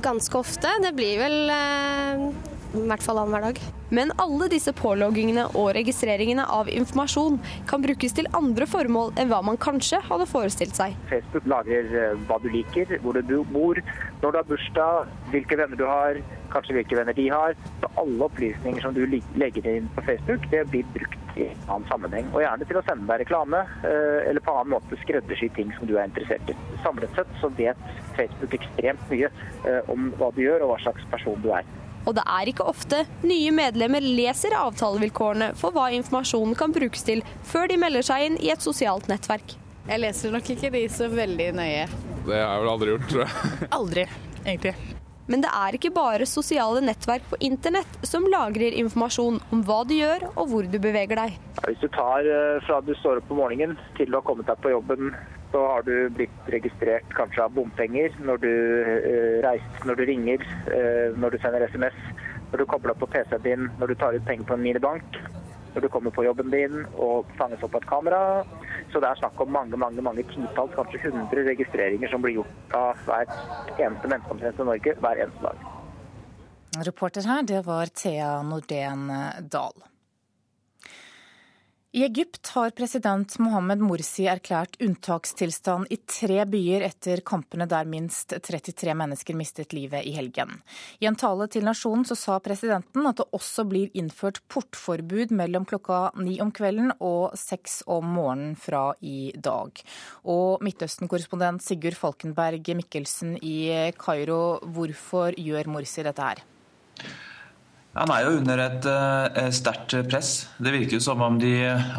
Ganske 0.06 0.38
ofte. 0.38 0.70
Det 0.84 0.94
blir 0.98 1.18
vel 1.24 1.50
eh, 1.50 2.28
i 2.76 2.86
hvert 2.90 3.04
fall 3.04 3.20
annenhver 3.22 3.50
dag. 3.50 3.60
Men 3.96 4.12
alle 4.22 4.48
disse 4.52 4.74
påloggingene 4.76 5.46
og 5.54 5.72
registreringene 5.78 6.46
av 6.52 6.70
informasjon 6.72 7.38
kan 7.70 7.84
brukes 7.84 8.16
til 8.18 8.30
andre 8.38 8.68
formål 8.70 9.14
enn 9.22 9.30
hva 9.32 9.42
man 9.46 9.60
kanskje 9.62 10.02
hadde 10.08 10.28
forestilt 10.30 10.78
seg. 10.78 10.96
Facebook 11.12 11.48
lagrer 11.50 11.92
eh, 12.02 12.18
hva 12.28 12.40
du 12.44 12.50
liker, 12.54 12.98
hvor 13.04 13.18
du 13.18 13.38
bor, 13.54 13.82
når 14.22 14.26
du 14.36 14.40
har 14.42 14.50
bursdag, 14.50 15.14
hvilke 15.34 15.60
venner 15.62 15.80
du 15.80 15.86
har, 15.90 16.22
kanskje 16.56 16.80
hvilke 16.80 16.98
venner 17.00 17.18
de 17.18 17.28
har. 17.34 17.56
Så 17.82 17.92
alle 18.02 18.28
opplysninger 18.30 18.82
som 18.84 18.96
du 18.96 19.04
legger 19.06 19.70
inn 19.70 19.92
på 19.96 20.04
Facebook, 20.08 20.50
det 20.52 20.66
blir 20.72 20.88
brukt 20.96 21.22
i 21.36 21.50
en 21.50 21.64
annen 21.68 21.88
sammenheng. 21.92 22.28
Og 22.34 22.44
gjerne 22.44 22.68
til 22.68 22.80
å 22.80 22.84
sende 22.88 23.08
deg 23.10 23.24
reklame, 23.26 23.64
eh, 23.84 24.30
eller 24.30 24.44
på 24.44 24.56
annen 24.56 24.76
måte 24.76 25.00
skreddersy 25.04 25.50
ting 25.56 25.74
som 25.78 25.90
du 25.90 25.98
er 25.98 26.08
interessert 26.10 26.52
i. 26.52 26.58
Samlet 26.84 27.16
sett 27.18 27.34
så 27.42 27.52
vet 27.58 27.82
Facebook 28.16 28.56
ekstremt 28.56 29.10
mye 29.12 29.32
eh, 29.66 29.82
om 29.92 30.12
hva 30.20 30.32
du 30.36 30.46
gjør 30.46 30.66
og 30.66 30.76
hva 30.76 30.80
slags 30.86 31.10
person 31.12 31.42
du 31.44 31.52
er. 31.56 31.68
Og 32.06 32.14
det 32.14 32.24
er 32.30 32.50
ikke 32.52 32.68
ofte 32.70 33.02
nye 33.26 33.52
medlemmer 33.56 34.04
leser 34.04 34.54
avtalevilkårene 34.60 35.54
for 35.58 35.74
hva 35.74 35.90
informasjonen 35.98 36.54
kan 36.58 36.74
brukes 36.76 37.06
til, 37.08 37.24
før 37.44 37.72
de 37.72 37.80
melder 37.82 38.06
seg 38.06 38.28
inn 38.28 38.42
i 38.42 38.54
et 38.54 38.62
sosialt 38.62 39.10
nettverk. 39.12 39.58
Jeg 39.86 40.02
leser 40.02 40.34
nok 40.34 40.50
ikke 40.56 40.72
de 40.74 40.86
så 40.90 41.10
veldig 41.12 41.52
nøye. 41.58 41.88
Det 42.26 42.38
har 42.42 42.46
jeg 42.56 42.62
vel 42.64 42.74
aldri 42.74 42.94
gjort, 42.94 43.10
tror 43.12 43.26
jeg. 43.26 43.72
Aldri, 43.80 44.06
egentlig. 44.46 44.95
Men 45.32 45.42
det 45.42 45.50
er 45.58 45.76
ikke 45.78 45.94
bare 45.94 46.28
sosiale 46.30 46.82
nettverk 46.86 47.24
på 47.32 47.40
internett 47.46 47.98
som 48.06 48.28
lagrer 48.30 48.76
informasjon 48.78 49.40
om 49.56 49.64
hva 49.66 49.80
du 49.90 49.96
gjør 49.98 50.28
og 50.36 50.52
hvor 50.52 50.68
du 50.70 50.78
beveger 50.82 51.18
deg. 51.18 51.40
Hvis 51.66 51.82
du 51.82 51.88
tar 51.96 52.28
eh, 52.30 52.60
fra 52.68 52.78
du 52.86 52.94
står 53.00 53.22
opp 53.22 53.32
på 53.32 53.40
morgenen 53.40 53.74
til 53.98 54.12
du 54.12 54.20
har 54.20 54.26
kommet 54.28 54.46
deg 54.50 54.62
på 54.62 54.76
jobben, 54.76 55.16
så 55.56 55.64
har 55.72 55.86
du 55.88 55.94
blitt 56.14 56.52
registrert 56.54 57.10
kanskje 57.18 57.46
av 57.46 57.56
bompenger 57.58 58.14
når 58.28 58.44
du 58.44 58.52
eh, 58.52 59.40
reiser, 59.46 59.88
når 59.90 59.98
du 59.98 60.06
ringer, 60.12 60.46
eh, 60.76 61.18
når 61.18 61.34
du 61.34 61.42
sender 61.42 61.66
SMS, 61.74 61.98
når 62.52 62.62
du 62.62 62.68
kobler 62.70 62.94
opp 62.94 63.02
på 63.02 63.10
PC-en 63.16 63.46
din, 63.46 63.70
når 63.80 63.94
du 63.94 63.98
tar 64.02 64.14
ut 64.14 64.28
penger 64.30 64.46
på 64.46 64.58
en 64.58 64.66
minibank, 64.66 65.20
når 65.74 65.88
du 65.88 65.90
kommer 65.92 66.14
på 66.14 66.28
jobben 66.28 66.54
din 66.54 66.84
og 66.94 67.32
fanges 67.40 67.66
opp 67.66 67.74
på 67.74 67.82
et 67.82 67.90
kamera. 67.90 68.22
Så 68.96 69.02
det 69.04 69.10
er 69.12 69.18
snakk 69.20 69.42
om 69.44 69.50
mange 69.52 69.76
mange, 69.76 70.00
mange 70.00 70.24
titalls, 70.30 70.72
kanskje 70.72 71.10
100 71.10 71.42
registreringer 71.50 72.08
som 72.08 72.22
blir 72.24 72.38
gjort 72.38 72.76
av 72.80 73.02
hver 73.04 73.26
eneste 73.76 74.08
menneske 74.08 74.62
i 74.64 74.68
Norge 74.70 74.94
hver 75.04 75.20
eneste 75.26 75.44
dag. 75.44 75.66
Reporter 76.88 77.28
her, 77.28 77.44
det 77.44 77.60
var 77.68 77.92
Thea 77.92 78.30
Nordén 78.48 79.12
Dahl. 79.52 79.84
I 81.96 82.04
Egypt 82.04 82.48
har 82.48 82.74
president 82.76 83.38
Mohammed 83.40 83.80
Morsi 83.80 84.26
erklært 84.28 84.74
unntakstilstand 84.84 85.88
i 85.96 85.98
tre 86.12 86.42
byer 86.52 86.84
etter 86.84 87.22
kampene 87.24 87.64
der 87.72 87.88
minst 87.88 88.34
33 88.36 88.92
mennesker 89.00 89.38
mistet 89.40 89.72
livet 89.72 90.04
i 90.04 90.12
helgen. 90.12 90.58
I 91.00 91.08
en 91.08 91.16
tale 91.16 91.48
til 91.48 91.64
nasjonen 91.64 92.04
så 92.04 92.18
sa 92.20 92.36
presidenten 92.44 93.08
at 93.08 93.22
det 93.22 93.30
også 93.40 93.64
blir 93.70 93.96
innført 93.96 94.42
portforbud 94.52 95.32
mellom 95.40 95.64
klokka 95.70 96.10
ni 96.20 96.36
om 96.44 96.52
kvelden 96.52 96.92
og 96.98 97.38
seks 97.40 97.78
om 97.88 98.12
morgenen 98.18 98.58
fra 98.60 98.90
i 99.00 99.32
dag. 99.32 99.80
Og 100.28 100.66
Midtøsten-korrespondent 100.68 101.64
Sigurd 101.64 101.96
Falkenberg 102.02 102.74
Mikkelsen 102.76 103.38
i 103.40 103.56
Kairo, 103.96 104.60
hvorfor 104.68 105.40
gjør 105.40 105.72
Morsi 105.78 106.04
dette 106.04 106.28
her? 106.28 106.44
Han 107.96 108.12
er 108.12 108.26
jo 108.26 108.32
under 108.42 108.60
et 108.60 108.86
uh, 108.92 109.38
sterkt 109.56 109.94
press. 110.10 110.32
Det 110.60 110.74
virker 110.74 110.98
jo 110.98 111.04
som 111.04 111.22
om 111.24 111.38
de 111.40 111.54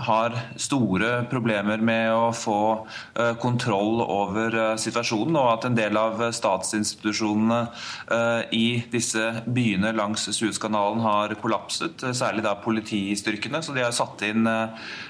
har 0.05 0.35
store 0.61 1.23
problemer 1.31 1.81
med 1.81 2.11
å 2.13 2.27
få 2.37 2.59
uh, 3.17 3.33
kontroll 3.41 4.03
over 4.05 4.53
uh, 4.53 4.75
situasjonen, 4.77 5.39
og 5.41 5.49
at 5.55 5.65
en 5.71 5.79
del 5.79 5.97
av 5.97 6.21
statsinstitusjonene 6.37 7.63
i 8.53 8.83
disse 8.91 9.23
byene 9.47 9.93
langs 9.97 10.27
Suezkanalen 10.37 11.01
har 11.05 11.33
kollapset, 11.41 12.03
særlig 12.17 12.45
da 12.45 12.55
politistyrkene. 12.61 13.63
Så 13.65 13.75
de 13.75 13.85
har 13.85 13.95
satt 13.95 14.23
inn 14.27 14.47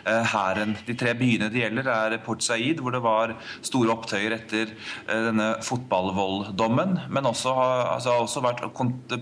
hæren. 0.07 0.77
De 0.87 0.97
tre 0.99 1.15
byene 1.19 1.49
det 1.53 1.63
gjelder, 1.63 1.91
er 1.91 2.17
Port 2.25 2.45
Said, 2.47 2.81
hvor 2.83 2.95
det 2.95 3.03
var 3.05 3.35
store 3.67 3.95
opptøyer 3.97 4.37
etter 4.39 4.73
denne 5.09 5.49
fotballvolddommen, 5.67 6.99
men 7.11 7.31
også 7.31 7.55
har 7.57 7.85
altså, 7.97 8.17
også 8.23 8.45
vært 8.45 8.65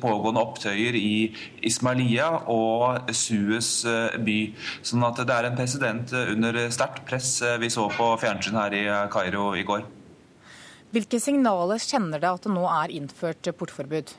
pågående 0.02 0.44
opptøyer 0.44 0.98
i 0.98 1.14
Ismailia 1.62 2.30
og 2.50 3.10
Suez 3.14 3.84
by. 4.24 4.38
Sånn 4.82 5.04
at 5.06 5.20
det 5.22 5.36
er 5.36 5.50
en 5.50 5.58
president 5.58 6.14
under 6.24 6.58
sterkt 6.74 7.04
press 7.08 7.36
vi 7.60 7.70
så 7.72 7.86
på 7.92 8.10
fjernsyn 8.22 8.58
her 8.58 8.74
i 8.74 8.84
Kairo 9.12 9.52
i 9.58 9.66
går. 9.66 9.84
Hvilke 10.94 11.18
signaler 11.18 11.80
kjenner 11.82 12.22
det 12.22 12.30
at 12.30 12.44
det 12.46 12.52
nå 12.54 12.66
er 12.70 12.92
innført 12.94 13.48
portforbud? 13.58 14.12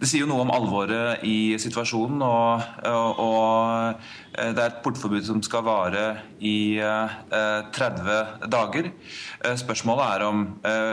Det 0.00 0.08
sier 0.08 0.22
jo 0.24 0.30
noe 0.30 0.46
om 0.46 0.50
alvoret 0.54 1.20
i 1.28 1.58
situasjonen. 1.60 2.22
og, 2.24 3.20
og, 3.20 4.00
det 4.40 4.62
er 4.62 4.68
et 4.70 4.78
portforbud 4.84 5.24
som 5.26 5.40
skal 5.44 5.64
vare 5.66 6.04
i 6.40 6.78
30 6.80 8.46
dager. 8.48 8.88
Spørsmålet 9.60 10.04
er 10.06 10.24
om 10.24 10.44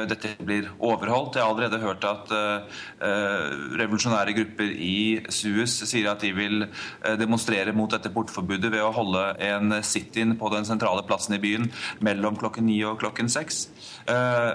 dette 0.10 0.34
blir 0.42 0.68
overholdt. 0.84 1.38
Jeg 1.38 1.46
har 1.46 1.54
allerede 1.54 1.80
hørt 1.80 2.08
at 2.10 2.34
revolusjonære 3.80 4.34
grupper 4.42 4.74
i 4.74 5.22
Suez 5.32 5.78
sier 5.88 6.10
at 6.12 6.26
de 6.26 6.34
vil 6.36 6.66
demonstrere 7.22 7.76
mot 7.78 7.94
dette 7.94 8.12
portforbudet 8.12 8.74
ved 8.74 8.84
å 8.84 8.92
holde 8.96 9.24
en 9.48 9.78
sit-in 9.86 10.36
på 10.40 10.52
den 10.52 10.68
sentrale 10.68 11.06
plassen 11.08 11.38
i 11.38 11.42
byen 11.44 11.70
mellom 12.04 12.36
klokken 12.42 12.68
ni 12.68 12.82
og 12.90 13.00
klokken 13.04 13.32
seks. 13.32 13.68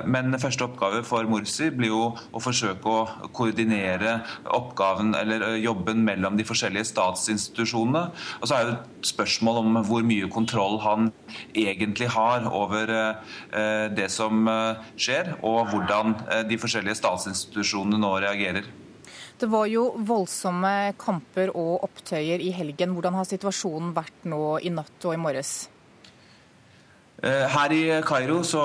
Men 0.04 0.36
første 0.42 0.66
oppgave 0.66 1.04
for 1.06 1.30
Morsi 1.30 1.70
blir 1.72 1.94
jo 1.94 2.04
å 2.12 2.42
forsøke 2.42 2.92
å 2.92 3.30
koordinere 3.32 4.18
oppgaven 4.50 5.14
eller 5.18 5.56
jobben 5.62 6.02
mellom 6.06 6.36
de 6.38 6.46
forskjellige 6.48 6.90
statsinstitusjonene. 6.90 8.04
Og 8.40 8.48
så 8.48 8.58
er 8.58 8.68
det 8.68 8.76
et 8.76 9.10
spørsmål 9.12 9.62
om 9.62 9.80
hvor 9.86 10.04
mye 10.06 10.30
kontroll 10.32 10.78
han 10.82 11.10
egentlig 11.54 12.10
har 12.14 12.46
over 12.50 12.92
det 13.96 14.08
som 14.12 14.46
skjer, 14.96 15.34
og 15.42 15.72
hvordan 15.72 16.14
de 16.48 16.58
forskjellige 16.60 17.00
statsinstitusjonene 17.00 18.00
nå 18.02 18.14
reagerer. 18.24 18.68
Det 19.42 19.48
var 19.50 19.66
jo 19.66 19.88
voldsomme 20.06 20.92
kamper 21.00 21.50
og 21.58 21.82
opptøyer 21.88 22.42
i 22.44 22.52
helgen. 22.54 22.92
Hvordan 22.94 23.16
har 23.18 23.26
situasjonen 23.26 23.90
vært 23.96 24.28
nå 24.30 24.58
i 24.62 24.70
natt 24.70 25.08
og 25.08 25.16
i 25.16 25.18
morges? 25.18 25.71
Her 27.22 27.70
i 27.70 27.82
Kairo 28.02 28.40
så 28.42 28.60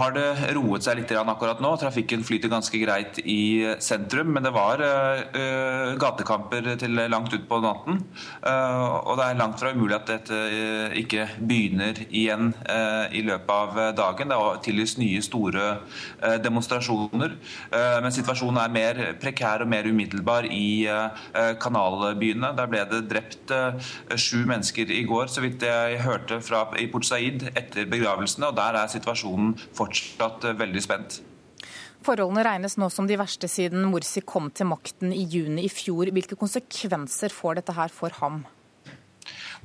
har 0.00 0.14
det 0.16 0.54
roet 0.56 0.86
seg 0.86 0.96
litt 0.96 1.10
akkurat 1.12 1.58
nå. 1.60 1.74
Trafikken 1.76 2.22
flyter 2.24 2.48
ganske 2.48 2.78
greit 2.80 3.18
i 3.20 3.68
sentrum, 3.84 4.30
men 4.32 4.46
det 4.46 4.52
var 4.56 4.80
uh, 4.80 5.92
gatekamper 6.00 6.70
til 6.80 6.96
langt 7.12 7.34
utpå 7.36 7.58
natten. 7.60 8.00
Og 8.46 9.12
det 9.18 9.26
er 9.26 9.36
langt 9.36 9.60
fra 9.60 9.74
umulig 9.76 9.96
at 9.98 10.08
dette 10.08 10.38
ikke 10.96 11.26
begynner 11.36 11.98
igjen 12.06 12.52
i 13.12 13.22
løpet 13.26 13.52
av 13.52 13.80
dagen. 13.98 14.32
Det 14.32 14.38
er 14.38 14.62
tillyst 14.64 15.00
nye 15.00 15.20
store 15.24 15.66
demonstrasjoner. 16.42 17.36
men 18.02 18.14
situasjonen 18.14 18.60
er 18.62 18.72
mer 18.72 19.00
prekær 19.20 19.64
og 19.64 19.70
mer 19.70 19.88
umiddelbar 19.88 20.48
i 20.48 20.86
kanalbyene. 21.60 22.52
Der 22.56 22.70
ble 22.72 22.84
det 22.90 23.02
drept 23.10 23.52
sju 24.16 24.46
mennesker 24.48 24.90
i 24.92 25.02
går, 25.08 25.28
så 25.32 25.44
vidt 25.44 25.66
jeg 25.66 26.00
hørte 26.06 26.40
fra 26.44 26.66
i 26.80 26.88
Port 26.92 27.08
Said 27.08 27.48
etter 27.66 27.88
begravelsene, 27.90 28.48
og 28.48 28.56
der 28.56 28.80
er 28.80 28.92
situasjonen 28.92 29.56
fortsatt 29.76 30.48
veldig 30.56 30.84
spent. 30.84 31.20
Forholdene 32.06 32.44
regnes 32.46 32.76
nå 32.78 32.88
som 32.92 33.08
de 33.08 33.16
verste 33.18 33.48
siden 33.50 33.88
Morsi 33.90 34.22
kom 34.22 34.50
til 34.54 34.68
makten 34.70 35.14
i 35.14 35.24
juni 35.26 35.64
i 35.66 35.72
fjor. 35.72 36.12
Hvilke 36.14 36.38
konsekvenser 36.38 37.34
får 37.34 37.60
dette 37.60 37.74
her 37.74 37.90
for 37.92 38.14
ham? 38.20 38.44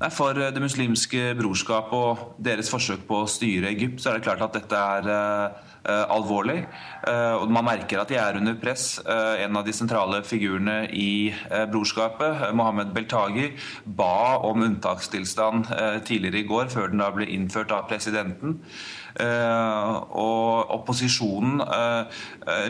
Nei, 0.02 0.10
For 0.10 0.34
Det 0.34 0.64
muslimske 0.64 1.36
brorskap 1.38 1.92
og 1.94 2.24
deres 2.42 2.72
forsøk 2.74 3.04
på 3.06 3.22
å 3.22 3.30
styre 3.30 3.70
Egypt, 3.70 4.02
så 4.02 4.12
er 4.12 4.18
det 4.18 4.26
klart 4.26 4.42
at 4.48 4.58
dette 4.58 4.80
er 4.96 5.10
uh, 5.12 5.71
alvorlig. 5.90 6.60
Uh, 7.08 7.42
og 7.42 7.52
Man 7.52 7.66
merker 7.66 8.02
at 8.02 8.12
de 8.12 8.18
er 8.22 8.38
under 8.38 8.58
press. 8.62 9.00
Uh, 9.02 9.42
en 9.42 9.58
av 9.58 9.66
de 9.66 9.74
sentrale 9.74 10.22
figurene 10.28 10.86
i 10.94 11.34
brorskapet, 11.72 12.52
Mohammed 12.54 12.94
Beltagi, 12.96 13.52
ba 13.86 14.38
om 14.46 14.62
unntakstilstand 14.68 15.72
tidligere 16.06 16.44
i 16.44 16.48
går, 16.50 16.70
før 16.74 16.92
den 16.92 17.02
da 17.02 17.10
ble 17.14 17.30
innført 17.34 17.74
av 17.74 17.88
presidenten. 17.90 18.60
Og 19.20 20.72
opposisjonen 20.78 21.62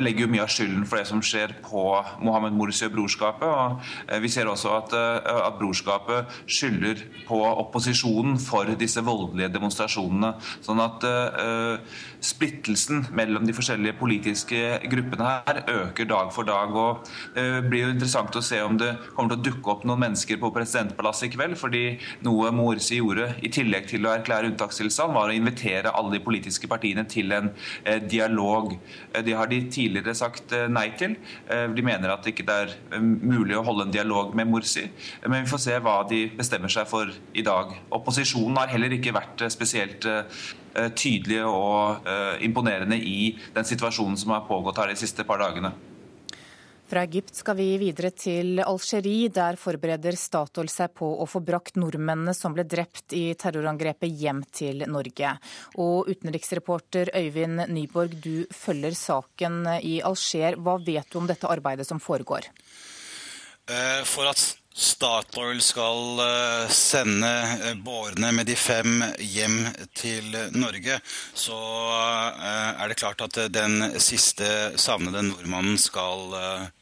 legger 0.02 0.26
jo 0.26 0.32
mye 0.32 0.44
av 0.46 0.52
skylden 0.52 0.86
for 0.90 1.00
det 1.00 1.08
som 1.10 1.22
skjer 1.26 1.54
på 1.66 1.84
Mohammed 2.24 2.56
Morsi 2.58 2.88
og 2.88 2.96
brorskapet. 2.96 3.48
og 3.48 4.24
Vi 4.24 4.32
ser 4.32 4.50
også 4.50 4.74
at, 4.78 4.96
at 4.96 5.60
brorskapet 5.60 6.42
skylder 6.46 7.04
på 7.28 7.42
opposisjonen 7.46 8.40
for 8.42 8.70
disse 8.80 9.04
voldelige 9.06 9.52
demonstrasjonene. 9.54 10.34
Sånn 10.66 10.82
at 10.84 11.06
splittelsen 12.22 13.08
mellom 13.18 13.46
de 13.48 13.56
forskjellige 13.56 13.98
politiske 14.00 14.80
gruppene 14.92 15.30
her 15.48 15.62
øker 15.68 16.10
dag 16.10 16.34
for 16.34 16.48
dag. 16.48 16.76
og 16.76 17.08
Det 17.36 17.70
blir 17.70 17.86
jo 17.86 17.94
interessant 17.96 18.36
å 18.36 18.44
se 18.46 18.62
om 18.62 18.78
det 18.78 18.94
kommer 19.16 19.34
til 19.36 19.40
å 19.40 19.46
dukke 19.50 19.74
opp 19.74 19.86
noen 19.88 20.06
mennesker 20.06 20.40
på 20.42 20.52
presidentpalasset 20.54 21.30
i 21.30 21.34
kveld. 21.36 21.58
fordi 21.58 22.00
noe 22.26 22.52
Morsi 22.52 22.98
gjorde 23.00 23.36
i 23.42 23.50
tillegg 23.50 23.88
til 23.90 24.06
å 24.06 24.14
erklære 24.16 24.52
unntakstilstand, 24.52 25.14
var 25.14 25.30
å 25.30 25.36
invitere 25.36 25.92
alle 25.92 26.18
de 26.18 26.24
politiske 26.32 26.70
partiene 26.72 27.04
til 27.10 27.34
en 27.36 27.52
eh, 27.84 28.00
dialog. 28.02 28.74
Det 29.26 29.36
har 29.36 29.52
de 29.52 29.62
tidligere 29.72 30.16
sagt 30.18 30.56
eh, 30.56 30.70
nei 30.72 30.88
til. 31.00 31.18
Eh, 31.52 31.68
de 31.76 31.86
mener 31.86 32.14
at 32.14 32.24
det 32.24 32.34
ikke 32.36 32.48
er 32.56 32.74
mulig 33.02 33.58
å 33.60 33.66
holde 33.68 33.90
en 33.90 33.94
dialog 33.94 34.34
med 34.38 34.50
Morsi. 34.52 34.88
Men 35.28 35.44
vi 35.44 35.52
får 35.52 35.64
se 35.66 35.78
hva 35.84 36.00
de 36.10 36.24
bestemmer 36.38 36.72
seg 36.72 36.90
for 36.90 37.12
i 37.36 37.46
dag. 37.46 37.76
Opposisjonen 37.92 38.62
har 38.62 38.72
heller 38.72 38.98
ikke 38.98 39.16
vært 39.16 39.46
spesielt 39.52 40.08
tydelige 40.96 41.44
og 41.52 42.08
imponerende 42.46 42.96
i 42.96 43.34
den 43.52 43.68
situasjonen 43.68 44.16
som 44.20 44.32
har 44.32 44.48
pågått 44.48 44.80
her 44.80 44.94
de 44.94 45.00
siste 45.02 45.28
par 45.28 45.44
dagene. 45.44 45.74
Fra 46.92 47.06
Egypt 47.08 47.38
skal 47.40 47.56
vi 47.56 47.78
videre 47.80 48.10
til 48.12 48.60
Algerie. 48.60 49.30
Der 49.32 49.56
forbereder 49.56 50.18
Statoil 50.20 50.68
seg 50.68 50.92
på 51.00 51.08
å 51.24 51.28
få 51.30 51.40
brakt 51.40 51.78
nordmennene 51.80 52.34
som 52.36 52.52
ble 52.52 52.66
drept 52.68 53.16
i 53.16 53.30
terrorangrepet 53.40 54.12
hjem 54.12 54.42
til 54.52 54.84
Norge. 54.92 55.32
Og 55.80 56.10
utenriksreporter 56.12 57.14
Øyvind 57.16 57.64
Nyborg, 57.72 58.18
du 58.20 58.44
følger 58.52 58.98
saken 59.00 59.62
i 59.80 60.02
Alger. 60.04 60.60
Hva 60.60 60.76
vet 60.84 61.08
du 61.08 61.22
om 61.22 61.32
dette 61.32 61.48
arbeidet 61.48 61.88
som 61.88 62.04
foregår? 62.04 62.52
For 64.12 64.28
at 64.28 64.44
Statoil 64.72 65.60
skal 65.60 66.20
eh, 66.24 66.70
sende 66.72 67.30
eh, 67.60 67.74
bårene 67.84 68.30
med 68.32 68.48
de 68.48 68.56
fem 68.56 69.02
hjem 69.20 69.66
til 69.98 70.32
Norge, 70.56 70.96
så 71.36 71.58
eh, 72.32 72.80
er 72.80 72.88
det 72.88 72.96
klart 73.02 73.24
at 73.26 73.36
den 73.52 73.84
siste 74.00 74.72
savnede 74.80 75.26
nordmannen 75.28 75.76
skal 75.82 76.32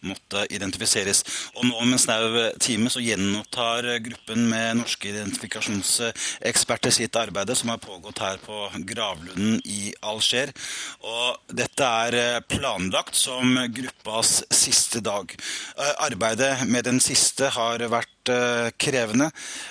måtte 0.05 0.43
identifiseres. 0.53 1.23
Og 1.55 1.65
nå 1.65 1.79
om 1.81 1.95
en 1.95 2.01
snau 2.01 2.37
time 2.61 2.91
så 2.93 3.01
gjenopptar 3.01 3.87
gruppen 4.05 4.45
med 4.51 4.79
norske 4.83 5.09
identifikasjonseksperter 5.09 6.93
sitt 6.93 7.17
arbeid, 7.17 7.55
som 7.57 7.73
har 7.73 7.81
pågått 7.81 8.21
her 8.21 8.37
på 8.43 8.67
gravlunden 8.91 9.57
i 9.65 9.95
Alger. 10.05 10.53
Og 11.01 11.55
dette 11.57 11.89
er 12.05 12.45
planlagt 12.45 13.17
som 13.17 13.57
gruppas 13.73 14.43
siste 14.53 15.01
dag. 15.03 15.33
Arbeidet 16.05 16.67
med 16.69 16.85
den 16.85 17.01
siste 17.03 17.49
har 17.55 17.78
har 17.88 17.93
vært 17.93 18.32
eh, 18.34 18.69
krevende. 18.82 19.30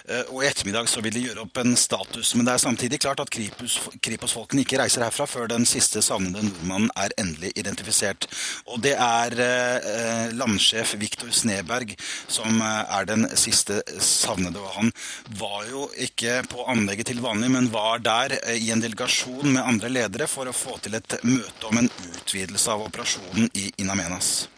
Eh, 0.08 0.30
og 0.32 0.42
i 0.42 0.48
ettermiddag 0.48 0.88
så 0.90 1.02
vil 1.04 1.14
de 1.14 1.24
gjøre 1.26 1.44
opp 1.44 1.60
en 1.62 1.76
status. 1.78 2.34
Men 2.36 2.48
det 2.48 2.54
er 2.54 2.62
samtidig 2.62 3.00
klart 3.04 3.22
at 3.22 3.32
Kripos-folkene 3.32 4.64
ikke 4.64 4.80
reiser 4.80 5.04
herfra 5.06 5.28
før 5.28 5.50
den 5.52 5.66
siste 5.68 6.02
savnede 6.04 6.44
nordmannen 6.46 6.92
er 6.98 7.14
endelig 7.20 7.52
identifisert. 7.60 8.28
Og 8.66 8.82
det 8.84 8.94
er 8.96 9.38
eh, 9.44 10.34
landsjef 10.38 10.96
Viktor 11.00 11.32
Sneberg 11.34 11.94
som 12.26 12.62
er 12.64 13.08
den 13.08 13.28
siste 13.38 13.80
savnede. 14.04 14.62
Og 14.62 14.74
han 14.78 14.92
var 15.38 15.64
jo 15.70 15.86
ikke 16.08 16.42
på 16.48 16.66
anlegget 16.70 17.12
til 17.12 17.24
vanlig, 17.24 17.52
men 17.54 17.72
var 17.72 18.02
der 18.04 18.38
i 18.56 18.70
en 18.74 18.82
delegasjon 18.82 19.52
med 19.52 19.64
andre 19.64 19.92
ledere 19.92 20.28
for 20.30 20.48
å 20.48 20.56
få 20.56 20.78
til 20.82 20.98
et 20.98 21.18
møte 21.24 21.70
om 21.70 21.82
en 21.82 21.90
utvidelse 22.10 22.72
av 22.72 22.86
operasjonen 22.88 23.50
i 23.58 23.70
Inamenas. 23.82 24.48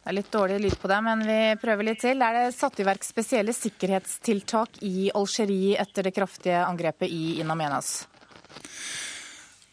Det 0.00 0.08
er 0.08 0.16
litt 0.16 0.30
dårlig 0.32 0.60
lyd 0.64 0.76
på 0.80 0.88
deg, 0.88 1.02
men 1.04 1.22
vi 1.28 1.40
prøver 1.60 1.84
litt 1.90 2.00
til. 2.00 2.22
Er 2.24 2.38
det 2.38 2.54
satt 2.56 2.80
i 2.80 2.86
verk 2.88 3.04
spesielle 3.04 3.52
sikkerhetstiltak 3.52 4.80
i 4.88 5.10
Algerie 5.12 5.76
etter 5.82 6.08
det 6.08 6.14
kraftige 6.16 6.62
angrepet 6.64 7.12
i 7.12 7.36
Inamenas? 7.42 8.08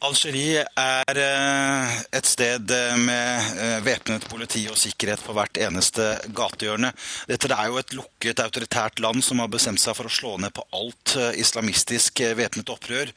Algerie 0.06 0.62
er 0.78 1.18
eh, 1.18 1.94
et 2.14 2.28
sted 2.30 2.70
eh, 2.70 2.98
med 3.02 3.46
eh, 3.58 3.80
væpnet 3.82 4.28
politi 4.30 4.62
og 4.70 4.78
sikkerhet 4.78 5.24
på 5.26 5.34
hvert 5.34 5.58
eneste 5.58 6.06
gatehjørne. 6.38 6.92
Dette 7.26 7.50
er 7.50 7.72
jo 7.72 7.80
et 7.82 7.96
lukket, 7.98 8.44
autoritært 8.44 9.02
land 9.02 9.26
som 9.26 9.42
har 9.42 9.50
bestemt 9.50 9.82
seg 9.82 9.98
for 9.98 10.06
å 10.06 10.14
slå 10.14 10.36
ned 10.44 10.54
på 10.54 10.68
alt 10.78 11.16
islamistisk 11.42 12.22
væpnet 12.38 12.70
opprør. 12.70 13.10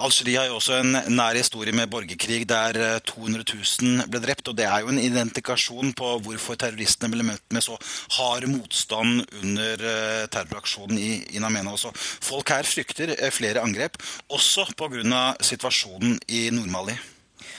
Algerie 0.00 0.38
har 0.40 0.48
jo 0.48 0.56
også 0.62 0.78
en 0.78 0.96
nær 1.12 1.36
historie 1.36 1.76
med 1.76 1.92
borgerkrig 1.92 2.46
der 2.48 3.02
200 3.04 3.44
000 3.44 4.08
ble 4.08 4.22
drept. 4.24 4.48
og 4.48 4.56
Det 4.56 4.64
er 4.64 4.80
jo 4.80 4.94
en 4.94 5.02
identifikasjon 5.02 5.92
på 5.98 6.14
hvorfor 6.24 6.56
terroristene 6.56 7.12
ble 7.12 7.28
møtt 7.28 7.44
med 7.52 7.66
så 7.66 7.76
hard 8.16 8.48
motstand 8.48 9.26
under 9.42 9.84
terroraksjonen 10.32 10.96
i 10.96 11.12
In 11.36 11.44
også. 11.44 11.92
Folk 12.24 12.54
her 12.54 12.64
frykter 12.64 13.12
flere 13.34 13.60
angrep, 13.60 14.00
også 14.32 14.70
pga. 14.72 15.34
situasjonen 15.44 16.13
i 16.28 16.46
Nord-Mali. 16.54 16.96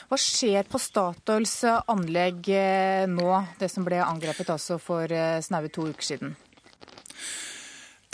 Hva 0.10 0.18
skjer 0.22 0.68
på 0.70 0.80
Statoils 0.82 1.58
anlegg 1.66 2.50
eh, 2.54 3.06
nå, 3.10 3.30
det 3.60 3.70
som 3.74 3.86
ble 3.88 4.02
angrepet 4.06 4.52
altså 4.54 4.78
for 4.82 5.10
eh, 5.10 5.42
snaue 5.46 5.72
to 5.74 5.88
uker 5.90 6.06
siden? 6.14 6.36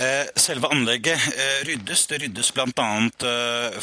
Eh, 0.01 0.27
selve 0.35 0.69
anlegget 0.73 1.19
ryddes. 1.67 2.07
Det 2.09 2.21
ryddes 2.23 2.51
bl.a. 2.55 2.89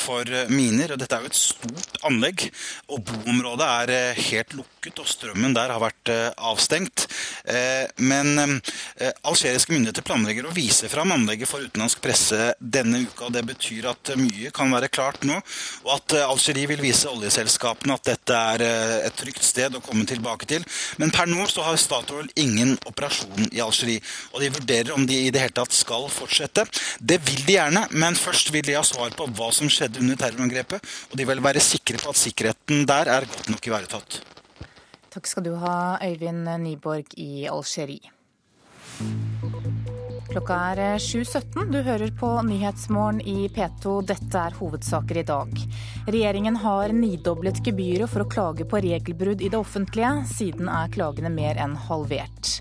for 0.02 0.32
miner. 0.50 0.94
og 0.94 0.98
Dette 0.98 1.14
er 1.18 1.26
jo 1.26 1.30
et 1.30 1.38
stort 1.38 2.00
anlegg. 2.08 2.48
og 2.90 3.04
Boområdet 3.06 3.68
er 3.68 4.22
helt 4.30 4.56
lukket, 4.58 4.98
og 4.98 5.06
strømmen 5.06 5.54
der 5.54 5.70
har 5.74 5.82
vært 5.82 6.10
avstengt. 6.34 7.06
Eh, 7.48 7.86
men 7.96 8.38
eh, 8.38 9.12
algeriske 9.24 9.72
myndigheter 9.72 10.04
planlegger 10.04 10.48
å 10.48 10.54
vise 10.54 10.88
fram 10.92 11.14
anlegget 11.14 11.48
for 11.48 11.64
utenlandsk 11.64 12.02
presse 12.04 12.52
denne 12.58 13.00
uka. 13.06 13.28
og 13.28 13.36
Det 13.36 13.44
betyr 13.48 13.88
at 13.92 14.12
mye 14.20 14.52
kan 14.54 14.72
være 14.74 14.90
klart 14.92 15.24
nå, 15.28 15.38
og 15.86 15.92
at 15.94 16.16
eh, 16.18 16.26
Algerie 16.28 16.68
vil 16.68 16.82
vise 16.84 17.08
oljeselskapene 17.08 17.96
at 17.96 18.10
dette 18.10 18.42
er 18.52 18.64
et 19.08 19.16
trygt 19.16 19.46
sted 19.46 19.76
å 19.76 19.82
komme 19.84 20.04
tilbake 20.08 20.48
til. 20.50 20.66
Men 21.00 21.12
per 21.14 21.30
nå 21.30 21.46
så 21.48 21.64
har 21.66 21.80
Statoil 21.80 22.28
ingen 22.36 22.76
operasjon 22.88 23.48
i 23.48 23.62
Algerie, 23.64 24.04
og 24.34 24.42
de 24.44 24.52
vurderer 24.58 24.92
om 24.96 25.06
de 25.08 25.22
i 25.24 25.32
det 25.32 25.46
hele 25.46 25.56
tatt 25.56 25.76
skal 25.76 26.07
fortsette. 26.12 26.66
Det 27.00 27.20
vil 27.26 27.44
de 27.46 27.56
gjerne, 27.59 27.84
men 27.90 28.18
først 28.18 28.52
vil 28.54 28.66
de 28.66 28.76
ha 28.78 28.84
svar 28.86 29.14
på 29.16 29.28
hva 29.38 29.50
som 29.54 29.70
skjedde 29.72 30.02
under 30.04 30.18
terrorangrepet, 30.20 30.92
og 31.11 31.16
de 31.20 31.28
vil 31.28 31.44
være 31.44 31.62
sikre 31.64 32.00
på 32.02 32.12
at 32.12 32.20
sikkerheten 32.20 32.86
der 32.88 33.12
er 33.18 33.28
godt 33.28 33.50
nok 33.52 33.70
ivaretatt. 33.70 34.20
Takk 35.09 35.26
skal 35.26 35.46
du 35.48 35.54
ha, 35.62 35.98
Øyvind 36.04 36.46
Nyborg 36.62 37.16
i 37.16 37.48
Algerie. 37.48 38.12
Klokka 40.28 40.56
er 40.74 41.00
7.17. 41.00 41.70
Du 41.72 41.78
hører 41.86 42.11
på 42.20 42.28
Nyhetsmorgen 42.44 43.22
i 43.24 43.48
P2. 43.48 43.94
Dette 44.11 44.42
er 44.42 44.56
hovedsaker 44.59 45.22
i 45.22 45.24
dag. 45.24 45.54
Regjeringen 46.04 46.59
har 46.61 46.92
nidoblet 46.92 47.62
gebyret 47.64 48.12
for 48.12 48.26
å 48.26 48.28
klage 48.28 48.66
på 48.68 48.82
regelbrudd 48.84 49.40
i 49.40 49.48
det 49.48 49.56
offentlige. 49.56 50.12
Siden 50.28 50.68
er 50.68 50.92
klagene 50.92 51.32
mer 51.32 51.56
enn 51.64 51.78
halvert. 51.88 52.59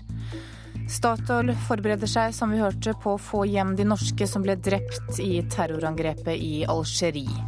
Statoil 0.88 1.52
forbereder 1.66 2.08
seg, 2.08 2.32
som 2.32 2.52
vi 2.52 2.62
hørte, 2.62 2.94
på 3.02 3.14
å 3.14 3.20
få 3.20 3.42
hjem 3.48 3.74
de 3.76 3.84
norske 3.88 4.26
som 4.28 4.44
ble 4.44 4.56
drept 4.56 5.20
i 5.20 5.42
terrorangrepet 5.52 6.32
i 6.40 6.64
Algerie. 6.64 7.44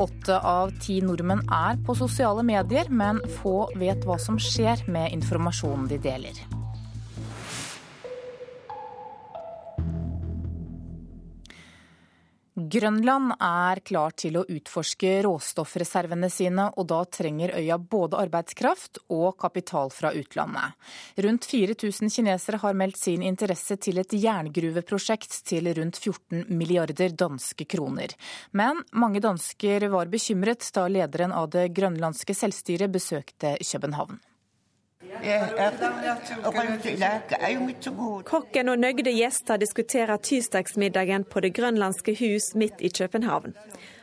Åtte 0.00 0.38
av 0.46 0.70
ti 0.80 1.00
nordmenn 1.04 1.42
er 1.52 1.82
på 1.84 1.98
sosiale 1.98 2.46
medier, 2.46 2.88
men 2.88 3.20
få 3.42 3.66
vet 3.76 4.06
hva 4.06 4.16
som 4.22 4.38
skjer 4.40 4.86
med 4.88 5.12
informasjonen 5.18 5.90
de 5.90 6.00
deler. 6.06 6.59
Grønland 12.68 13.32
er 13.40 13.80
klar 13.86 14.12
til 14.18 14.36
å 14.36 14.42
utforske 14.44 15.14
råstoffreservene 15.24 16.28
sine, 16.32 16.66
og 16.76 16.88
da 16.90 16.98
trenger 17.08 17.54
øya 17.56 17.78
både 17.80 18.18
arbeidskraft 18.20 19.00
og 19.08 19.38
kapital 19.40 19.92
fra 19.94 20.12
utlandet. 20.12 20.76
Rundt 21.24 21.48
4000 21.48 22.12
kinesere 22.12 22.60
har 22.60 22.76
meldt 22.76 23.00
sin 23.00 23.24
interesse 23.24 23.78
til 23.80 24.02
et 24.02 24.12
jerngruveprosjekt 24.12 25.40
til 25.48 25.72
rundt 25.78 26.00
14 26.02 26.50
milliarder 26.52 27.16
danske 27.16 27.64
kroner. 27.64 28.12
Men 28.52 28.84
mange 28.92 29.24
dansker 29.24 29.88
var 29.88 30.12
bekymret 30.12 30.68
da 30.74 30.88
lederen 30.88 31.32
av 31.32 31.48
det 31.54 31.70
grønlandske 31.76 32.36
selvstyret 32.36 32.92
besøkte 32.92 33.56
København. 33.64 34.20
Kokken 38.24 38.68
og 38.68 38.78
nøgde 38.78 39.12
gjester 39.12 39.58
diskuterer 39.60 40.16
tirsdagsmiddagen 40.16 41.24
på 41.24 41.40
Det 41.40 41.54
grønlandske 41.54 42.14
hus 42.20 42.54
midt 42.54 42.80
i 42.80 42.88
København. 42.88 43.54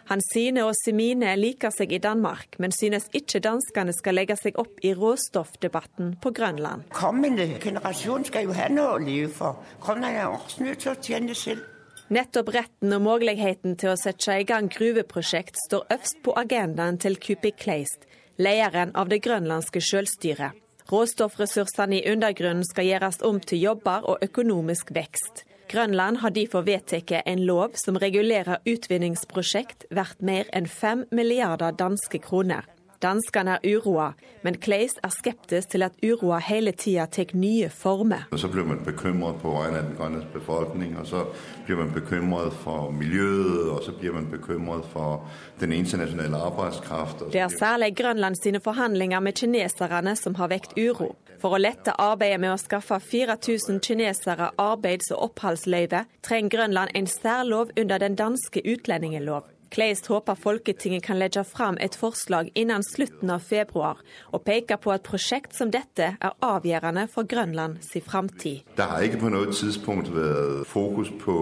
Hansine 0.08 0.64
og 0.64 0.76
Simine 0.80 1.34
liker 1.36 1.72
seg 1.76 1.92
i 1.92 2.00
Danmark, 2.00 2.56
men 2.64 2.72
synes 2.72 3.10
ikke 3.18 3.42
danskene 3.44 3.96
skal 3.96 4.16
legge 4.16 4.38
seg 4.40 4.60
opp 4.60 4.80
i 4.84 4.94
råstoffdebatten 4.96 6.14
på 6.24 6.32
Grønland. 6.36 6.86
Kommende 6.96 7.48
generasjon 7.64 8.28
skal 8.28 8.48
jo 8.48 8.56
ha 8.56 8.70
noe 8.72 8.94
å 8.96 9.02
leve 9.04 9.32
for. 9.36 9.60
Grønland 9.84 10.16
er 10.16 10.30
også 10.30 10.64
nødt 10.64 10.86
til 10.86 10.94
å 10.94 11.02
tjene 11.10 11.36
selv. 11.36 11.66
Nettopp 12.08 12.54
retten 12.56 12.96
og 12.96 13.04
muligheten 13.04 13.76
til 13.76 13.92
å 13.92 13.98
sette 14.00 14.38
i 14.40 14.46
gang 14.48 14.70
gruveprosjekt 14.72 15.60
står 15.66 15.90
øverst 15.92 16.22
på 16.24 16.38
agendaen 16.40 17.02
til 17.04 17.20
Kupi 17.20 17.52
Kleist, 17.52 18.08
lederen 18.40 18.96
av 18.96 19.12
det 19.12 19.20
grønlandske 19.26 19.84
selvstyret. 19.84 20.56
Råstoffressursene 20.88 22.00
i 22.00 22.06
undergrunnen 22.12 22.64
skal 22.64 22.88
gjøres 22.88 23.20
om 23.28 23.42
til 23.44 23.60
jobber 23.66 24.06
og 24.08 24.24
økonomisk 24.24 24.94
vekst. 24.96 25.44
Grønland 25.68 26.22
har 26.22 26.32
derfor 26.32 26.64
vedtatt 26.64 27.12
en 27.26 27.44
lov 27.44 27.76
som 27.76 28.00
regulerer 28.00 28.62
utvinningsprosjekt 28.64 29.90
verdt 29.92 30.24
mer 30.24 30.48
enn 30.56 30.70
5 30.72 31.10
milliarder 31.12 31.76
danske 31.76 32.22
kroner. 32.24 32.64
Danskene 33.04 33.58
er 33.58 33.76
uroa, 33.78 34.08
men 34.42 34.56
Kleis 34.58 34.96
er 35.06 35.12
skeptisk 35.14 35.70
til 35.74 35.86
at 35.86 35.98
uroa 36.02 36.40
hele 36.42 36.72
tida 36.74 37.06
tar 37.06 37.30
nye 37.38 37.70
former. 37.70 38.26
Og 38.32 38.40
så 38.42 38.50
blir 38.50 38.66
man 38.66 38.82
bekymret 38.86 39.38
på 39.44 39.52
vegne 39.54 39.84
av 39.84 39.86
den 39.86 39.98
grønne 40.00 40.24
befolkning, 40.34 40.96
og 40.98 41.06
så 41.06 41.26
blir 41.68 41.78
man 41.78 41.94
bekymret 41.94 42.56
for 42.64 42.90
miljøet, 42.92 43.70
og 43.76 43.84
så 43.86 43.94
blir 44.00 44.16
man 44.18 44.26
bekymret 44.32 44.88
for 44.94 45.28
den 45.62 45.76
internasjonale 45.78 46.42
arbeidskraft. 46.50 47.28
Det 47.34 47.44
er 47.44 47.54
særlig 47.54 47.94
Grønland 47.98 48.40
sine 48.42 48.62
forhandlinger 48.64 49.20
med 49.20 49.38
kineserne 49.38 50.16
som 50.18 50.36
har 50.36 50.50
vekt 50.50 50.74
uro. 50.78 51.14
For 51.38 51.54
å 51.54 51.60
lette 51.62 51.94
arbeidet 52.02 52.40
med 52.42 52.56
å 52.56 52.58
skaffe 52.58 52.98
4000 52.98 53.78
kinesere 53.86 54.50
arbeids- 54.58 55.12
og 55.14 55.30
oppholdsløyve, 55.30 56.08
trenger 56.26 56.56
Grønland 56.56 56.98
en 56.98 57.08
særlov 57.08 57.70
under 57.78 58.02
den 58.02 58.18
danske 58.18 58.66
utlendingelov. 58.66 59.46
Kleist 59.70 60.08
håper 60.08 60.36
Folketinget 60.36 61.04
kan 61.04 61.20
legge 61.20 61.44
fram 61.44 61.78
et 61.82 61.96
forslag 61.96 62.50
innen 62.56 62.84
slutten 62.84 63.30
av 63.34 63.44
februar, 63.44 64.00
og 64.32 64.44
peker 64.48 64.80
på 64.82 64.94
at 64.94 65.04
prosjekt 65.08 65.56
som 65.58 65.72
dette 65.74 66.14
er 66.16 66.38
avgjørende 66.46 67.08
for 67.12 67.28
Grønland 67.28 67.82
sin 67.86 68.06
framtid. 68.06 68.64
Det 68.78 68.88
har 68.88 69.04
ikke 69.04 69.22
på 69.26 69.32
noe 69.34 69.52
tidspunkt 69.52 70.12
vært 70.14 70.68
fokus 70.72 71.12
på 71.22 71.36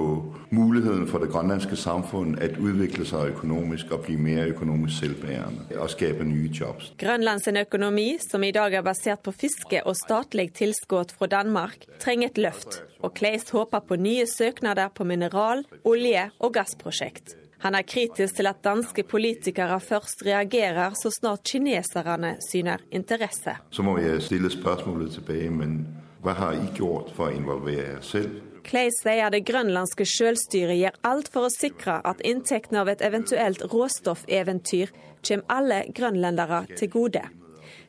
muligheten 0.56 1.06
for 1.10 1.24
det 1.24 1.32
grønlandske 1.34 1.78
samfunn 1.80 2.36
å 2.40 2.50
utvikle 2.50 3.06
seg 3.08 3.36
økonomisk 3.36 3.94
og 3.96 4.06
bli 4.08 4.18
mer 4.20 4.52
økonomisk 4.56 5.04
selvbærende 5.04 5.80
og 5.80 5.92
skape 5.94 6.26
nye 6.28 6.50
jobs. 6.50 6.92
Grønlands 7.02 7.48
økonomi, 7.48 8.18
som 8.24 8.44
i 8.44 8.54
dag 8.56 8.74
er 8.74 8.86
basert 8.86 9.24
på 9.26 9.34
fiske 9.36 9.84
og 9.86 9.98
statlig 10.00 10.52
tilskudd 10.58 11.14
fra 11.16 11.30
Danmark, 11.32 11.86
trenger 12.02 12.34
et 12.34 12.42
løft, 12.42 12.82
og 13.04 13.14
Kleist 13.18 13.54
håper 13.56 13.86
på 13.86 14.00
nye 14.02 14.26
søknader 14.30 14.92
på 14.96 15.08
mineral, 15.08 15.66
olje 15.86 16.30
og 16.40 16.56
gassprosjekt. 16.58 17.38
Han 17.64 17.76
er 17.76 17.86
kritisk 17.88 18.36
til 18.36 18.50
at 18.50 18.64
danske 18.64 19.04
politikere 19.08 19.80
først 19.80 20.26
reagerer 20.26 20.98
så 21.00 21.12
snart 21.14 21.46
kineserne 21.48 22.36
syner 22.44 22.84
interesse. 22.92 23.56
Så 23.72 23.84
må 23.84 23.98
jeg 23.98 24.22
stille 24.22 24.52
spørsmålet 24.52 25.16
tilbake, 25.18 25.54
men 25.54 25.80
hva 26.26 26.34
har 26.34 26.58
I 26.58 26.68
gjort 26.76 27.14
for 27.16 27.30
å 27.30 27.36
involvere 27.36 27.96
dere 27.96 28.04
selv? 28.04 28.42
Clay 28.66 28.90
sier 28.90 29.30
det 29.30 29.44
grønlandske 29.46 30.08
selvstyret 30.10 30.80
gjør 30.80 30.96
alt 31.06 31.28
for 31.34 31.46
å 31.46 31.54
sikre 31.54 32.00
at 32.02 32.24
inntektene 32.26 32.82
av 32.82 32.90
et 32.90 33.04
eventuelt 33.06 33.62
råstoffeventyr 33.70 34.94
kommer 35.26 35.46
alle 35.54 35.84
grønlendere 35.94 36.64
til 36.74 36.90
gode. 36.94 37.22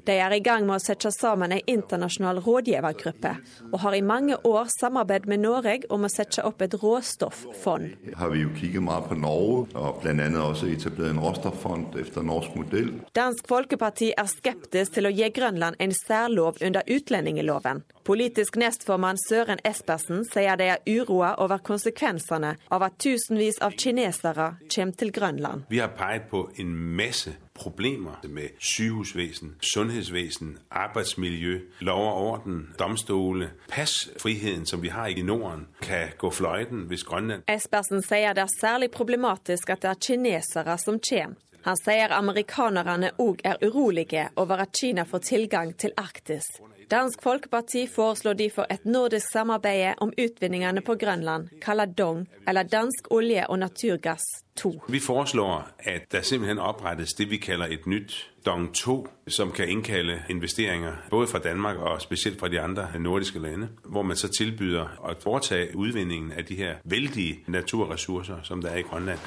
De 0.07 0.15
er 0.23 0.31
i 0.37 0.39
gang 0.39 0.63
med 0.67 0.77
å 0.79 0.83
sette 0.83 1.11
sammen 1.11 1.51
en 1.51 1.63
internasjonal 1.67 2.39
rådgivergruppe, 2.45 3.33
og 3.73 3.81
har 3.83 3.97
i 3.97 4.05
mange 4.07 4.37
år 4.47 4.69
samarbeidet 4.71 5.27
med 5.33 5.43
Norge 5.43 5.89
om 5.91 6.07
å 6.07 6.11
sette 6.13 6.45
opp 6.47 6.63
et 6.63 6.77
råstofffond. 6.79 7.97
Har 8.15 8.31
vi 8.31 8.45
jo 8.45 8.53
kikket 8.55 8.85
mye 8.87 9.03
på 9.09 9.19
Norge, 9.19 9.65
og 9.75 9.99
bl.a. 10.05 10.29
også 10.45 10.69
etablert 10.71 11.11
en 11.11 11.23
råstoffond 11.25 11.99
etter 11.99 12.27
norsk 12.27 12.55
modell. 12.55 12.93
Dansk 13.19 13.51
Folkeparti 13.51 14.13
er 14.15 14.31
skeptisk 14.31 14.95
til 14.95 15.11
å 15.11 15.13
gi 15.15 15.31
Grønland 15.35 15.81
en 15.83 15.95
særlov 15.97 16.63
under 16.63 16.87
utlendingsloven. 16.87 17.83
Politisk 18.07 18.61
nestformann 18.63 19.19
Søren 19.19 19.59
Espersen 19.67 20.23
sier 20.31 20.55
de 20.61 20.71
er 20.77 20.85
uroa 20.87 21.33
over 21.43 21.59
konsekvensene 21.67 22.55
av 22.71 22.87
at 22.87 23.01
tusenvis 23.03 23.59
av 23.59 23.75
kinesere 23.75 24.53
kommer 24.71 25.01
til 25.03 25.11
Grønland. 25.11 25.67
Vi 25.73 25.83
har 25.83 25.91
pekt 25.99 26.31
på 26.31 26.47
en 26.63 26.71
masse 26.95 27.35
problemer 27.57 28.21
med 28.29 28.49
sygehusvesen, 28.59 29.57
sundhedsvesen, 29.61 30.59
arbeidsmiljø, 30.71 31.61
lov 31.81 32.05
og 32.07 32.27
orden, 32.31 32.75
domstole. 32.79 33.51
Passfriheten 33.69 34.67
som 34.67 34.83
vi 34.83 34.89
har 34.89 35.07
i 35.07 35.23
Norden, 35.23 35.67
kan 35.83 36.09
gå 36.19 36.31
fløyten 36.31 36.87
hvis 36.91 37.05
Grønland 37.05 37.43
Espersen 37.49 38.03
sier 38.03 38.37
det 38.37 38.47
er 38.47 38.55
særlig 38.61 38.91
problematisk 38.91 39.71
at 39.71 39.83
det 39.83 39.91
er 39.91 40.01
kinesere 40.09 40.79
som 40.79 41.01
kommer. 41.11 41.37
Han 41.67 41.79
sier 41.81 42.13
amerikanerne 42.15 43.09
òg 43.19 43.41
er 43.43 43.59
urolige 43.67 44.29
over 44.39 44.63
at 44.63 44.71
Kina 44.73 45.03
får 45.03 45.19
tilgang 45.19 45.73
til 45.75 45.91
Arktis. 45.99 46.47
Dansk 46.91 47.23
Folkeparti 47.23 47.87
foreslår 47.87 48.33
derfor 48.33 48.67
et 48.71 48.85
nordisk 48.85 49.27
samarbeid 49.33 49.95
om 49.99 50.13
utvinningene 50.19 50.81
på 50.81 50.95
Grønland, 50.95 51.49
kalt 51.63 51.99
Dong, 51.99 52.29
eller 52.49 52.63
Dansk 52.63 53.11
olje- 53.11 53.47
og 53.47 53.59
naturgass 53.59 54.23
2. 54.57 54.83
Vi 54.89 55.01
foreslår 55.01 55.69
at 55.79 56.13
det 56.13 56.25
simpelthen 56.25 56.59
opprettes 56.59 57.15
det 57.15 57.31
vi 57.31 57.37
kaller 57.37 57.67
et 57.67 57.87
nytt 57.87 58.31
Dong 58.47 58.75
2, 58.75 59.09
som 59.29 59.53
kan 59.53 59.69
innkalle 59.69 60.23
investeringer 60.29 60.93
både 61.11 61.27
fra 61.27 61.39
Danmark 61.39 61.77
og 61.77 62.03
spesielt 62.03 62.41
fra 62.41 62.49
de 62.49 62.61
andre 62.61 62.89
nordiske 62.99 63.39
lande, 63.39 63.69
hvor 63.85 64.03
man 64.03 64.17
så 64.17 64.29
tilbyder 64.29 64.87
å 65.03 65.15
foretage 65.23 65.75
utvinningen 65.75 66.33
av 66.33 66.45
de 66.49 66.55
her 66.55 66.75
veldige 66.85 67.43
naturressurser 67.47 68.43
som 68.43 68.63
det 68.63 68.73
er 68.73 68.77
i 68.77 68.83
Grønland. 68.83 69.19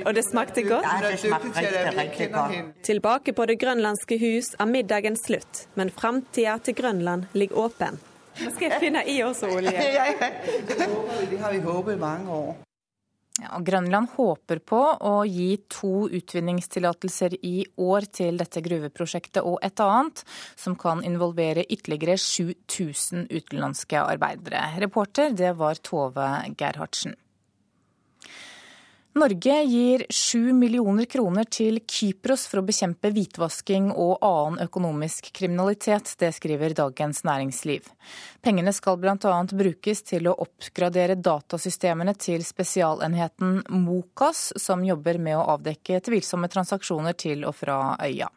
Og 0.00 0.14
det 0.16 0.24
smakte 0.26 0.64
godt? 0.66 0.86
Det 1.04 1.18
smakte 1.20 1.52
riktig, 1.58 1.92
riktig 1.98 2.30
godt. 2.32 2.72
Tilbake 2.86 3.34
på 3.36 3.46
Det 3.50 3.58
grønlandske 3.60 4.18
hus 4.22 4.54
er 4.58 4.70
middagen 4.70 5.18
slutt, 5.20 5.66
men 5.74 5.92
framtida 5.92 6.58
til 6.64 6.78
Grønland 6.78 7.28
ligger 7.36 7.66
åpen. 7.66 8.00
Nå 8.40 8.50
skal 8.54 8.70
jeg 8.70 8.80
finne 8.80 9.04
i 9.08 9.20
også 9.24 9.50
olje. 9.52 9.72
ja, 9.98 10.08
ja. 10.08 10.28
Det, 10.68 10.76
det 11.30 11.40
har 11.40 11.52
vi 11.52 11.64
håpet 11.64 11.96
i 11.96 12.00
mange 12.00 12.32
år. 12.32 12.54
Ja, 13.40 13.56
Grønland 13.64 14.10
håper 14.12 14.60
på 14.60 14.78
å 15.08 15.12
gi 15.24 15.54
to 15.72 16.06
utvinningstillatelser 16.12 17.38
i 17.48 17.62
år 17.80 18.06
til 18.12 18.36
dette 18.40 18.60
gruveprosjektet 18.64 19.40
og 19.48 19.56
et 19.64 19.80
annet, 19.80 20.20
som 20.52 20.76
kan 20.76 21.00
involvere 21.06 21.64
ytterligere 21.64 22.18
7000 22.20 23.30
utenlandske 23.32 24.04
arbeidere. 24.04 24.66
Reporter 24.84 25.32
det 25.36 25.54
var 25.56 25.80
Tove 25.80 26.28
Gerhardsen. 26.60 27.16
Norge 29.14 29.62
gir 29.64 30.06
7 30.08 30.52
millioner 30.56 31.04
kroner 31.04 31.44
til 31.44 31.82
Kypros 31.84 32.46
for 32.48 32.62
å 32.62 32.64
bekjempe 32.64 33.10
hvitvasking 33.12 33.90
og 33.92 34.24
annen 34.24 34.64
økonomisk 34.64 35.28
kriminalitet. 35.36 36.14
Det 36.16 36.30
skriver 36.32 36.72
Dagens 36.78 37.20
Næringsliv. 37.28 37.90
Pengene 38.40 38.72
skal 38.72 38.96
bl.a. 39.02 39.36
brukes 39.52 40.00
til 40.08 40.30
å 40.32 40.36
oppgradere 40.46 41.18
datasystemene 41.20 42.16
til 42.16 42.40
spesialenheten 42.40 43.60
Mokas, 43.84 44.48
som 44.56 44.80
jobber 44.80 45.20
med 45.20 45.36
å 45.36 45.48
avdekke 45.58 46.00
tvilsomme 46.08 46.48
transaksjoner 46.48 47.12
til 47.12 47.44
og 47.44 47.58
fra 47.60 47.82
øya. 48.00 48.32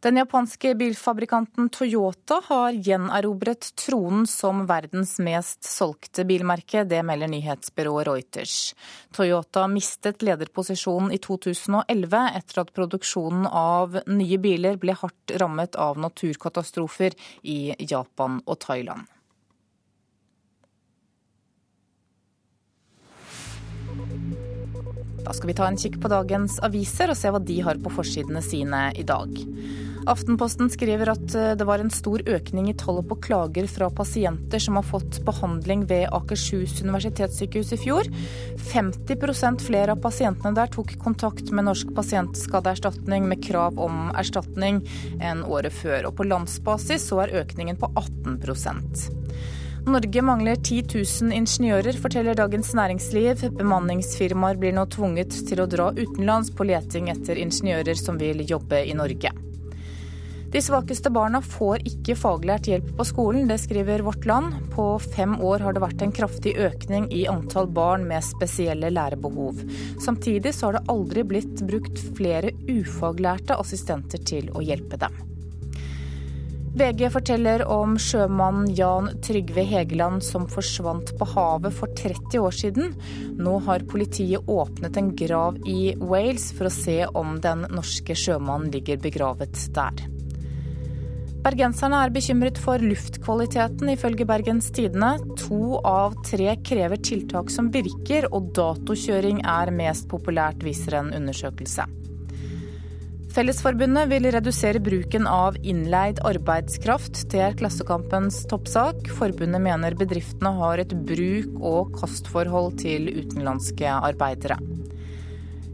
Den 0.00 0.16
japanske 0.16 0.74
bilfabrikanten 0.74 1.68
Toyota 1.68 2.40
har 2.44 2.72
gjenerobret 2.72 3.66
tronen 3.76 4.24
som 4.26 4.62
verdens 4.66 5.18
mest 5.20 5.64
solgte 5.68 6.24
bilmerke. 6.24 6.86
Det 6.88 7.02
melder 7.04 7.28
nyhetsbyrået 7.28 8.06
Reuters. 8.08 8.54
Toyota 9.12 9.66
mistet 9.68 10.24
lederposisjonen 10.24 11.12
i 11.12 11.20
2011 11.20 12.22
etter 12.40 12.62
at 12.62 12.72
produksjonen 12.72 13.44
av 13.44 14.00
nye 14.08 14.40
biler 14.40 14.80
ble 14.80 14.96
hardt 14.96 15.36
rammet 15.36 15.76
av 15.76 16.00
naturkatastrofer 16.00 17.18
i 17.42 17.74
Japan 17.84 18.40
og 18.46 18.56
Thailand. 18.64 19.04
Da 25.20 25.36
skal 25.36 25.52
vi 25.52 25.54
ta 25.60 25.68
en 25.68 25.76
kikk 25.78 26.00
på 26.00 26.08
dagens 26.08 26.56
aviser 26.64 27.12
og 27.12 27.20
se 27.20 27.28
hva 27.28 27.44
de 27.44 27.60
har 27.62 27.78
på 27.84 27.92
forsidene 28.00 28.40
sine 28.42 28.88
i 28.96 29.04
dag. 29.04 29.36
Aftenposten 30.08 30.70
skriver 30.72 31.10
at 31.12 31.34
eh, 31.36 31.52
det 31.58 31.66
var 31.68 31.82
en 31.82 31.92
stor 31.92 32.22
økning 32.24 32.70
i 32.70 32.76
tallet 32.78 33.08
på 33.08 33.18
klager 33.26 33.66
fra 33.68 33.90
pasienter 33.92 34.62
som 34.62 34.78
har 34.78 34.86
fått 34.86 35.20
behandling 35.26 35.84
ved 35.90 36.08
Akershus 36.16 36.80
universitetssykehus 36.80 37.74
i 37.76 37.80
fjor. 37.80 38.08
50% 38.72 39.66
flere 39.66 39.96
av 39.96 40.02
pasientene 40.04 40.56
der 40.56 40.72
tok 40.72 40.96
kontakt 41.02 41.52
med 41.52 41.68
Norsk 41.68 41.92
pasientskadeerstatning 41.96 43.28
med 43.28 43.44
krav 43.44 43.80
om 43.80 44.08
erstatning 44.16 44.82
enn 45.20 45.44
året 45.44 45.76
før. 45.76 46.08
Og 46.08 46.16
på 46.20 46.28
landsbasis 46.28 47.10
så 47.10 47.24
er 47.26 47.36
økningen 47.44 47.80
på 47.80 47.92
18% 47.92 49.08
Norge 49.86 50.22
mangler 50.22 50.56
10 50.56 50.82
000 51.22 51.32
ingeniører, 51.32 51.96
forteller 51.96 52.36
Dagens 52.36 52.74
Næringsliv. 52.76 53.46
Bemanningsfirmaer 53.56 54.60
blir 54.60 54.76
nå 54.76 54.84
tvunget 54.92 55.32
til 55.48 55.62
å 55.64 55.68
dra 55.70 55.88
utenlands 55.96 56.52
på 56.52 56.68
leting 56.68 57.08
etter 57.12 57.40
ingeniører 57.40 57.96
som 57.96 58.20
vil 58.20 58.44
jobbe 58.44 58.84
i 58.84 58.96
Norge. 58.98 59.32
De 60.50 60.58
svakeste 60.62 61.12
barna 61.14 61.38
får 61.46 61.84
ikke 61.86 62.16
faglært 62.18 62.66
hjelp 62.66 62.88
på 62.98 63.04
skolen, 63.06 63.46
det 63.46 63.60
skriver 63.62 64.02
Vårt 64.02 64.24
Land. 64.26 64.56
På 64.74 64.96
fem 64.98 65.36
år 65.38 65.62
har 65.62 65.76
det 65.76 65.82
vært 65.84 66.02
en 66.02 66.14
kraftig 66.14 66.56
økning 66.58 67.06
i 67.14 67.22
antall 67.30 67.70
barn 67.70 68.08
med 68.08 68.26
spesielle 68.26 68.90
lærebehov. 68.90 69.62
Samtidig 70.02 70.56
så 70.56 70.66
har 70.66 70.80
det 70.80 70.90
aldri 70.90 71.22
blitt 71.22 71.62
brukt 71.70 72.02
flere 72.18 72.50
ufaglærte 72.66 73.60
assistenter 73.62 74.26
til 74.26 74.50
å 74.50 74.64
hjelpe 74.66 74.98
dem. 74.98 75.14
VG 76.74 77.06
forteller 77.14 77.62
om 77.70 77.96
sjømannen 77.98 78.74
Jan 78.74 79.08
Trygve 79.22 79.62
Hegeland 79.70 80.22
som 80.26 80.50
forsvant 80.50 81.14
på 81.18 81.30
havet 81.30 81.74
for 81.78 81.94
30 81.98 82.42
år 82.42 82.54
siden. 82.54 82.94
Nå 83.38 83.58
har 83.70 83.86
politiet 83.90 84.50
åpnet 84.50 84.98
en 84.98 85.14
grav 85.14 85.62
i 85.66 85.92
Wales 85.98 86.50
for 86.58 86.66
å 86.66 86.74
se 86.74 87.04
om 87.06 87.38
den 87.42 87.68
norske 87.70 88.18
sjømannen 88.18 88.74
ligger 88.74 89.02
begravet 89.02 89.68
der. 89.78 90.09
Bergenserne 91.40 92.02
er 92.04 92.10
bekymret 92.12 92.58
for 92.60 92.82
luftkvaliteten, 92.84 93.88
ifølge 93.94 94.26
Bergens 94.28 94.66
Tidende. 94.76 95.14
To 95.40 95.78
av 95.88 96.18
tre 96.28 96.52
krever 96.60 97.00
tiltak 97.00 97.48
som 97.48 97.70
virker, 97.72 98.26
og 98.28 98.50
datokjøring 98.58 99.40
er 99.48 99.72
mest 99.72 100.04
populært, 100.10 100.60
viser 100.66 100.98
en 100.98 101.08
undersøkelse. 101.16 101.88
Fellesforbundet 103.32 104.10
vil 104.10 104.28
redusere 104.34 104.82
bruken 104.84 105.24
av 105.30 105.56
innleid 105.64 106.20
arbeidskraft. 106.28 107.22
Det 107.32 107.40
er 107.46 107.56
Klassekampens 107.56 108.42
toppsak. 108.50 109.08
Forbundet 109.16 109.64
mener 109.64 109.96
bedriftene 109.96 110.52
har 110.58 110.82
et 110.82 110.92
bruk- 110.92 111.56
og 111.62 111.94
kastforhold 112.02 112.74
til 112.82 113.08
utenlandske 113.14 113.88
arbeidere. 113.96 114.60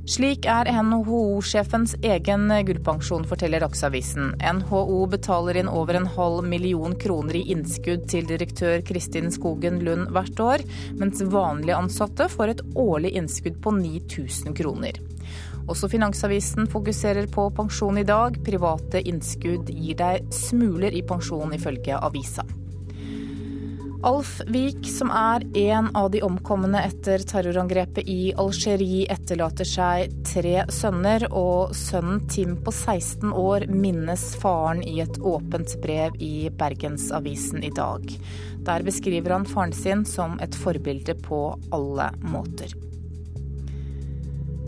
Slik 0.07 0.45
er 0.47 0.69
NHO-sjefens 0.71 1.97
egen 2.07 2.45
gullpensjon, 2.69 3.25
forteller 3.27 3.65
Dagsavisen. 3.65 4.37
NHO 4.39 5.01
betaler 5.11 5.59
inn 5.59 5.67
over 5.67 5.99
en 5.99 6.07
halv 6.07 6.45
million 6.47 6.93
kroner 6.95 7.35
i 7.35 7.41
innskudd 7.51 8.05
til 8.13 8.29
direktør 8.29 8.85
Kristin 8.87 9.33
Skogen 9.35 9.81
Lund 9.83 10.13
hvert 10.15 10.43
år, 10.45 10.63
mens 11.01 11.25
vanlige 11.27 11.75
ansatte 11.75 12.29
får 12.31 12.53
et 12.53 12.63
årlig 12.79 13.17
innskudd 13.19 13.59
på 13.65 13.73
9000 13.81 14.55
kroner. 14.61 15.01
Også 15.67 15.91
Finansavisen 15.91 16.71
fokuserer 16.71 17.27
på 17.27 17.49
pensjon 17.59 17.99
i 17.99 18.07
dag. 18.07 18.39
Private 18.47 19.03
innskudd 19.03 19.75
gir 19.75 19.99
deg 19.99 20.31
smuler 20.31 20.95
i 20.95 21.03
pensjon, 21.03 21.51
ifølge 21.59 21.99
avisa. 21.99 22.47
Alf 24.07 24.41
Vik, 24.47 24.87
som 24.87 25.11
er 25.11 25.43
en 25.59 25.89
av 25.99 26.13
de 26.15 26.21
omkomne 26.23 26.79
etter 26.79 27.25
terrorangrepet 27.27 28.07
i 28.07 28.31
Algerie, 28.39 29.09
etterlater 29.11 29.67
seg 29.67 30.13
tre 30.29 30.61
sønner, 30.71 31.27
og 31.35 31.75
sønnen 31.75 32.21
Tim 32.31 32.55
på 32.63 32.71
16 32.71 33.35
år 33.35 33.67
minnes 33.67 34.29
faren 34.39 34.85
i 34.87 35.01
et 35.03 35.19
åpent 35.19 35.75
brev 35.83 36.15
i 36.23 36.47
Bergensavisen 36.55 37.67
i 37.67 37.73
dag. 37.75 38.07
Der 38.69 38.87
beskriver 38.87 39.35
han 39.41 39.51
faren 39.51 39.75
sin 39.75 40.07
som 40.07 40.39
et 40.39 40.55
forbilde 40.55 41.19
på 41.27 41.41
alle 41.75 42.13
måter. 42.23 42.79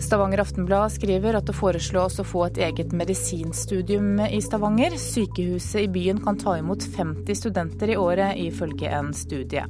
Stavanger 0.09 0.41
Aftenblad 0.41 0.93
skriver 0.95 1.37
at 1.37 1.45
det 1.45 1.53
foreslås 1.53 2.15
å 2.17 2.25
få 2.25 2.47
et 2.47 2.59
eget 2.65 2.95
medisinstudium 2.97 4.23
i 4.25 4.39
Stavanger. 4.41 4.95
Sykehuset 4.97 5.83
i 5.83 5.91
byen 5.93 6.23
kan 6.25 6.39
ta 6.41 6.55
imot 6.57 6.87
50 6.95 7.37
studenter 7.37 7.93
i 7.93 7.97
året, 8.01 8.39
ifølge 8.41 8.89
en 8.89 9.11
studie. 9.13 9.67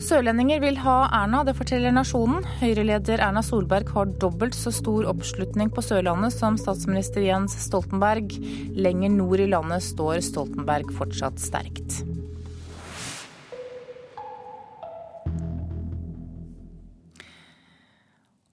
Sørlendinger 0.00 0.62
vil 0.64 0.80
ha 0.80 0.96
Erna, 1.18 1.42
det 1.44 1.58
forteller 1.58 1.92
Nasjonen. 1.92 2.40
Høyre-leder 2.62 3.20
Erna 3.20 3.44
Solberg 3.44 3.92
har 3.92 4.16
dobbelt 4.24 4.56
så 4.56 4.72
stor 4.72 5.10
oppslutning 5.12 5.68
på 5.68 5.84
Sørlandet 5.84 6.32
som 6.32 6.56
statsminister 6.56 7.28
Jens 7.28 7.58
Stoltenberg. 7.66 8.32
Lenger 8.72 9.12
nord 9.12 9.44
i 9.44 9.52
landet 9.52 9.84
står 9.92 10.24
Stoltenberg 10.24 10.88
fortsatt 10.96 11.36
sterkt. 11.42 12.00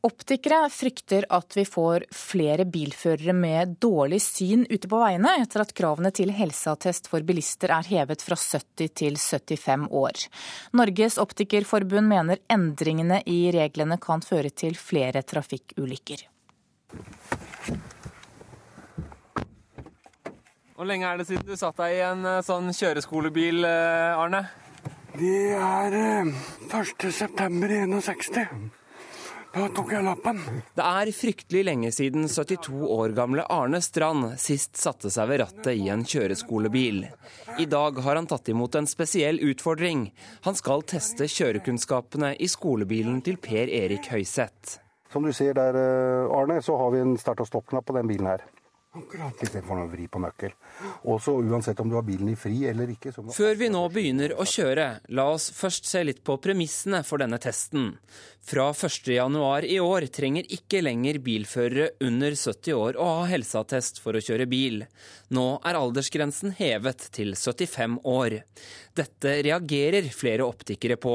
Optikere 0.02 0.70
frykter 0.72 1.26
at 1.36 1.58
vi 1.58 1.66
får 1.68 2.06
flere 2.16 2.64
bilførere 2.72 3.34
med 3.36 3.74
dårlig 3.84 4.22
syn 4.24 4.62
ute 4.70 4.88
på 4.88 4.96
veiene 5.02 5.34
etter 5.42 5.60
at 5.66 5.74
kravene 5.76 6.08
til 6.16 6.32
helseattest 6.32 7.10
for 7.12 7.20
bilister 7.28 7.68
er 7.76 7.84
hevet 7.84 8.24
fra 8.24 8.38
70 8.40 8.94
til 8.96 9.20
75 9.20 9.92
år. 9.92 10.16
Norges 10.80 11.20
optikerforbund 11.20 12.08
mener 12.08 12.40
endringene 12.48 13.20
i 13.28 13.52
reglene 13.52 14.00
kan 14.00 14.24
føre 14.24 14.48
til 14.56 14.80
flere 14.80 15.20
trafikkulykker. 15.20 16.24
Hvor 20.80 20.88
lenge 20.88 21.12
er 21.12 21.20
det 21.20 21.28
siden 21.28 21.44
du 21.44 21.60
satt 21.60 21.76
deg 21.84 21.92
i 21.98 22.00
en 22.08 22.24
eh, 22.24 22.40
sånn 22.48 22.72
kjøreskolebil, 22.72 23.68
eh, 23.68 24.16
Arne? 24.16 24.48
Det 25.20 25.60
er 25.60 26.24
1.9.61. 26.72 28.79
Da 29.50 29.66
tok 29.74 29.90
jeg 29.90 30.06
lappen. 30.06 30.40
Det 30.78 30.86
er 30.86 31.10
fryktelig 31.16 31.64
lenge 31.66 31.90
siden 31.94 32.28
72 32.30 32.70
år 32.94 33.16
gamle 33.18 33.46
Arne 33.50 33.80
Strand 33.82 34.36
sist 34.42 34.78
satte 34.78 35.10
seg 35.10 35.32
ved 35.32 35.42
rattet 35.42 35.72
i 35.74 35.88
en 35.90 36.04
kjøreskolebil. 36.06 37.00
I 37.58 37.66
dag 37.70 37.98
har 38.06 38.20
han 38.20 38.30
tatt 38.30 38.52
imot 38.54 38.78
en 38.78 38.90
spesiell 38.90 39.42
utfordring. 39.50 40.12
Han 40.46 40.60
skal 40.60 40.86
teste 40.94 41.26
kjørekunnskapene 41.26 42.36
i 42.38 42.52
skolebilen 42.52 43.24
til 43.26 43.42
Per 43.42 43.74
Erik 43.74 44.12
Høyseth. 44.14 44.78
Som 45.10 45.26
du 45.26 45.34
ser 45.34 45.58
der, 45.58 45.74
eh, 45.74 46.30
Arne, 46.38 46.62
så 46.62 46.78
har 46.78 46.92
vi 46.92 47.00
en 47.02 47.18
start- 47.18 47.42
og 47.42 47.48
stopp-knapp 47.50 47.86
på 47.86 47.98
den 47.98 48.08
bilen 48.08 48.28
her. 48.28 48.46
Istedenfor 48.90 49.84
å 49.84 49.90
vri 49.92 50.08
på 50.10 50.18
nøkkel. 50.18 50.54
Også 51.14 51.36
uansett 51.38 51.78
om 51.80 51.92
du 51.92 51.94
har 51.94 52.06
bilen 52.08 52.32
i 52.32 52.38
fri 52.40 52.64
eller 52.66 52.90
ikke. 52.90 53.12
Så 53.14 53.22
må... 53.22 53.34
Før 53.36 53.54
vi 53.60 53.68
nå 53.70 53.84
begynner 53.94 54.32
å 54.34 54.46
kjøre, 54.50 54.88
la 55.14 55.26
oss 55.30 55.52
først 55.54 55.86
se 55.86 56.02
litt 56.08 56.24
på 56.26 56.40
premissene 56.42 57.04
for 57.06 57.22
denne 57.22 57.38
testen. 57.38 57.92
Fra 58.50 58.72
1.1 58.74 59.68
i 59.70 59.78
år 59.84 60.08
trenger 60.10 60.50
ikke 60.58 60.82
lenger 60.82 61.20
bilførere 61.22 61.92
under 62.08 62.34
70 62.34 62.80
år 62.80 62.98
å 62.98 63.12
ha 63.20 63.28
helseattest 63.30 64.02
for 64.02 64.18
å 64.18 64.24
kjøre 64.26 64.50
bil. 64.50 64.82
Nå 65.38 65.46
er 65.70 65.78
aldersgrensen 65.78 66.58
hevet 66.58 67.12
til 67.14 67.36
75 67.38 68.00
år. 68.10 68.40
Dette 68.98 69.36
reagerer 69.46 70.10
flere 70.10 70.50
optikere 70.50 70.98
på. 70.98 71.14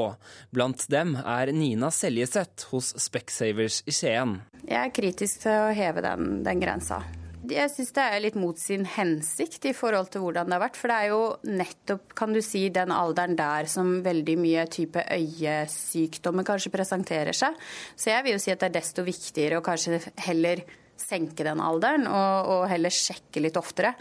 Blant 0.55 0.87
dem 0.95 1.17
er 1.19 1.51
Nina 1.51 1.91
Seljeseth 1.91 2.71
hos 2.71 2.93
Specsavers 3.03 3.83
i 3.83 3.99
Skien. 3.99 4.39
Jeg 4.63 4.79
er 4.79 4.95
kritisk 4.95 5.43
til 5.43 5.67
å 5.67 5.75
heve 5.75 6.07
den, 6.07 6.39
den 6.47 6.63
grensa. 6.63 7.03
Jeg 7.51 7.71
syns 7.73 7.91
det 7.95 8.05
er 8.05 8.23
litt 8.23 8.37
mot 8.39 8.59
sin 8.59 8.85
hensikt 8.95 9.67
i 9.69 9.73
forhold 9.75 10.09
til 10.13 10.23
hvordan 10.23 10.49
det 10.49 10.57
har 10.57 10.63
vært. 10.63 10.79
For 10.79 10.91
det 10.91 10.97
er 10.97 11.11
jo 11.11 11.21
nettopp, 11.49 12.15
kan 12.17 12.33
du 12.35 12.41
si, 12.45 12.67
den 12.73 12.93
alderen 12.95 13.35
der 13.39 13.69
som 13.71 13.99
veldig 14.05 14.37
mye 14.41 14.65
type 14.71 15.03
øyesykdommer 15.15 16.47
kanskje 16.47 16.73
presenterer 16.73 17.35
seg. 17.35 17.59
Så 17.95 18.11
jeg 18.13 18.25
vil 18.25 18.37
jo 18.37 18.41
si 18.41 18.53
at 18.53 18.63
det 18.63 18.71
er 18.71 18.79
desto 18.79 19.05
viktigere 19.05 19.59
å 19.59 19.65
kanskje 19.65 20.01
heller 20.25 20.63
senke 20.95 21.43
den 21.43 21.59
alderen, 21.59 22.05
og, 22.07 22.49
og 22.53 22.61
heller 22.71 22.93
sjekke 22.93 23.41
litt 23.43 23.57
oftere. 23.59 23.93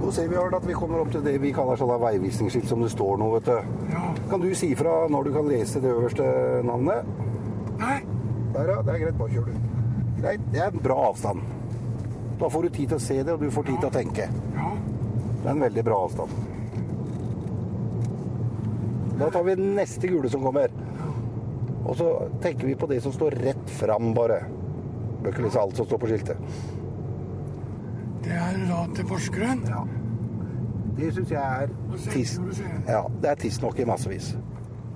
Nå 0.00 0.10
ser 0.16 0.30
vi 0.32 0.38
at 0.40 0.64
vi 0.66 0.76
kommer 0.76 1.02
opp 1.02 1.12
til 1.12 1.24
det 1.24 1.36
vi 1.42 1.52
kaller 1.54 1.76
sånn 1.78 1.92
veivisningsskilt 2.02 2.70
som 2.70 2.82
det 2.82 2.88
står 2.94 3.20
nå, 3.20 3.28
vet 3.36 3.50
du. 3.50 3.98
Kan 4.30 4.42
du 4.42 4.48
si 4.56 4.72
fra 4.78 5.02
når 5.12 5.28
du 5.28 5.34
kan 5.36 5.50
lese 5.50 5.82
det 5.84 5.92
øverste 5.92 6.26
navnet? 6.66 7.12
Nei. 7.82 7.98
Der, 8.52 8.68
ja. 8.68 8.80
Det 8.84 8.94
er 8.94 9.04
greit. 9.04 9.18
Bare 9.20 9.32
kjør, 9.32 9.48
du. 9.48 9.60
Greit. 10.20 10.48
Det 10.52 10.60
er 10.60 10.72
en 10.72 10.82
bra 10.84 10.98
avstand. 11.10 11.44
Da 12.42 12.50
får 12.50 12.62
du 12.62 12.68
tid 12.74 12.88
til 12.90 12.98
å 12.98 13.02
se 13.02 13.16
det, 13.22 13.34
og 13.36 13.38
du 13.38 13.52
får 13.54 13.68
tid 13.68 13.76
til 13.78 13.86
å 13.86 13.94
tenke. 13.94 14.24
Det 14.26 15.44
er 15.46 15.52
en 15.52 15.60
veldig 15.62 15.84
bra 15.86 15.98
avstand. 16.08 16.32
Da 19.20 19.28
tar 19.30 19.44
vi 19.46 19.54
den 19.60 19.76
neste 19.76 20.10
gule 20.10 20.30
som 20.32 20.42
kommer. 20.42 20.74
Og 21.86 21.94
så 22.00 22.08
tenker 22.42 22.66
vi 22.66 22.74
på 22.78 22.88
det 22.90 22.98
som 23.04 23.14
står 23.14 23.38
rett 23.44 23.70
fram, 23.78 24.10
bare. 24.18 24.40
Bør 25.22 25.30
ikke 25.30 25.44
lese 25.46 25.62
alt 25.62 25.78
som 25.78 25.86
står 25.86 26.02
på 26.02 26.10
skiltet. 26.10 26.42
Det 28.26 28.34
er 28.34 28.58
da 28.66 28.80
til 28.96 29.06
Porsgrunn? 29.06 29.62
Ja. 29.70 29.84
Det 30.98 31.14
syns 31.14 31.30
jeg 31.36 31.62
er 31.62 31.70
tiss. 32.10 32.34
Ja, 32.88 33.04
det 33.22 33.30
er 33.30 33.38
tidsnok 33.46 33.78
i 33.78 33.86
massevis. 33.86 34.34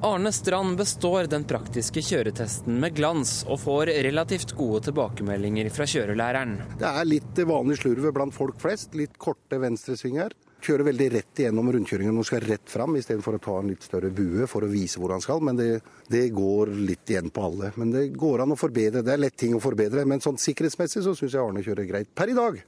Arne 0.03 0.33
Strand 0.33 0.77
består 0.77 1.25
den 1.25 1.45
praktiske 1.49 2.03
kjøretesten 2.05 2.77
med 2.83 2.93
glans, 2.99 3.39
og 3.49 3.63
får 3.63 3.89
relativt 4.05 4.53
gode 4.59 4.83
tilbakemeldinger 4.91 5.71
fra 5.73 5.87
kjørelæreren. 5.89 6.59
Det 6.77 6.91
er 6.91 7.09
litt 7.09 7.41
vanlig 7.49 7.79
slurve 7.81 8.13
blant 8.13 8.37
folk 8.37 8.61
flest. 8.61 8.93
Litt 8.99 9.17
korte 9.17 9.57
venstresvinger. 9.63 10.37
Kjører 10.67 10.89
veldig 10.89 11.07
rett 11.13 11.41
igjennom 11.45 11.69
rundkjøringen 11.71 12.11
når 12.11 12.19
man 12.19 12.27
skal 12.27 12.43
rett 12.43 12.71
fram, 12.71 12.97
istedenfor 12.99 13.37
å 13.37 13.43
ta 13.45 13.53
en 13.61 13.69
litt 13.71 13.85
større 13.87 14.09
bue 14.11 14.49
for 14.51 14.67
å 14.67 14.71
vise 14.71 14.99
hvor 14.99 15.13
han 15.15 15.23
skal. 15.23 15.39
Men 15.47 15.61
det, 15.61 15.69
det, 16.11 16.25
går 16.35 16.73
litt 16.89 17.13
igjen 17.13 17.31
på 17.31 17.45
alle. 17.47 17.71
Men 17.79 17.93
det 17.95 18.09
går 18.19 18.43
an 18.43 18.57
å 18.57 18.59
forbedre. 18.59 19.05
Det 19.07 19.15
er 19.15 19.23
lett 19.23 19.37
ting 19.39 19.55
å 19.55 19.63
forbedre. 19.63 20.03
Men 20.11 20.25
sånn 20.25 20.41
sikkerhetsmessig 20.43 21.05
så 21.07 21.15
syns 21.15 21.37
jeg 21.37 21.43
Arne 21.45 21.63
kjører 21.63 21.87
greit 21.87 22.11
per 22.19 22.33
i 22.33 22.35
dag. 22.35 22.59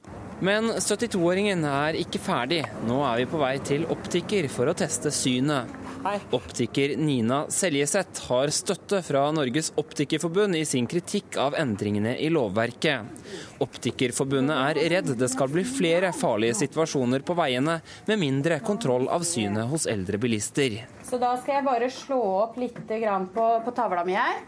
Men 0.46 0.70
72-åringen 0.78 1.66
er 1.66 1.98
ikke 1.98 2.22
ferdig. 2.22 2.62
Nå 2.86 3.00
er 3.02 3.24
vi 3.24 3.26
på 3.32 3.42
vei 3.42 3.56
til 3.66 3.88
optiker 3.90 4.46
for 4.52 4.70
å 4.70 4.76
teste 4.78 5.10
synet. 5.10 5.74
Hei. 6.04 6.14
Optiker 6.36 6.92
Nina 6.94 7.40
Seljeseth 7.50 8.28
har 8.28 8.52
støtte 8.54 9.00
fra 9.02 9.24
Norges 9.34 9.72
Optikerforbund 9.82 10.54
i 10.54 10.62
sin 10.68 10.86
kritikk 10.86 11.40
av 11.42 11.58
endringene 11.58 12.14
i 12.22 12.30
lovverket. 12.30 13.10
Optikerforbundet 13.58 14.54
er 14.54 14.78
redd 14.92 15.08
det 15.18 15.28
skal 15.32 15.50
bli 15.50 15.64
flere 15.66 16.12
farlige 16.14 16.54
situasjoner 16.60 17.24
på 17.26 17.34
veiene 17.38 17.80
med 18.06 18.20
mindre 18.20 18.60
kontroll 18.62 19.08
av 19.10 19.26
synet 19.26 19.66
hos 19.70 19.88
eldre 19.90 20.20
bilister. 20.22 20.76
Så 21.02 21.18
da 21.18 21.32
skal 21.40 21.58
jeg 21.58 21.66
bare 21.66 21.90
slå 21.90 22.20
opp 22.44 22.58
litt 22.60 22.78
på, 22.78 23.48
på 23.64 23.74
tavla 23.74 24.04
mi 24.06 24.14
her. 24.14 24.44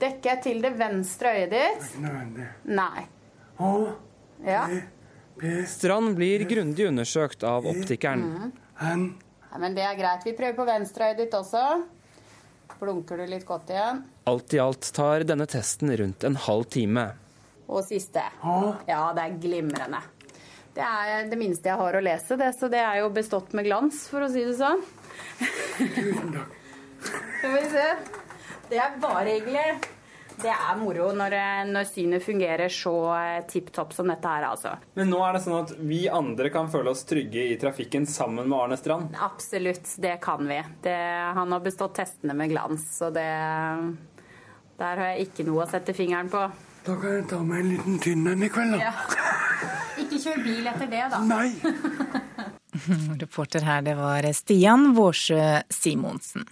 Dekker 0.00 0.34
jeg 0.34 0.42
til 0.44 0.60
det 0.64 0.74
venstre 0.76 1.32
øyet 1.38 1.54
ditt? 1.54 1.88
Nei. 2.68 3.06
Ja. 4.44 4.66
Strand 5.70 6.14
blir 6.18 6.44
grundig 6.50 6.88
undersøkt 6.90 7.46
av 7.48 7.66
optikeren. 7.70 8.52
Mm. 8.76 9.04
Ja, 9.50 9.58
men 9.62 9.76
det 9.76 9.86
er 9.86 9.96
greit. 9.96 10.26
Vi 10.26 10.36
prøver 10.36 10.58
på 10.58 10.68
venstre 10.68 11.12
øyet 11.12 11.24
ditt 11.24 11.36
også. 11.38 11.64
Blunker 12.80 13.22
du 13.22 13.26
litt 13.30 13.46
godt 13.48 13.70
igjen? 13.72 14.02
Alt 14.28 14.54
i 14.56 14.60
alt 14.60 14.88
tar 14.96 15.24
denne 15.24 15.46
testen 15.48 15.92
rundt 15.96 16.24
en 16.26 16.36
halv 16.36 16.68
time. 16.74 17.12
Og 17.68 17.84
siste. 17.86 18.22
Ja, 18.88 19.04
det 19.16 19.24
er 19.24 19.38
glimrende. 19.40 20.02
Det 20.74 20.82
er 20.82 21.28
det 21.30 21.38
minste 21.38 21.70
jeg 21.70 21.78
har 21.78 21.94
å 21.94 22.02
lese, 22.02 22.36
det, 22.36 22.50
så 22.58 22.68
det 22.70 22.80
er 22.82 22.98
jo 23.04 23.10
bestått 23.14 23.54
med 23.54 23.68
glans, 23.68 24.08
for 24.10 24.26
å 24.26 24.30
si 24.30 24.42
det 24.42 24.56
sånn. 24.58 24.82
Tusen 25.78 26.34
takk. 26.34 26.56
Skal 27.04 27.52
vi 27.54 27.64
se. 27.70 27.84
Det 28.72 28.80
er 28.80 28.96
bare 28.98 29.36
hyggelig. 29.36 29.66
Det 30.34 30.50
er 30.50 30.78
moro 30.80 31.12
når, 31.14 31.36
når 31.70 31.86
synet 31.86 32.24
fungerer 32.24 32.72
så 32.72 32.94
tipp 33.46 33.70
topp 33.76 33.94
som 33.94 34.10
dette 34.10 34.26
her, 34.26 34.48
altså. 34.48 34.72
Men 34.98 35.12
nå 35.12 35.20
er 35.22 35.36
det 35.36 35.44
sånn 35.44 35.60
at 35.60 35.74
vi 35.78 36.00
andre 36.10 36.50
kan 36.50 36.66
føle 36.72 36.90
oss 36.90 37.04
trygge 37.06 37.46
i 37.52 37.56
trafikken 37.60 38.08
sammen 38.10 38.48
med 38.48 38.58
Arne 38.58 38.78
Strand? 38.80 39.14
Absolutt, 39.22 39.86
det 40.02 40.16
kan 40.24 40.42
vi. 40.48 40.58
Det, 40.82 40.98
han 41.38 41.54
har 41.54 41.62
bestått 41.62 41.94
testene 42.00 42.34
med 42.34 42.50
glans, 42.50 42.88
så 42.98 43.14
det 43.14 43.30
Der 44.80 44.98
har 44.98 45.12
jeg 45.12 45.28
ikke 45.28 45.46
noe 45.46 45.62
å 45.62 45.70
sette 45.70 45.94
fingeren 45.94 46.32
på. 46.32 46.48
Da 46.84 46.94
kan 47.00 47.14
jeg 47.16 47.28
ta 47.30 47.38
meg 47.40 47.62
en 47.62 47.70
liten 47.72 48.00
tynn 48.02 48.26
en 48.28 48.42
i 48.44 48.50
kveld, 48.52 48.74
da. 48.76 48.90
Ikke 50.02 50.18
kjør 50.20 50.42
bil 50.44 50.66
etter 50.68 50.90
det, 50.90 51.06
da. 51.14 51.22
Nei. 51.24 51.54
Reporter 53.22 53.64
her, 53.64 53.80
det 53.86 53.94
var 53.96 54.26
Stian 54.36 54.90
Vårsø 54.96 55.62
Simonsen. 55.72 56.44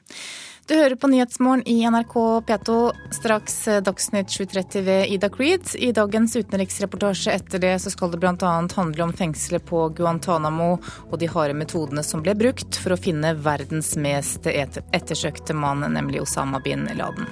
Du 0.70 0.76
hører 0.78 0.94
på 0.96 1.10
Nyhetsmorgen 1.10 1.66
i 1.68 1.82
NRK 1.90 2.14
P2. 2.48 2.76
Straks 3.12 3.56
Dagsnytt 3.84 4.32
7.30 4.32 4.86
ved 4.86 5.12
Ida 5.12 5.28
Creed. 5.28 5.74
I 5.74 5.90
dagens 5.92 6.36
utenriksreportasje 6.38 7.34
etter 7.34 7.60
det 7.60 7.74
så 7.82 7.92
skal 7.92 8.14
det 8.14 8.22
bl.a. 8.22 8.52
handle 8.76 9.04
om 9.04 9.12
fengselet 9.12 9.66
på 9.68 9.88
Guantánamo 9.98 10.76
og 11.10 11.16
de 11.20 11.28
harde 11.28 11.58
metodene 11.58 12.06
som 12.06 12.22
ble 12.24 12.38
brukt 12.38 12.78
for 12.78 12.94
å 12.94 13.00
finne 13.00 13.34
verdens 13.42 13.96
mest 14.00 14.48
ettersøkte 14.48 15.52
mann, 15.52 15.84
nemlig 15.92 16.22
Osama 16.22 16.62
bin 16.62 16.86
Laden. 16.94 17.28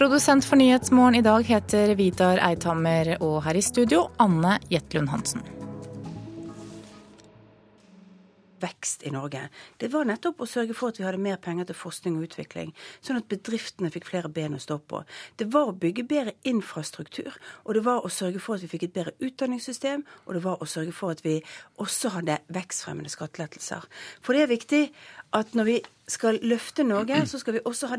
Produsent 0.00 0.44
for 0.44 0.56
Nyhetsmorgen 0.56 1.14
i 1.14 1.20
dag 1.22 1.44
heter 1.44 1.90
Vidar 1.94 2.40
Eidhammer, 2.40 3.18
og 3.20 3.42
her 3.44 3.58
i 3.60 3.60
studio 3.60 4.06
Anne 4.24 4.56
Jetlund 4.72 5.12
Hansen. 5.12 5.44
vekst 8.60 9.02
i 9.02 9.10
Norge, 9.12 9.46
det 9.80 9.88
var 9.92 10.04
nettopp 10.08 10.42
å 10.44 10.48
sørge 10.48 10.74
for 10.76 10.92
at 10.92 10.98
vi 11.00 11.04
hadde 11.06 11.20
mer 11.22 11.38
penger 11.40 11.68
til 11.68 11.78
forskning 11.78 12.18
og 12.18 12.26
utvikling, 12.28 12.72
sånn 13.00 13.20
at 13.20 13.28
bedriftene 13.30 13.90
fikk 13.92 14.08
flere 14.10 14.28
ben 14.32 14.56
å 14.56 14.60
stå 14.60 14.76
på. 14.90 15.02
Det 15.40 15.48
var 15.52 15.70
å 15.70 15.76
bygge 15.76 16.04
bedre 16.08 16.34
infrastruktur, 16.48 17.32
og 17.64 17.76
det 17.76 17.84
var 17.86 18.04
å 18.04 18.12
sørge 18.12 18.42
for 18.42 18.56
at 18.56 18.64
vi 18.64 18.72
fikk 18.74 18.88
et 18.88 18.96
bedre 18.96 19.14
utdanningssystem, 19.20 20.04
og 20.26 20.36
det 20.36 20.44
var 20.44 20.60
å 20.60 20.68
sørge 20.68 20.92
for 20.96 21.16
at 21.16 21.24
vi 21.24 21.38
også 21.80 22.12
hadde 22.16 22.40
vekstfremmende 22.52 23.12
skattelettelser. 23.12 23.88
For 24.20 24.36
det 24.36 24.44
er 24.44 24.52
viktig 24.52 24.84
at 25.36 25.56
når 25.56 25.68
vi 25.68 25.80
skal 26.10 26.40
løfte 26.42 26.84
Norge, 26.84 27.22
så 27.30 27.38
skal 27.38 27.54
vi 27.56 27.64
også 27.64 27.90
ha 27.90 27.98